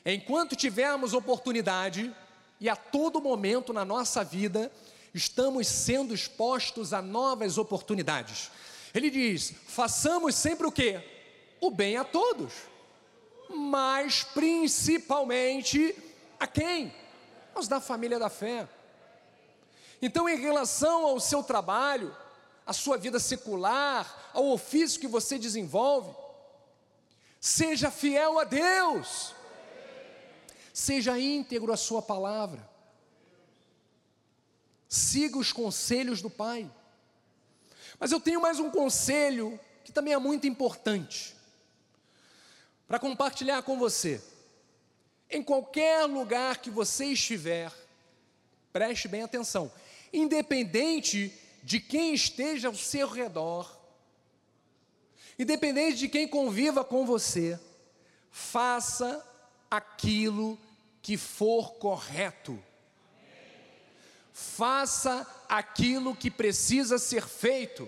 enquanto 0.05 0.55
tivermos 0.55 1.13
oportunidade, 1.13 2.15
e 2.59 2.69
a 2.69 2.75
todo 2.75 3.21
momento 3.21 3.71
na 3.73 3.85
nossa 3.85 4.23
vida, 4.23 4.71
estamos 5.13 5.67
sendo 5.67 6.13
expostos 6.13 6.93
a 6.93 7.01
novas 7.01 7.57
oportunidades. 7.57 8.51
Ele 8.93 9.09
diz: 9.09 9.53
façamos 9.67 10.35
sempre 10.35 10.67
o 10.67 10.71
que? 10.71 10.99
O 11.61 11.71
bem 11.71 11.97
a 11.97 12.03
todos, 12.03 12.53
mas 13.49 14.23
principalmente 14.23 15.95
a 16.39 16.47
quem? 16.47 16.93
Aos 17.53 17.67
da 17.67 17.79
família 17.79 18.19
da 18.19 18.29
fé. 18.29 18.67
Então, 20.01 20.29
em 20.29 20.37
relação 20.37 21.05
ao 21.05 21.19
seu 21.19 21.43
trabalho, 21.43 22.15
à 22.69 22.73
sua 22.73 22.99
vida 22.99 23.19
secular, 23.19 24.29
ao 24.31 24.45
ofício 24.51 25.01
que 25.01 25.07
você 25.07 25.39
desenvolve, 25.39 26.15
seja 27.41 27.89
fiel 27.89 28.37
a 28.37 28.43
Deus, 28.43 29.33
seja 30.71 31.17
íntegro 31.17 31.73
à 31.73 31.75
sua 31.75 31.99
palavra, 31.99 32.69
siga 34.87 35.39
os 35.39 35.51
conselhos 35.51 36.21
do 36.21 36.29
Pai. 36.29 36.69
Mas 37.99 38.11
eu 38.11 38.19
tenho 38.19 38.39
mais 38.39 38.59
um 38.59 38.69
conselho 38.69 39.59
que 39.83 39.91
também 39.91 40.13
é 40.13 40.19
muito 40.19 40.45
importante 40.45 41.35
para 42.87 42.99
compartilhar 42.99 43.63
com 43.63 43.79
você. 43.79 44.21
Em 45.27 45.41
qualquer 45.41 46.05
lugar 46.05 46.59
que 46.59 46.69
você 46.69 47.05
estiver, 47.05 47.73
preste 48.71 49.07
bem 49.07 49.23
atenção 49.23 49.71
independente 50.13 51.33
de 51.63 51.79
quem 51.79 52.13
esteja 52.13 52.67
ao 52.67 52.75
seu 52.75 53.07
redor, 53.07 53.79
independente 55.37 55.97
de 55.97 56.09
quem 56.09 56.27
conviva 56.27 56.83
com 56.83 57.05
você, 57.05 57.59
faça 58.31 59.25
aquilo 59.69 60.57
que 61.01 61.17
for 61.17 61.73
correto. 61.73 62.61
Faça 64.33 65.27
aquilo 65.47 66.15
que 66.15 66.31
precisa 66.31 66.97
ser 66.97 67.27
feito. 67.27 67.87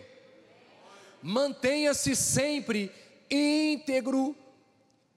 Mantenha-se 1.22 2.16
sempre 2.16 2.92
íntegro 3.30 4.36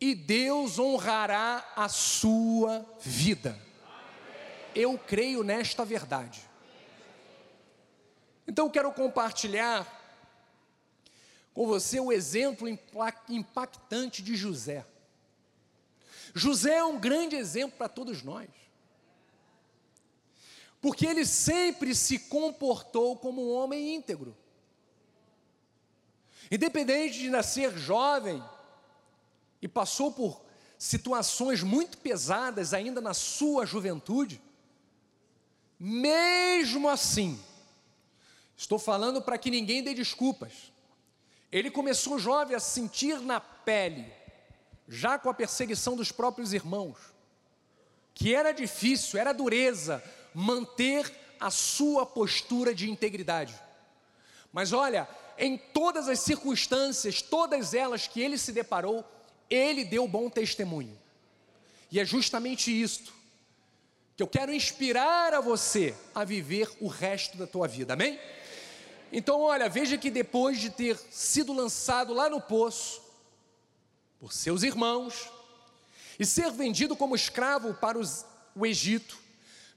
e 0.00 0.14
Deus 0.14 0.78
honrará 0.78 1.72
a 1.74 1.88
sua 1.88 2.86
vida. 3.00 3.58
Eu 4.74 4.98
creio 4.98 5.42
nesta 5.42 5.84
verdade. 5.84 6.42
Então 8.54 8.66
eu 8.66 8.70
quero 8.70 8.92
compartilhar 8.92 9.84
com 11.52 11.66
você 11.66 11.98
o 11.98 12.12
exemplo 12.12 12.68
impactante 13.28 14.22
de 14.22 14.36
José. 14.36 14.86
José 16.32 16.76
é 16.76 16.84
um 16.84 16.96
grande 16.96 17.34
exemplo 17.34 17.76
para 17.76 17.88
todos 17.88 18.22
nós. 18.22 18.48
Porque 20.80 21.04
ele 21.04 21.26
sempre 21.26 21.96
se 21.96 22.16
comportou 22.16 23.16
como 23.16 23.44
um 23.44 23.52
homem 23.56 23.96
íntegro. 23.96 24.36
Independente 26.48 27.18
de 27.18 27.30
nascer 27.30 27.76
jovem 27.76 28.40
e 29.60 29.66
passou 29.66 30.12
por 30.12 30.40
situações 30.78 31.60
muito 31.60 31.98
pesadas 31.98 32.72
ainda 32.72 33.00
na 33.00 33.14
sua 33.14 33.66
juventude, 33.66 34.40
mesmo 35.76 36.88
assim, 36.88 37.36
Estou 38.56 38.78
falando 38.78 39.20
para 39.20 39.38
que 39.38 39.50
ninguém 39.50 39.82
dê 39.82 39.94
desculpas. 39.94 40.72
Ele 41.50 41.70
começou 41.70 42.18
jovem 42.18 42.56
a 42.56 42.60
sentir 42.60 43.20
na 43.20 43.40
pele, 43.40 44.12
já 44.88 45.18
com 45.18 45.28
a 45.28 45.34
perseguição 45.34 45.96
dos 45.96 46.10
próprios 46.10 46.52
irmãos, 46.52 46.98
que 48.12 48.34
era 48.34 48.52
difícil, 48.52 49.18
era 49.18 49.32
dureza 49.32 50.02
manter 50.32 51.12
a 51.38 51.50
sua 51.50 52.06
postura 52.06 52.74
de 52.74 52.90
integridade. 52.90 53.54
Mas 54.52 54.72
olha, 54.72 55.08
em 55.36 55.56
todas 55.58 56.08
as 56.08 56.20
circunstâncias, 56.20 57.20
todas 57.20 57.74
elas 57.74 58.06
que 58.06 58.20
ele 58.20 58.38
se 58.38 58.52
deparou, 58.52 59.04
ele 59.50 59.84
deu 59.84 60.06
bom 60.06 60.30
testemunho. 60.30 60.98
E 61.90 62.00
é 62.00 62.04
justamente 62.04 62.70
isto 62.70 63.12
que 64.16 64.22
eu 64.22 64.28
quero 64.28 64.52
inspirar 64.52 65.34
a 65.34 65.40
você 65.40 65.94
a 66.14 66.24
viver 66.24 66.70
o 66.80 66.86
resto 66.86 67.36
da 67.36 67.46
tua 67.46 67.66
vida. 67.66 67.94
Amém? 67.94 68.18
Então, 69.16 69.42
olha, 69.42 69.68
veja 69.68 69.96
que 69.96 70.10
depois 70.10 70.58
de 70.58 70.70
ter 70.70 70.98
sido 71.08 71.52
lançado 71.52 72.12
lá 72.12 72.28
no 72.28 72.40
poço 72.40 73.00
por 74.18 74.32
seus 74.32 74.64
irmãos 74.64 75.30
e 76.18 76.26
ser 76.26 76.50
vendido 76.50 76.96
como 76.96 77.14
escravo 77.14 77.74
para 77.74 77.96
os, 77.96 78.26
o 78.56 78.66
Egito, 78.66 79.16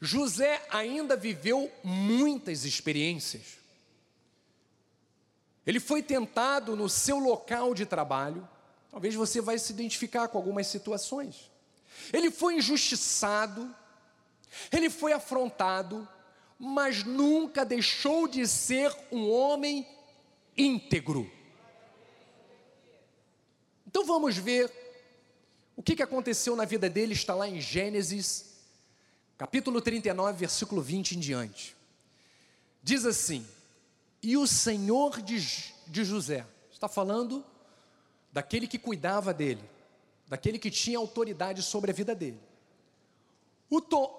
José 0.02 0.66
ainda 0.72 1.16
viveu 1.16 1.72
muitas 1.84 2.66
experiências. 2.66 3.60
Ele 5.68 5.80
foi 5.80 6.02
tentado 6.02 6.76
no 6.76 6.90
seu 6.90 7.20
local 7.20 7.76
de 7.76 7.86
trabalho, 7.86 8.50
talvez 8.90 9.14
você 9.14 9.40
vai 9.40 9.60
se 9.60 9.72
identificar 9.72 10.30
com 10.30 10.40
algumas 10.40 10.66
situações. 10.66 11.52
Ele 12.12 12.32
foi 12.32 12.56
injustiçado, 12.56 13.72
ele 14.72 14.90
foi 14.90 15.14
afrontado, 15.14 16.10
mas 16.60 17.04
nunca 17.04 17.64
deixou 17.64 18.28
de 18.28 18.48
ser 18.48 18.96
um 19.12 19.30
homem 19.30 19.88
íntegro. 20.58 21.30
Então 23.86 24.06
vamos 24.06 24.38
ver 24.38 24.72
o 25.76 25.84
que, 25.84 26.02
aconteceu 26.02 26.56
na 26.56 26.66
vida 26.66 26.90
dele, 26.90 27.14
está 27.14 27.36
lá 27.36 27.48
em 27.48 27.62
Gênesis, 27.62 28.58
capítulo 29.38 29.80
39, 29.80 30.38
versículo 30.38 30.82
20 30.82 31.14
em 31.16 31.20
diante. 31.20 31.76
Diz 32.82 33.06
assim: 33.06 33.46
E 34.22 34.36
o 34.36 34.48
Senhor 34.48 35.22
de, 35.22 35.40
de 35.88 36.04
José, 36.04 36.46
está 36.72 36.88
falando 36.88 37.46
daquele 38.32 38.68
que 38.68 38.80
cuidava 38.80 39.34
dele, 39.34 39.64
daquele 40.28 40.58
que 40.58 40.72
tinha 40.72 40.98
autoridade 40.98 41.62
sobre 41.62 41.92
a 41.92 41.94
vida 41.94 42.16
dele. 42.16 42.40
O, 43.70 43.80
to, 43.82 44.10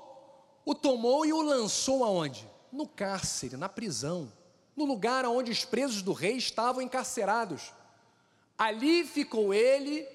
o 0.69 0.75
tomou 0.75 1.25
e 1.25 1.33
o 1.33 1.41
lançou 1.41 2.05
aonde? 2.05 2.47
No 2.71 2.87
cárcere, 2.87 3.57
na 3.57 3.71
prisão, 3.71 4.31
no 4.77 4.85
lugar 4.85 5.25
onde 5.25 5.51
os 5.51 5.65
presos 5.65 6.03
do 6.03 6.13
rei 6.13 6.37
estavam 6.37 6.83
encarcerados. 6.83 7.73
Ali 8.59 9.03
ficou 9.07 9.55
ele 9.55 10.07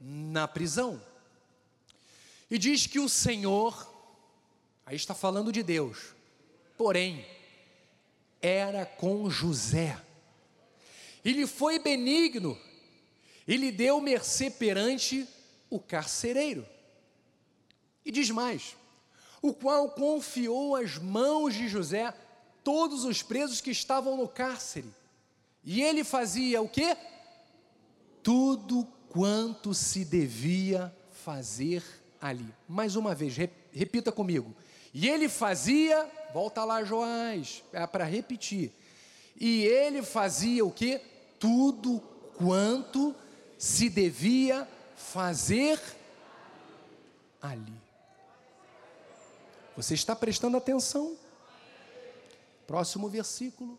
na 0.00 0.46
prisão. 0.46 1.02
E 2.48 2.56
diz 2.56 2.86
que 2.86 3.00
o 3.00 3.08
Senhor, 3.08 3.92
aí 4.86 4.94
está 4.94 5.16
falando 5.16 5.50
de 5.50 5.64
Deus, 5.64 6.14
porém, 6.76 7.26
era 8.40 8.86
com 8.86 9.28
José. 9.28 10.00
E 11.24 11.32
lhe 11.32 11.44
foi 11.44 11.80
benigno, 11.80 12.56
e 13.48 13.56
lhe 13.56 13.72
deu 13.72 14.00
mercê 14.00 14.48
perante 14.48 15.26
o 15.68 15.80
carcereiro. 15.80 16.64
E 18.04 18.12
diz 18.12 18.30
mais: 18.30 18.77
o 19.40 19.52
qual 19.52 19.90
confiou 19.90 20.76
às 20.76 20.98
mãos 20.98 21.54
de 21.54 21.68
José 21.68 22.12
todos 22.64 23.04
os 23.04 23.22
presos 23.22 23.60
que 23.60 23.70
estavam 23.70 24.16
no 24.16 24.28
cárcere. 24.28 24.88
E 25.64 25.82
ele 25.82 26.04
fazia 26.04 26.60
o 26.60 26.68
que? 26.68 26.96
Tudo 28.22 28.86
quanto 29.08 29.72
se 29.74 30.04
devia 30.04 30.94
fazer 31.10 31.82
ali. 32.20 32.46
Mais 32.68 32.96
uma 32.96 33.14
vez, 33.14 33.36
repita 33.72 34.12
comigo. 34.12 34.54
E 34.92 35.08
ele 35.08 35.28
fazia, 35.28 36.10
volta 36.32 36.64
lá, 36.64 36.82
Joás, 36.84 37.62
é 37.72 37.86
para 37.86 38.04
repetir. 38.04 38.72
E 39.40 39.64
ele 39.64 40.02
fazia 40.02 40.64
o 40.64 40.70
que? 40.70 41.00
Tudo 41.38 42.00
quanto 42.36 43.14
se 43.56 43.88
devia 43.88 44.66
fazer 44.96 45.80
ali. 47.40 47.87
Você 49.78 49.94
está 49.94 50.16
prestando 50.16 50.56
atenção? 50.56 51.16
Próximo 52.66 53.08
versículo. 53.08 53.78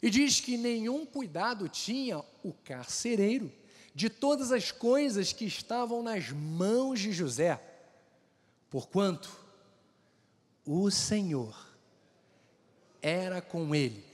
E 0.00 0.08
diz 0.08 0.40
que 0.40 0.56
nenhum 0.56 1.04
cuidado 1.04 1.68
tinha 1.68 2.22
o 2.44 2.52
carcereiro 2.52 3.52
de 3.92 4.08
todas 4.08 4.52
as 4.52 4.70
coisas 4.70 5.32
que 5.32 5.44
estavam 5.44 6.00
nas 6.00 6.30
mãos 6.30 7.00
de 7.00 7.10
José, 7.10 7.60
porquanto 8.70 9.36
o 10.64 10.88
Senhor 10.92 11.58
era 13.02 13.42
com 13.42 13.74
ele, 13.74 14.04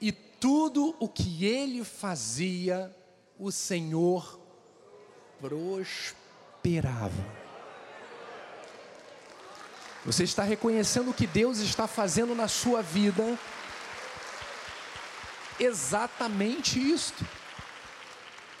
e 0.00 0.12
tudo 0.12 0.94
o 1.00 1.08
que 1.08 1.44
ele 1.44 1.82
fazia, 1.82 2.96
o 3.36 3.50
Senhor 3.50 4.38
prosperava. 5.40 7.39
Você 10.04 10.24
está 10.24 10.42
reconhecendo 10.42 11.10
o 11.10 11.14
que 11.14 11.26
Deus 11.26 11.58
está 11.58 11.86
fazendo 11.86 12.34
na 12.34 12.48
sua 12.48 12.80
vida? 12.80 13.38
Exatamente 15.58 16.80
isto. 16.80 17.26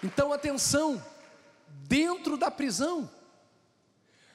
Então, 0.02 0.34
atenção, 0.34 1.02
dentro 1.66 2.36
da 2.36 2.50
prisão, 2.50 3.10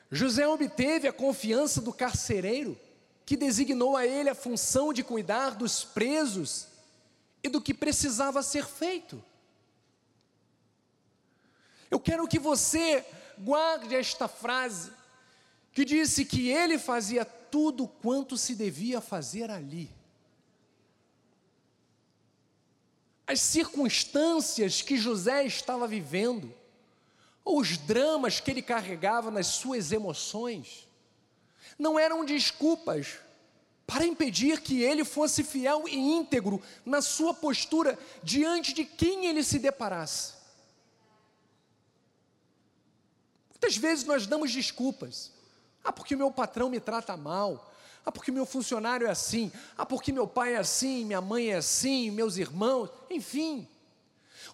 José 0.10 0.47
obteve 0.47 1.08
a 1.08 1.14
confiança 1.14 1.80
do 1.80 1.93
carcereiro, 1.93 2.76
que 3.24 3.38
designou 3.38 3.95
a 3.95 4.06
ele 4.06 4.30
a 4.30 4.36
função 4.36 4.91
de 4.91 5.03
cuidar 5.03 5.51
dos 5.51 5.84
presos 5.84 6.68
e 7.43 7.49
do 7.49 7.62
que 7.62 7.74
precisava 7.74 8.41
ser 8.41 8.66
feito. 8.66 9.24
Eu 11.91 11.99
quero 11.99 12.28
que 12.28 12.39
você 12.39 13.06
guarde 13.38 13.95
esta 13.95 14.28
frase 14.28 14.91
que 15.76 15.84
disse 15.84 16.24
que 16.24 16.50
ele 16.50 16.80
fazia 16.80 17.26
tudo 17.26 17.86
quanto 17.86 18.38
se 18.38 18.56
devia 18.56 19.02
fazer 19.02 19.52
ali. 19.52 19.92
As 23.28 23.42
circunstâncias 23.42 24.82
que 24.82 24.96
José 24.96 25.46
estava 25.46 25.86
vivendo, 25.86 26.56
os 27.44 27.78
dramas 27.78 28.40
que 28.40 28.50
ele 28.50 28.62
carregava 28.62 29.30
nas 29.30 29.48
suas 29.48 29.92
emoções, 29.92 30.88
não 31.78 32.00
eram 32.00 32.24
desculpas 32.24 33.20
para 33.86 34.06
impedir 34.06 34.62
que 34.62 34.82
ele 34.82 35.04
fosse 35.04 35.44
fiel 35.44 35.90
e 35.90 35.98
íntegro 35.98 36.64
na 36.86 37.02
sua 37.02 37.34
postura 37.34 38.00
diante 38.24 38.74
de 38.74 38.86
quem 38.86 39.26
ele 39.26 39.44
se 39.44 39.60
deparasse. 39.60 40.36
Muitas 43.50 43.76
vezes 43.76 44.06
nós 44.06 44.26
damos 44.26 44.54
desculpas. 44.54 45.35
Ah, 45.86 45.92
porque 45.92 46.16
meu 46.16 46.32
patrão 46.32 46.68
me 46.68 46.80
trata 46.80 47.16
mal. 47.16 47.72
Ah, 48.04 48.12
porque 48.12 48.32
meu 48.32 48.46
funcionário 48.46 49.06
é 49.06 49.12
assim. 49.12 49.52
Ah, 49.78 49.86
porque 49.86 50.12
meu 50.12 50.28
pai 50.28 50.56
é 50.56 50.58
assim, 50.58 51.06
minha 51.06 51.22
mãe 51.22 51.52
é 51.52 51.58
assim, 51.58 52.10
meus 52.10 52.38
irmãos. 52.38 52.90
Enfim. 53.10 53.68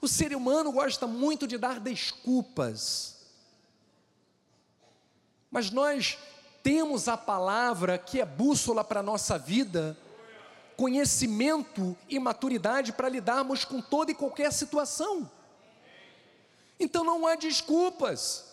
O 0.02 0.08
ser 0.08 0.36
humano 0.36 0.72
gosta 0.74 1.08
muito 1.08 1.48
de 1.48 1.58
dar 1.58 1.80
desculpas. 1.80 3.16
Mas 5.50 5.72
nós 5.72 6.18
temos 6.62 7.08
a 7.08 7.16
palavra 7.16 7.98
que 7.98 8.20
é 8.20 8.26
bússola 8.26 8.84
para 8.84 9.00
a 9.00 9.04
nossa 9.04 9.38
vida, 9.38 9.98
conhecimento 10.76 11.96
e 12.10 12.20
maturidade 12.20 12.92
para 12.92 13.10
lidarmos 13.10 13.64
com 13.64 13.82
toda 13.82 14.12
e 14.12 14.16
qualquer 14.16 14.52
situação. 14.52 15.30
Então 16.80 17.04
não 17.04 17.26
há 17.26 17.36
desculpas. 17.36 18.51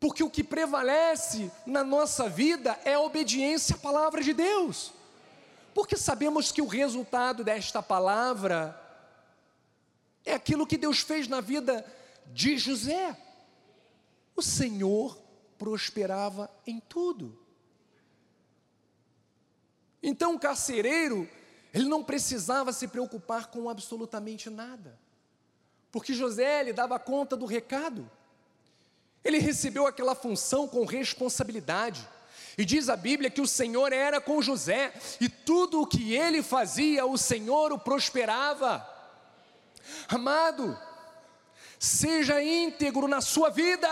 Porque 0.00 0.24
o 0.24 0.30
que 0.30 0.42
prevalece 0.42 1.52
na 1.66 1.84
nossa 1.84 2.26
vida 2.26 2.80
é 2.86 2.94
a 2.94 3.00
obediência 3.00 3.76
à 3.76 3.78
palavra 3.78 4.22
de 4.22 4.32
Deus. 4.32 4.94
Porque 5.74 5.94
sabemos 5.94 6.50
que 6.50 6.62
o 6.62 6.66
resultado 6.66 7.44
desta 7.44 7.82
palavra 7.82 8.80
é 10.24 10.32
aquilo 10.32 10.66
que 10.66 10.78
Deus 10.78 11.00
fez 11.00 11.28
na 11.28 11.42
vida 11.42 11.84
de 12.32 12.56
José. 12.56 13.14
O 14.34 14.40
Senhor 14.40 15.20
prosperava 15.58 16.50
em 16.66 16.80
tudo. 16.80 17.38
Então 20.02 20.34
o 20.34 20.40
carcereiro, 20.40 21.28
ele 21.74 21.86
não 21.86 22.02
precisava 22.02 22.72
se 22.72 22.88
preocupar 22.88 23.48
com 23.48 23.68
absolutamente 23.68 24.48
nada. 24.48 24.98
Porque 25.92 26.14
José 26.14 26.62
lhe 26.62 26.72
dava 26.72 26.98
conta 26.98 27.36
do 27.36 27.44
recado. 27.44 28.10
Ele 29.24 29.38
recebeu 29.38 29.86
aquela 29.86 30.14
função 30.14 30.66
com 30.66 30.84
responsabilidade. 30.84 32.06
E 32.56 32.64
diz 32.64 32.88
a 32.88 32.96
Bíblia 32.96 33.30
que 33.30 33.40
o 33.40 33.46
Senhor 33.46 33.92
era 33.92 34.20
com 34.20 34.42
José, 34.42 34.92
e 35.20 35.28
tudo 35.28 35.82
o 35.82 35.86
que 35.86 36.14
ele 36.14 36.42
fazia, 36.42 37.06
o 37.06 37.16
Senhor 37.16 37.72
o 37.72 37.78
prosperava. 37.78 38.86
Amado, 40.08 40.78
seja 41.78 42.42
íntegro 42.42 43.08
na 43.08 43.20
sua 43.20 43.50
vida. 43.50 43.88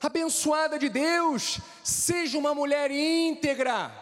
Abençoada 0.00 0.78
de 0.78 0.88
Deus, 0.88 1.60
seja 1.84 2.36
uma 2.36 2.54
mulher 2.54 2.90
íntegra 2.90 4.01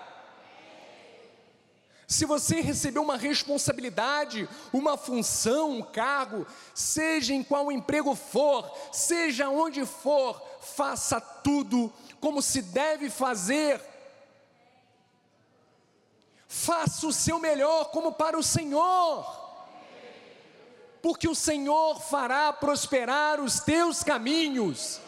se 2.10 2.24
você 2.24 2.60
recebeu 2.60 3.02
uma 3.02 3.16
responsabilidade, 3.16 4.48
uma 4.72 4.96
função, 4.96 5.70
um 5.70 5.80
cargo, 5.80 6.44
seja 6.74 7.32
em 7.32 7.40
qual 7.40 7.70
emprego 7.70 8.16
for, 8.16 8.68
seja 8.90 9.48
onde 9.48 9.86
for, 9.86 10.42
faça 10.60 11.20
tudo 11.20 11.90
como 12.20 12.42
se 12.42 12.62
deve 12.62 13.08
fazer. 13.08 13.80
Faça 16.48 17.06
o 17.06 17.12
seu 17.12 17.38
melhor 17.38 17.92
como 17.92 18.10
para 18.10 18.36
o 18.36 18.42
Senhor, 18.42 19.24
porque 21.00 21.28
o 21.28 21.34
Senhor 21.34 22.00
fará 22.00 22.52
prosperar 22.52 23.40
os 23.40 23.60
teus 23.60 24.02
caminhos 24.02 25.00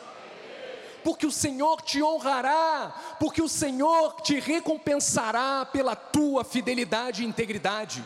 porque 1.02 1.26
o 1.26 1.32
Senhor 1.32 1.80
te 1.82 2.02
honrará, 2.02 3.16
porque 3.18 3.42
o 3.42 3.48
Senhor 3.48 4.20
te 4.20 4.38
recompensará 4.38 5.66
pela 5.66 5.94
tua 5.96 6.44
fidelidade 6.44 7.22
e 7.22 7.26
integridade. 7.26 8.04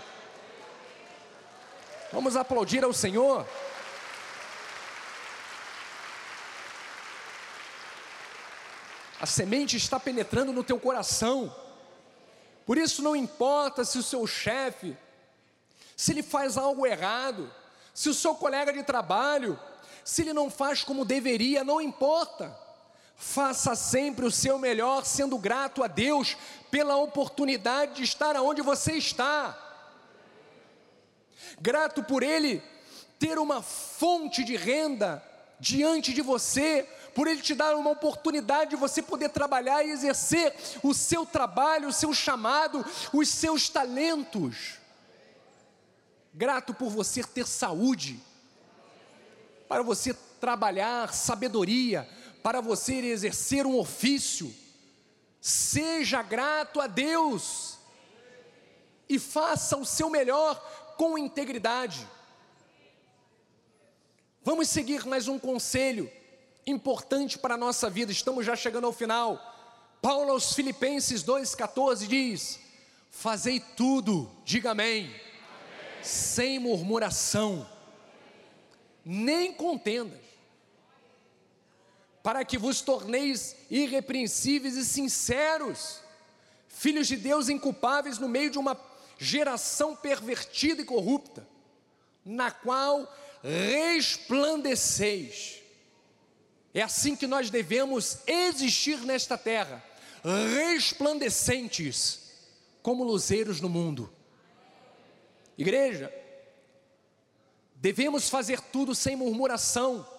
Vamos 2.12 2.36
aplaudir 2.36 2.84
ao 2.84 2.92
Senhor. 2.92 3.46
A 9.20 9.26
semente 9.26 9.76
está 9.76 9.98
penetrando 9.98 10.52
no 10.52 10.62
teu 10.62 10.78
coração. 10.78 11.54
Por 12.64 12.76
isso 12.76 13.02
não 13.02 13.16
importa 13.16 13.84
se 13.84 13.98
o 13.98 14.02
seu 14.02 14.26
chefe, 14.26 14.96
se 15.96 16.12
ele 16.12 16.22
faz 16.22 16.56
algo 16.56 16.86
errado, 16.86 17.52
se 17.94 18.08
o 18.08 18.14
seu 18.14 18.34
colega 18.34 18.72
de 18.72 18.82
trabalho, 18.82 19.58
se 20.04 20.22
ele 20.22 20.32
não 20.32 20.50
faz 20.50 20.84
como 20.84 21.04
deveria, 21.04 21.64
não 21.64 21.80
importa. 21.80 22.65
Faça 23.16 23.74
sempre 23.74 24.26
o 24.26 24.30
seu 24.30 24.58
melhor, 24.58 25.06
sendo 25.06 25.38
grato 25.38 25.82
a 25.82 25.86
Deus 25.86 26.36
pela 26.70 26.96
oportunidade 26.96 27.94
de 27.94 28.02
estar 28.02 28.36
onde 28.36 28.60
você 28.60 28.92
está. 28.92 29.58
Grato 31.58 32.04
por 32.04 32.22
Ele 32.22 32.62
ter 33.18 33.38
uma 33.38 33.62
fonte 33.62 34.44
de 34.44 34.54
renda 34.54 35.24
diante 35.58 36.12
de 36.12 36.20
você, 36.20 36.86
por 37.14 37.26
Ele 37.26 37.40
te 37.40 37.54
dar 37.54 37.74
uma 37.74 37.88
oportunidade 37.88 38.70
de 38.70 38.76
você 38.76 39.00
poder 39.00 39.30
trabalhar 39.30 39.82
e 39.82 39.90
exercer 39.90 40.54
o 40.82 40.92
seu 40.92 41.24
trabalho, 41.24 41.88
o 41.88 41.92
seu 41.92 42.12
chamado, 42.12 42.84
os 43.14 43.30
seus 43.30 43.70
talentos. 43.70 44.74
Grato 46.34 46.74
por 46.74 46.90
você 46.90 47.24
ter 47.24 47.46
saúde, 47.46 48.20
para 49.66 49.82
você 49.82 50.14
trabalhar, 50.38 51.14
sabedoria, 51.14 52.06
para 52.46 52.60
você 52.60 52.94
exercer 52.94 53.66
um 53.66 53.76
ofício, 53.76 54.54
seja 55.40 56.22
grato 56.22 56.80
a 56.80 56.86
Deus 56.86 57.76
e 59.08 59.18
faça 59.18 59.76
o 59.76 59.84
seu 59.84 60.08
melhor 60.08 60.94
com 60.96 61.18
integridade. 61.18 62.06
Vamos 64.44 64.68
seguir 64.68 65.04
mais 65.08 65.26
um 65.26 65.40
conselho 65.40 66.08
importante 66.64 67.36
para 67.36 67.54
a 67.54 67.58
nossa 67.58 67.90
vida, 67.90 68.12
estamos 68.12 68.46
já 68.46 68.54
chegando 68.54 68.86
ao 68.86 68.92
final. 68.92 69.42
Paulo 70.00 70.30
aos 70.30 70.52
Filipenses 70.52 71.24
2,14 71.24 72.06
diz: 72.06 72.60
Fazei 73.10 73.58
tudo, 73.58 74.30
diga 74.44 74.70
amém, 74.70 75.06
amém. 75.06 75.20
sem 76.00 76.60
murmuração, 76.60 77.68
nem 79.04 79.52
contendas 79.52 80.25
para 82.26 82.44
que 82.44 82.58
vos 82.58 82.80
torneis 82.80 83.54
irrepreensíveis 83.70 84.76
e 84.76 84.84
sinceros, 84.84 86.00
filhos 86.66 87.06
de 87.06 87.16
Deus 87.16 87.48
inculpáveis 87.48 88.18
no 88.18 88.28
meio 88.28 88.50
de 88.50 88.58
uma 88.58 88.76
geração 89.16 89.94
pervertida 89.94 90.82
e 90.82 90.84
corrupta, 90.84 91.46
na 92.24 92.50
qual 92.50 93.08
resplandeceis. 93.44 95.62
É 96.74 96.82
assim 96.82 97.14
que 97.14 97.28
nós 97.28 97.48
devemos 97.48 98.18
existir 98.26 98.98
nesta 99.02 99.38
terra, 99.38 99.80
resplandecentes, 100.52 102.32
como 102.82 103.04
luzeiros 103.04 103.60
no 103.60 103.68
mundo. 103.68 104.12
Igreja, 105.56 106.12
devemos 107.76 108.28
fazer 108.28 108.60
tudo 108.60 108.96
sem 108.96 109.14
murmuração, 109.14 110.15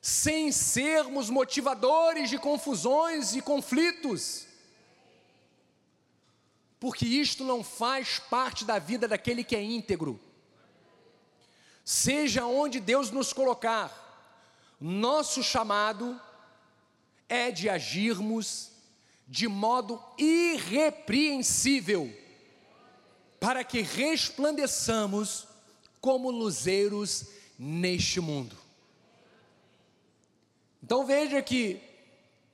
sem 0.00 0.50
sermos 0.50 1.28
motivadores 1.28 2.30
de 2.30 2.38
confusões 2.38 3.34
e 3.34 3.42
conflitos, 3.42 4.46
porque 6.78 7.04
isto 7.04 7.44
não 7.44 7.62
faz 7.62 8.18
parte 8.18 8.64
da 8.64 8.78
vida 8.78 9.06
daquele 9.06 9.44
que 9.44 9.54
é 9.54 9.62
íntegro. 9.62 10.18
Seja 11.84 12.46
onde 12.46 12.80
Deus 12.80 13.10
nos 13.10 13.32
colocar, 13.32 13.92
nosso 14.80 15.42
chamado 15.42 16.18
é 17.28 17.50
de 17.50 17.68
agirmos 17.68 18.70
de 19.28 19.46
modo 19.46 20.02
irrepreensível, 20.18 22.12
para 23.38 23.62
que 23.62 23.82
resplandeçamos 23.82 25.46
como 26.00 26.30
luzeiros 26.30 27.26
neste 27.58 28.20
mundo. 28.20 28.59
Então 30.82 31.04
veja 31.04 31.42
que 31.42 31.80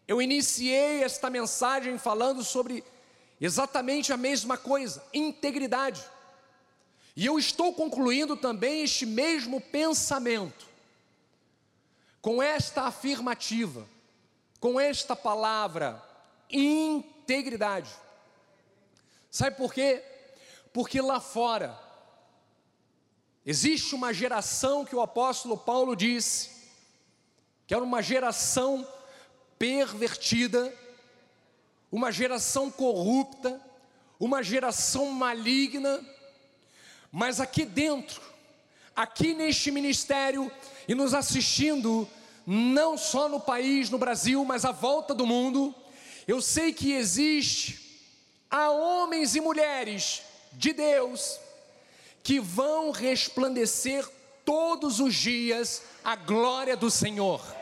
eu 0.06 0.20
iniciei 0.20 1.02
esta 1.02 1.28
mensagem 1.28 1.98
falando 1.98 2.44
sobre 2.44 2.84
exatamente 3.40 4.12
a 4.12 4.16
mesma 4.16 4.56
coisa, 4.56 5.04
integridade. 5.12 6.04
E 7.14 7.26
eu 7.26 7.38
estou 7.38 7.72
concluindo 7.72 8.36
também 8.36 8.82
este 8.82 9.06
mesmo 9.06 9.60
pensamento, 9.60 10.66
com 12.20 12.42
esta 12.42 12.82
afirmativa, 12.82 13.86
com 14.60 14.78
esta 14.78 15.16
palavra, 15.16 16.02
integridade. 16.50 17.90
Sabe 19.30 19.56
por 19.56 19.72
quê? 19.72 20.02
Porque 20.72 21.00
lá 21.00 21.20
fora, 21.20 21.78
existe 23.44 23.94
uma 23.94 24.12
geração 24.12 24.84
que 24.84 24.94
o 24.94 25.00
apóstolo 25.00 25.56
Paulo 25.56 25.96
disse, 25.96 26.55
que 27.66 27.74
era 27.74 27.82
uma 27.82 28.02
geração 28.02 28.86
pervertida, 29.58 30.72
uma 31.90 32.12
geração 32.12 32.70
corrupta, 32.70 33.60
uma 34.20 34.42
geração 34.42 35.06
maligna, 35.10 36.04
mas 37.10 37.40
aqui 37.40 37.64
dentro, 37.64 38.20
aqui 38.94 39.34
neste 39.34 39.70
ministério 39.70 40.50
e 40.86 40.94
nos 40.94 41.14
assistindo, 41.14 42.08
não 42.46 42.96
só 42.96 43.28
no 43.28 43.40
país, 43.40 43.90
no 43.90 43.98
Brasil, 43.98 44.44
mas 44.44 44.64
à 44.64 44.72
volta 44.72 45.14
do 45.14 45.26
mundo, 45.26 45.74
eu 46.26 46.40
sei 46.40 46.72
que 46.72 46.92
existe 46.92 48.00
há 48.50 48.70
homens 48.70 49.34
e 49.34 49.40
mulheres 49.40 50.22
de 50.52 50.72
Deus 50.72 51.40
que 52.22 52.40
vão 52.40 52.90
resplandecer 52.90 54.06
todos 54.44 55.00
os 55.00 55.14
dias 55.14 55.82
a 56.02 56.16
glória 56.16 56.76
do 56.76 56.90
Senhor. 56.90 57.55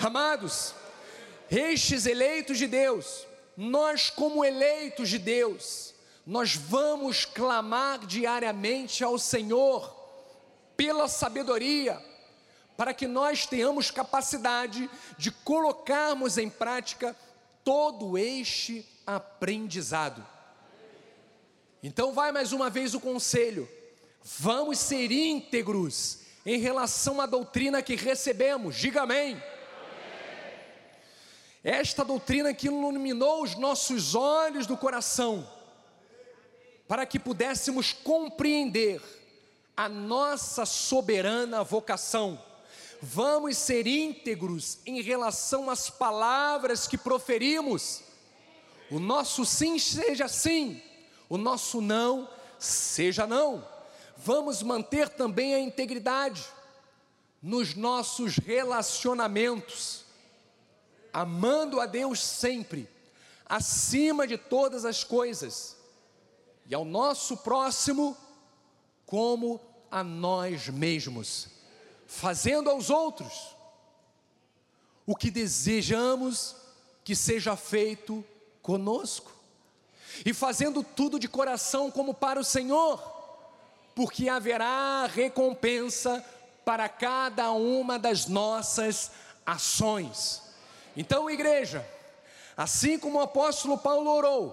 Amados, 0.00 0.74
estes 1.50 2.06
eleitos 2.06 2.56
de 2.58 2.66
Deus, 2.66 3.26
nós 3.56 4.10
como 4.10 4.44
eleitos 4.44 5.08
de 5.08 5.18
Deus, 5.18 5.94
nós 6.24 6.54
vamos 6.54 7.24
clamar 7.24 8.06
diariamente 8.06 9.02
ao 9.02 9.18
Senhor 9.18 9.96
pela 10.76 11.08
sabedoria, 11.08 12.00
para 12.76 12.94
que 12.94 13.08
nós 13.08 13.46
tenhamos 13.46 13.90
capacidade 13.90 14.88
de 15.16 15.32
colocarmos 15.32 16.38
em 16.38 16.48
prática 16.48 17.16
todo 17.64 18.16
este 18.16 18.86
aprendizado. 19.04 20.24
Então, 21.82 22.12
vai 22.12 22.30
mais 22.30 22.52
uma 22.52 22.70
vez 22.70 22.94
o 22.94 23.00
conselho: 23.00 23.68
vamos 24.22 24.78
ser 24.78 25.10
íntegros 25.10 26.20
em 26.46 26.58
relação 26.58 27.20
à 27.20 27.26
doutrina 27.26 27.82
que 27.82 27.96
recebemos, 27.96 28.76
diga 28.76 29.02
amém. 29.02 29.42
Esta 31.62 32.04
doutrina 32.04 32.54
que 32.54 32.68
iluminou 32.68 33.42
os 33.42 33.56
nossos 33.56 34.14
olhos 34.14 34.66
do 34.66 34.76
coração, 34.76 35.48
para 36.86 37.04
que 37.04 37.18
pudéssemos 37.18 37.92
compreender 37.92 39.02
a 39.76 39.88
nossa 39.88 40.64
soberana 40.64 41.62
vocação. 41.62 42.42
Vamos 43.00 43.56
ser 43.56 43.86
íntegros 43.86 44.78
em 44.84 45.00
relação 45.00 45.70
às 45.70 45.88
palavras 45.88 46.88
que 46.88 46.98
proferimos. 46.98 48.02
O 48.90 48.98
nosso 48.98 49.44
sim 49.44 49.78
seja 49.78 50.26
sim, 50.26 50.82
o 51.28 51.36
nosso 51.36 51.80
não 51.80 52.28
seja 52.58 53.26
não. 53.26 53.64
Vamos 54.16 54.62
manter 54.62 55.08
também 55.08 55.54
a 55.54 55.60
integridade 55.60 56.44
nos 57.40 57.74
nossos 57.74 58.36
relacionamentos, 58.36 60.04
amando 61.12 61.80
a 61.80 61.86
Deus 61.86 62.22
sempre, 62.22 62.88
acima 63.46 64.26
de 64.26 64.36
todas 64.36 64.84
as 64.84 65.02
coisas, 65.04 65.76
e 66.66 66.74
ao 66.74 66.84
nosso 66.84 67.36
próximo 67.38 68.16
como 69.06 69.60
a 69.90 70.04
nós 70.04 70.68
mesmos, 70.68 71.48
fazendo 72.06 72.68
aos 72.68 72.90
outros 72.90 73.56
o 75.06 75.16
que 75.16 75.30
desejamos 75.30 76.54
que 77.02 77.16
seja 77.16 77.56
feito 77.56 78.22
conosco, 78.60 79.32
e 80.24 80.34
fazendo 80.34 80.82
tudo 80.82 81.18
de 81.18 81.28
coração 81.28 81.90
como 81.90 82.12
para 82.12 82.38
o 82.38 82.44
Senhor, 82.44 83.00
porque 83.94 84.28
haverá 84.28 85.06
recompensa 85.06 86.24
para 86.64 86.88
cada 86.88 87.50
uma 87.52 87.98
das 87.98 88.26
nossas 88.26 89.10
ações. 89.46 90.42
Então, 90.98 91.30
igreja, 91.30 91.88
assim 92.56 92.98
como 92.98 93.20
o 93.20 93.22
apóstolo 93.22 93.78
Paulo 93.78 94.10
orou, 94.10 94.52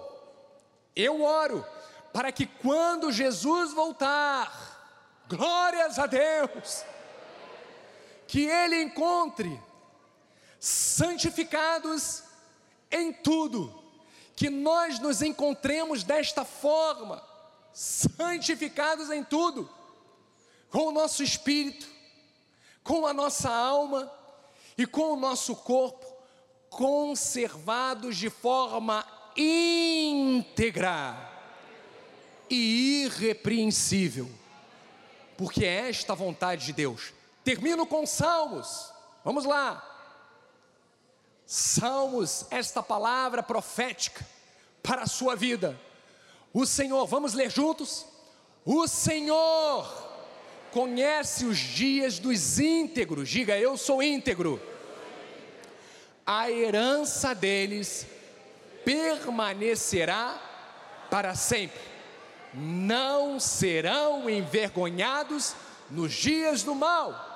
eu 0.94 1.20
oro 1.24 1.66
para 2.12 2.30
que 2.30 2.46
quando 2.46 3.10
Jesus 3.10 3.72
voltar, 3.72 5.24
glórias 5.28 5.98
a 5.98 6.06
Deus, 6.06 6.84
que 8.28 8.46
Ele 8.46 8.80
encontre 8.80 9.60
santificados 10.60 12.22
em 12.92 13.12
tudo, 13.12 13.82
que 14.36 14.48
nós 14.48 15.00
nos 15.00 15.22
encontremos 15.22 16.04
desta 16.04 16.44
forma, 16.44 17.20
santificados 17.72 19.10
em 19.10 19.24
tudo, 19.24 19.68
com 20.70 20.86
o 20.86 20.92
nosso 20.92 21.24
espírito, 21.24 21.88
com 22.84 23.04
a 23.04 23.12
nossa 23.12 23.50
alma 23.50 24.08
e 24.78 24.86
com 24.86 25.12
o 25.12 25.16
nosso 25.16 25.56
corpo, 25.56 26.05
conservados 26.70 28.16
de 28.16 28.30
forma 28.30 29.06
íntegra 29.36 31.16
e 32.48 33.04
irrepreensível, 33.04 34.30
porque 35.36 35.64
é 35.64 35.88
esta 35.88 36.14
vontade 36.14 36.66
de 36.66 36.72
Deus. 36.72 37.12
Termino 37.44 37.86
com 37.86 38.06
Salmos, 38.06 38.92
vamos 39.24 39.44
lá. 39.44 39.82
Salmos, 41.44 42.46
esta 42.50 42.82
palavra 42.82 43.42
profética 43.42 44.26
para 44.82 45.02
a 45.02 45.06
sua 45.06 45.36
vida. 45.36 45.78
O 46.52 46.66
Senhor, 46.66 47.06
vamos 47.06 47.34
ler 47.34 47.50
juntos? 47.50 48.06
O 48.64 48.88
Senhor 48.88 50.06
conhece 50.72 51.44
os 51.44 51.58
dias 51.58 52.18
dos 52.18 52.58
íntegros, 52.58 53.28
diga 53.28 53.56
eu 53.58 53.76
sou 53.76 54.02
íntegro. 54.02 54.60
A 56.26 56.50
herança 56.50 57.34
deles 57.34 58.06
permanecerá 58.84 60.38
para 61.08 61.34
sempre 61.34 61.96
não 62.56 63.38
serão 63.38 64.28
envergonhados 64.30 65.54
nos 65.90 66.12
dias 66.12 66.62
do 66.62 66.74
mal, 66.74 67.34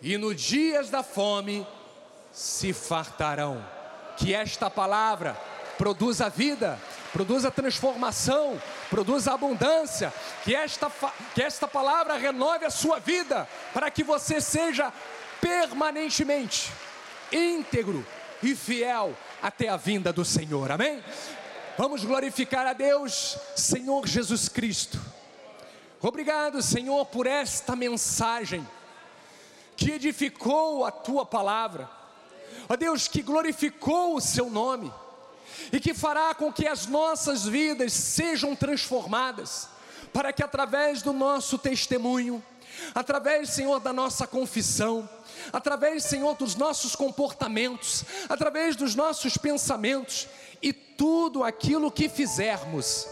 e 0.00 0.16
nos 0.16 0.40
dias 0.40 0.88
da 0.88 1.02
fome 1.02 1.66
se 2.32 2.72
fartarão. 2.72 3.64
Que 4.16 4.34
esta 4.34 4.70
palavra 4.70 5.36
produza 5.76 6.28
vida, 6.28 6.78
produza 7.12 7.50
transformação, 7.50 8.60
produza 8.88 9.32
abundância, 9.32 10.12
que 10.44 10.54
esta, 10.54 10.90
que 11.34 11.42
esta 11.42 11.68
palavra 11.68 12.16
renove 12.16 12.64
a 12.64 12.70
sua 12.70 12.98
vida, 12.98 13.46
para 13.74 13.90
que 13.90 14.02
você 14.02 14.40
seja 14.40 14.92
permanentemente 15.40 16.72
íntegro 17.32 18.06
e 18.42 18.54
fiel 18.54 19.16
até 19.42 19.68
a 19.68 19.76
vinda 19.76 20.12
do 20.12 20.24
Senhor. 20.24 20.70
Amém? 20.70 21.02
Vamos 21.76 22.04
glorificar 22.04 22.66
a 22.66 22.72
Deus, 22.72 23.38
Senhor 23.54 24.06
Jesus 24.06 24.48
Cristo. 24.48 25.00
Obrigado, 26.00 26.62
Senhor, 26.62 27.04
por 27.06 27.26
esta 27.26 27.74
mensagem 27.74 28.66
que 29.76 29.92
edificou 29.92 30.84
a 30.84 30.90
tua 30.90 31.24
palavra. 31.24 31.88
Ó 32.68 32.76
Deus, 32.76 33.08
que 33.08 33.22
glorificou 33.22 34.16
o 34.16 34.20
seu 34.20 34.50
nome 34.50 34.92
e 35.72 35.80
que 35.80 35.94
fará 35.94 36.34
com 36.34 36.52
que 36.52 36.66
as 36.66 36.86
nossas 36.86 37.44
vidas 37.44 37.92
sejam 37.92 38.54
transformadas, 38.54 39.68
para 40.12 40.32
que 40.32 40.42
através 40.42 41.02
do 41.02 41.12
nosso 41.12 41.58
testemunho, 41.58 42.42
através, 42.94 43.50
Senhor, 43.50 43.80
da 43.80 43.92
nossa 43.92 44.26
confissão, 44.26 45.08
através, 45.52 46.04
Senhor, 46.04 46.36
dos 46.36 46.54
nossos 46.54 46.94
comportamentos, 46.94 48.04
através 48.28 48.76
dos 48.76 48.94
nossos 48.94 49.36
pensamentos 49.36 50.28
e 50.62 50.72
tudo 50.72 51.44
aquilo 51.44 51.90
que 51.90 52.08
fizermos, 52.08 53.06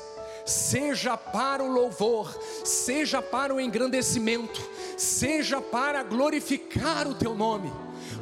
seja 0.44 1.16
para 1.16 1.62
o 1.62 1.70
louvor, 1.70 2.38
seja 2.64 3.20
para 3.20 3.55
o 3.55 3.60
engrandecimento, 3.60 4.60
seja 4.97 5.60
para 5.60 6.02
glorificar 6.02 7.06
o 7.06 7.14
teu 7.14 7.34
nome 7.34 7.72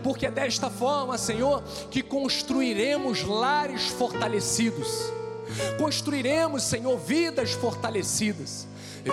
porque 0.04 0.26
é 0.26 0.30
desta 0.30 0.68
forma, 0.68 1.16
Senhor, 1.16 1.62
que 1.90 2.02
construiremos 2.02 3.22
lares 3.22 3.88
fortalecidos, 3.88 5.10
construiremos, 5.78 6.62
Senhor, 6.62 6.98
vidas 6.98 7.52
fortalecidas, 7.52 8.68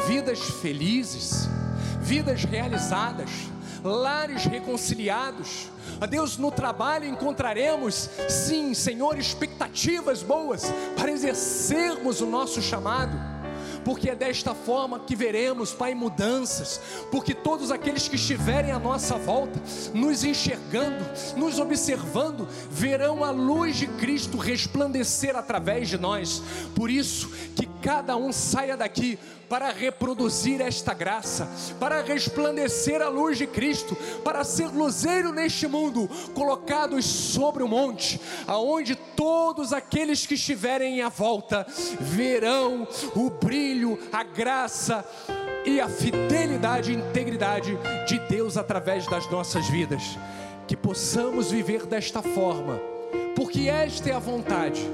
vidas 0.07 0.39
felizes, 0.61 1.47
vidas 2.01 2.43
realizadas, 2.43 3.29
lares 3.83 4.45
reconciliados. 4.45 5.69
A 5.99 6.05
Deus, 6.05 6.37
no 6.37 6.51
trabalho 6.51 7.05
encontraremos, 7.05 8.09
sim, 8.29 8.73
Senhor, 8.73 9.17
expectativas 9.17 10.23
boas 10.23 10.63
para 10.95 11.11
exercermos 11.11 12.21
o 12.21 12.25
nosso 12.25 12.61
chamado 12.61 13.31
porque 13.83 14.09
é 14.09 14.15
desta 14.15 14.53
forma 14.53 14.99
que 14.99 15.15
veremos, 15.15 15.73
Pai, 15.73 15.93
mudanças, 15.93 16.79
porque 17.11 17.33
todos 17.33 17.71
aqueles 17.71 18.07
que 18.07 18.15
estiverem 18.15 18.71
à 18.71 18.79
nossa 18.79 19.17
volta, 19.17 19.59
nos 19.93 20.23
enxergando, 20.23 21.03
nos 21.35 21.59
observando, 21.59 22.47
verão 22.69 23.23
a 23.23 23.31
luz 23.31 23.77
de 23.77 23.87
Cristo 23.87 24.37
resplandecer 24.37 25.35
através 25.35 25.89
de 25.89 25.97
nós. 25.97 26.41
Por 26.75 26.89
isso, 26.89 27.29
que 27.55 27.65
cada 27.81 28.15
um 28.15 28.31
saia 28.31 28.77
daqui 28.77 29.17
para 29.51 29.69
reproduzir 29.69 30.61
esta 30.61 30.93
graça, 30.93 31.45
para 31.77 32.01
resplandecer 32.01 33.01
a 33.01 33.09
luz 33.09 33.37
de 33.37 33.45
Cristo, 33.45 33.97
para 34.23 34.45
ser 34.45 34.67
luzeiro 34.67 35.33
neste 35.33 35.67
mundo, 35.67 36.09
colocados 36.33 37.03
sobre 37.05 37.61
o 37.61 37.67
monte, 37.67 38.17
aonde 38.47 38.95
todos 38.95 39.73
aqueles 39.73 40.25
que 40.25 40.35
estiverem 40.35 41.01
à 41.01 41.09
volta 41.09 41.67
verão 41.99 42.87
o 43.13 43.29
brilho, 43.29 43.99
a 44.13 44.23
graça 44.23 45.05
e 45.65 45.81
a 45.81 45.89
fidelidade 45.89 46.93
e 46.93 46.95
integridade 46.95 47.77
de 48.07 48.19
Deus 48.29 48.55
através 48.55 49.05
das 49.05 49.29
nossas 49.29 49.67
vidas. 49.67 50.17
Que 50.65 50.77
possamos 50.77 51.51
viver 51.51 51.85
desta 51.85 52.21
forma, 52.21 52.79
porque 53.35 53.67
esta 53.67 54.11
é 54.11 54.13
a 54.13 54.19
vontade. 54.19 54.89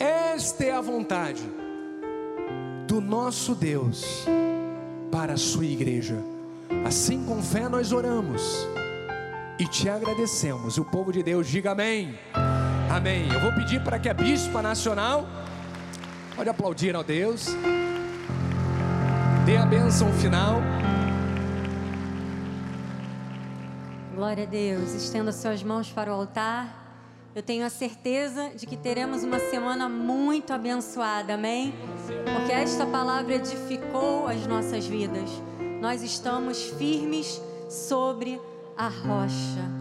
Esta 0.00 0.64
é 0.64 0.72
a 0.72 0.80
vontade 0.80 1.69
do 2.90 3.00
nosso 3.00 3.54
Deus 3.54 4.26
para 5.12 5.34
a 5.34 5.36
sua 5.36 5.64
igreja. 5.64 6.16
Assim 6.84 7.24
com 7.24 7.40
fé 7.40 7.68
nós 7.68 7.92
oramos 7.92 8.66
e 9.60 9.64
te 9.64 9.88
agradecemos. 9.88 10.76
O 10.76 10.84
povo 10.84 11.12
de 11.12 11.22
Deus 11.22 11.46
diga 11.46 11.70
amém. 11.70 12.18
Amém. 12.90 13.32
Eu 13.32 13.38
vou 13.38 13.52
pedir 13.52 13.80
para 13.84 13.96
que 13.96 14.08
a 14.08 14.14
Bispa 14.14 14.60
Nacional 14.60 15.24
pode 16.34 16.48
aplaudir 16.48 16.96
ao 16.96 17.04
Deus. 17.04 17.46
Dê 19.46 19.56
a 19.56 19.64
bênção 19.66 20.12
final. 20.14 20.60
Glória 24.16 24.42
a 24.42 24.46
Deus. 24.46 24.94
Estenda 24.94 25.30
suas 25.30 25.62
mãos 25.62 25.92
para 25.92 26.10
o 26.10 26.14
altar. 26.14 26.80
Eu 27.36 27.42
tenho 27.44 27.64
a 27.64 27.70
certeza 27.70 28.50
de 28.56 28.66
que 28.66 28.76
teremos 28.76 29.22
uma 29.22 29.38
semana 29.38 29.88
muito 29.88 30.52
abençoada, 30.52 31.34
amém? 31.34 31.72
Porque 32.34 32.52
esta 32.52 32.86
palavra 32.86 33.34
edificou 33.34 34.26
as 34.26 34.46
nossas 34.46 34.86
vidas. 34.86 35.30
Nós 35.80 36.02
estamos 36.02 36.62
firmes 36.62 37.40
sobre 37.68 38.40
a 38.76 38.88
rocha. 38.88 39.80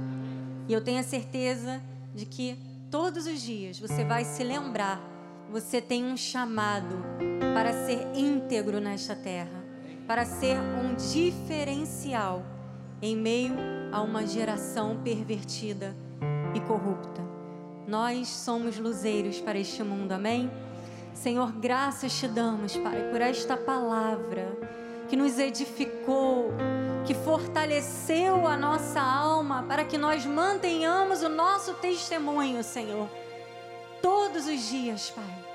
E 0.68 0.74
eu 0.74 0.82
tenho 0.82 1.00
a 1.00 1.04
certeza 1.04 1.82
de 2.14 2.26
que 2.26 2.58
todos 2.92 3.26
os 3.26 3.42
dias 3.42 3.80
você 3.80 4.04
vai 4.04 4.24
se 4.24 4.44
lembrar, 4.44 5.02
você 5.52 5.82
tem 5.82 6.06
um 6.06 6.16
chamado 6.16 6.96
para 7.54 7.86
ser 7.86 8.08
íntegro 8.16 8.80
nesta 8.80 9.16
terra, 9.16 9.64
para 10.08 10.26
ser 10.26 10.58
um 10.58 10.96
diferencial 10.96 12.44
em 13.02 13.16
meio 13.16 13.56
a 13.92 14.02
uma 14.02 14.26
geração 14.26 15.00
pervertida 15.04 15.96
e 16.54 16.60
corrupta. 16.60 17.22
Nós 17.88 18.28
somos 18.28 18.78
luzeiros 18.78 19.40
para 19.40 19.58
este 19.58 19.82
mundo, 19.84 20.12
amém? 20.12 20.52
Senhor, 21.22 21.52
graças 21.52 22.14
te 22.14 22.30
damos, 22.30 22.78
Pai, 22.78 23.10
por 23.12 23.20
esta 23.20 23.58
palavra 23.58 24.58
que 25.10 25.18
nos 25.18 25.38
edificou, 25.38 26.54
que 27.06 27.14
fortaleceu 27.14 28.48
a 28.48 28.56
nossa 28.56 29.02
alma 29.02 29.66
para 29.68 29.84
que 29.84 29.98
nós 29.98 30.26
mantenhamos 30.26 31.22
o 31.22 31.28
nosso 31.28 31.74
testemunho, 31.74 32.64
Senhor, 32.64 33.10
todos 34.02 34.48
os 34.48 34.70
dias, 34.70 35.10
Pai. 35.10 35.46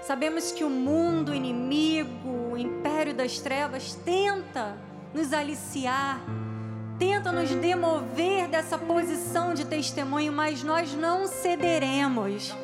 Sabemos 0.00 0.50
que 0.50 0.64
o 0.64 0.70
mundo, 0.70 1.32
o 1.32 1.34
inimigo, 1.34 2.50
o 2.50 2.56
império 2.56 3.12
das 3.12 3.38
trevas 3.38 3.92
tenta 3.92 4.78
nos 5.12 5.34
aliciar, 5.34 6.22
tenta 6.98 7.30
nos 7.30 7.50
demover 7.50 8.48
dessa 8.48 8.78
posição 8.78 9.52
de 9.52 9.66
testemunho, 9.66 10.32
mas 10.32 10.62
nós 10.64 10.94
não 10.94 11.26
cederemos. 11.26 12.54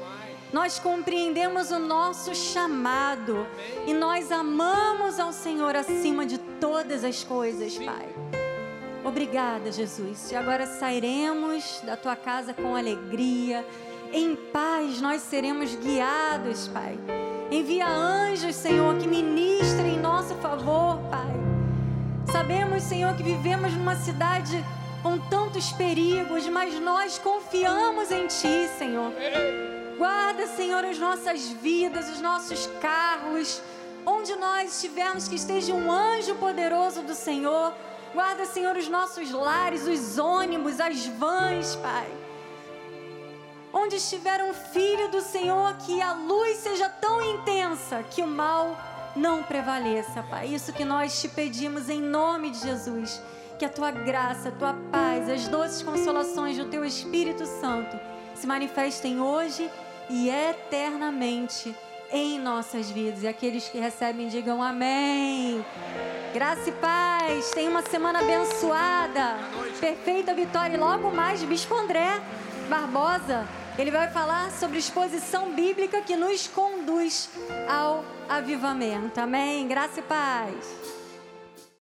Nós 0.53 0.79
compreendemos 0.79 1.71
o 1.71 1.79
nosso 1.79 2.35
chamado 2.35 3.47
e 3.87 3.93
nós 3.93 4.33
amamos 4.33 5.21
ao 5.21 5.33
Senhor 5.33 5.77
acima 5.77 6.25
de 6.25 6.39
todas 6.39 7.05
as 7.05 7.23
coisas, 7.23 7.77
Pai. 7.79 8.09
Obrigada, 9.05 9.71
Jesus. 9.71 10.31
E 10.31 10.37
agora 10.37 10.67
sairemos 10.67 11.81
da 11.85 11.97
tua 11.97 12.17
casa 12.17 12.53
com 12.53 12.75
alegria, 12.75 13.65
em 14.13 14.35
paz 14.35 15.01
nós 15.01 15.23
seremos 15.23 15.75
guiados, 15.75 16.69
Pai. 16.69 16.99
Envia 17.51 17.89
anjos, 17.89 18.57
Senhor, 18.57 18.97
que 18.99 19.07
ministrem 19.07 19.95
em 19.95 20.01
nosso 20.01 20.35
favor, 20.37 20.99
Pai 21.11 21.29
Sabemos, 22.31 22.83
Senhor, 22.83 23.15
que 23.17 23.23
vivemos 23.23 23.73
numa 23.73 23.97
cidade 23.97 24.63
com 25.03 25.19
tantos 25.19 25.73
perigos, 25.73 26.47
mas 26.47 26.79
nós 26.79 27.19
confiamos 27.19 28.11
em 28.11 28.27
Ti, 28.27 28.69
Senhor. 28.79 29.13
Guarda, 29.99 30.47
Senhor, 30.47 30.85
as 30.85 30.97
nossas 30.97 31.49
vidas, 31.49 32.09
os 32.09 32.21
nossos 32.21 32.69
carros, 32.81 33.61
onde 34.07 34.37
nós 34.37 34.75
estivermos, 34.75 35.27
que 35.27 35.35
esteja 35.35 35.75
um 35.75 35.91
anjo 35.91 36.37
poderoso 36.37 37.03
do 37.03 37.17
Senhor. 37.17 37.75
Guarda, 38.15 38.47
Senhor, 38.47 38.77
os 38.77 38.89
nossos 38.89 39.33
lares, 39.33 39.89
os 39.89 40.17
ônibus, 40.17 40.79
as 40.79 41.05
vans, 41.07 41.75
Pai. 41.75 42.07
Onde 43.73 43.97
estiver 43.97 44.41
um 44.45 44.55
filho 44.55 45.11
do 45.11 45.21
Senhor, 45.21 45.77
que 45.79 46.01
a 46.01 46.13
luz 46.13 46.59
seja 46.59 46.89
tão 46.89 47.21
intensa 47.21 48.05
que 48.05 48.23
o 48.23 48.27
mal 48.27 48.79
não 49.17 49.43
prevaleça, 49.43 50.23
Pai. 50.23 50.47
Isso 50.47 50.73
que 50.73 50.85
nós 50.85 51.21
te 51.21 51.29
pedimos 51.29 51.91
em 51.91 52.01
nome 52.01 52.51
de 52.51 52.61
Jesus. 52.61 53.21
Que 53.59 53.65
a 53.65 53.69
tua 53.69 53.91
graça, 53.91 54.51
a 54.51 54.53
tua 54.53 54.75
paz, 54.93 55.29
as 55.29 55.49
doces 55.49 55.83
consolações 55.83 56.57
do 56.57 56.67
teu 56.67 56.85
Espírito 56.85 57.45
Santo 57.45 57.99
se 58.33 58.47
manifestem 58.47 59.21
hoje 59.21 59.69
e 60.09 60.29
eternamente 60.31 61.75
em 62.11 62.39
nossas 62.39 62.91
vidas. 62.91 63.23
E 63.23 63.29
aqueles 63.29 63.69
que 63.69 63.79
recebem, 63.79 64.29
digam 64.29 64.63
amém. 64.63 65.65
Graça 66.33 66.69
e 66.69 66.73
paz. 66.73 67.51
Tenha 67.51 67.71
uma 67.71 67.83
semana 67.83 68.21
abençoada. 68.21 69.37
Perfeita 69.81 70.35
vitória. 70.35 70.75
E 70.75 70.79
logo 70.79 71.11
mais, 71.11 71.43
Bispo 71.43 71.75
André 71.75 72.21
Barbosa. 72.69 73.47
Ele 73.79 73.91
vai 73.91 74.11
falar 74.11 74.51
sobre 74.51 74.79
exposição 74.79 75.53
bíblica 75.53 76.03
que 76.03 76.17
nos 76.17 76.49
conduz 76.49 77.31
ao 77.69 78.05
avivamento. 78.29 79.21
Amém? 79.21 79.69
Graça 79.69 80.01
e 80.01 80.03
paz. 80.03 80.88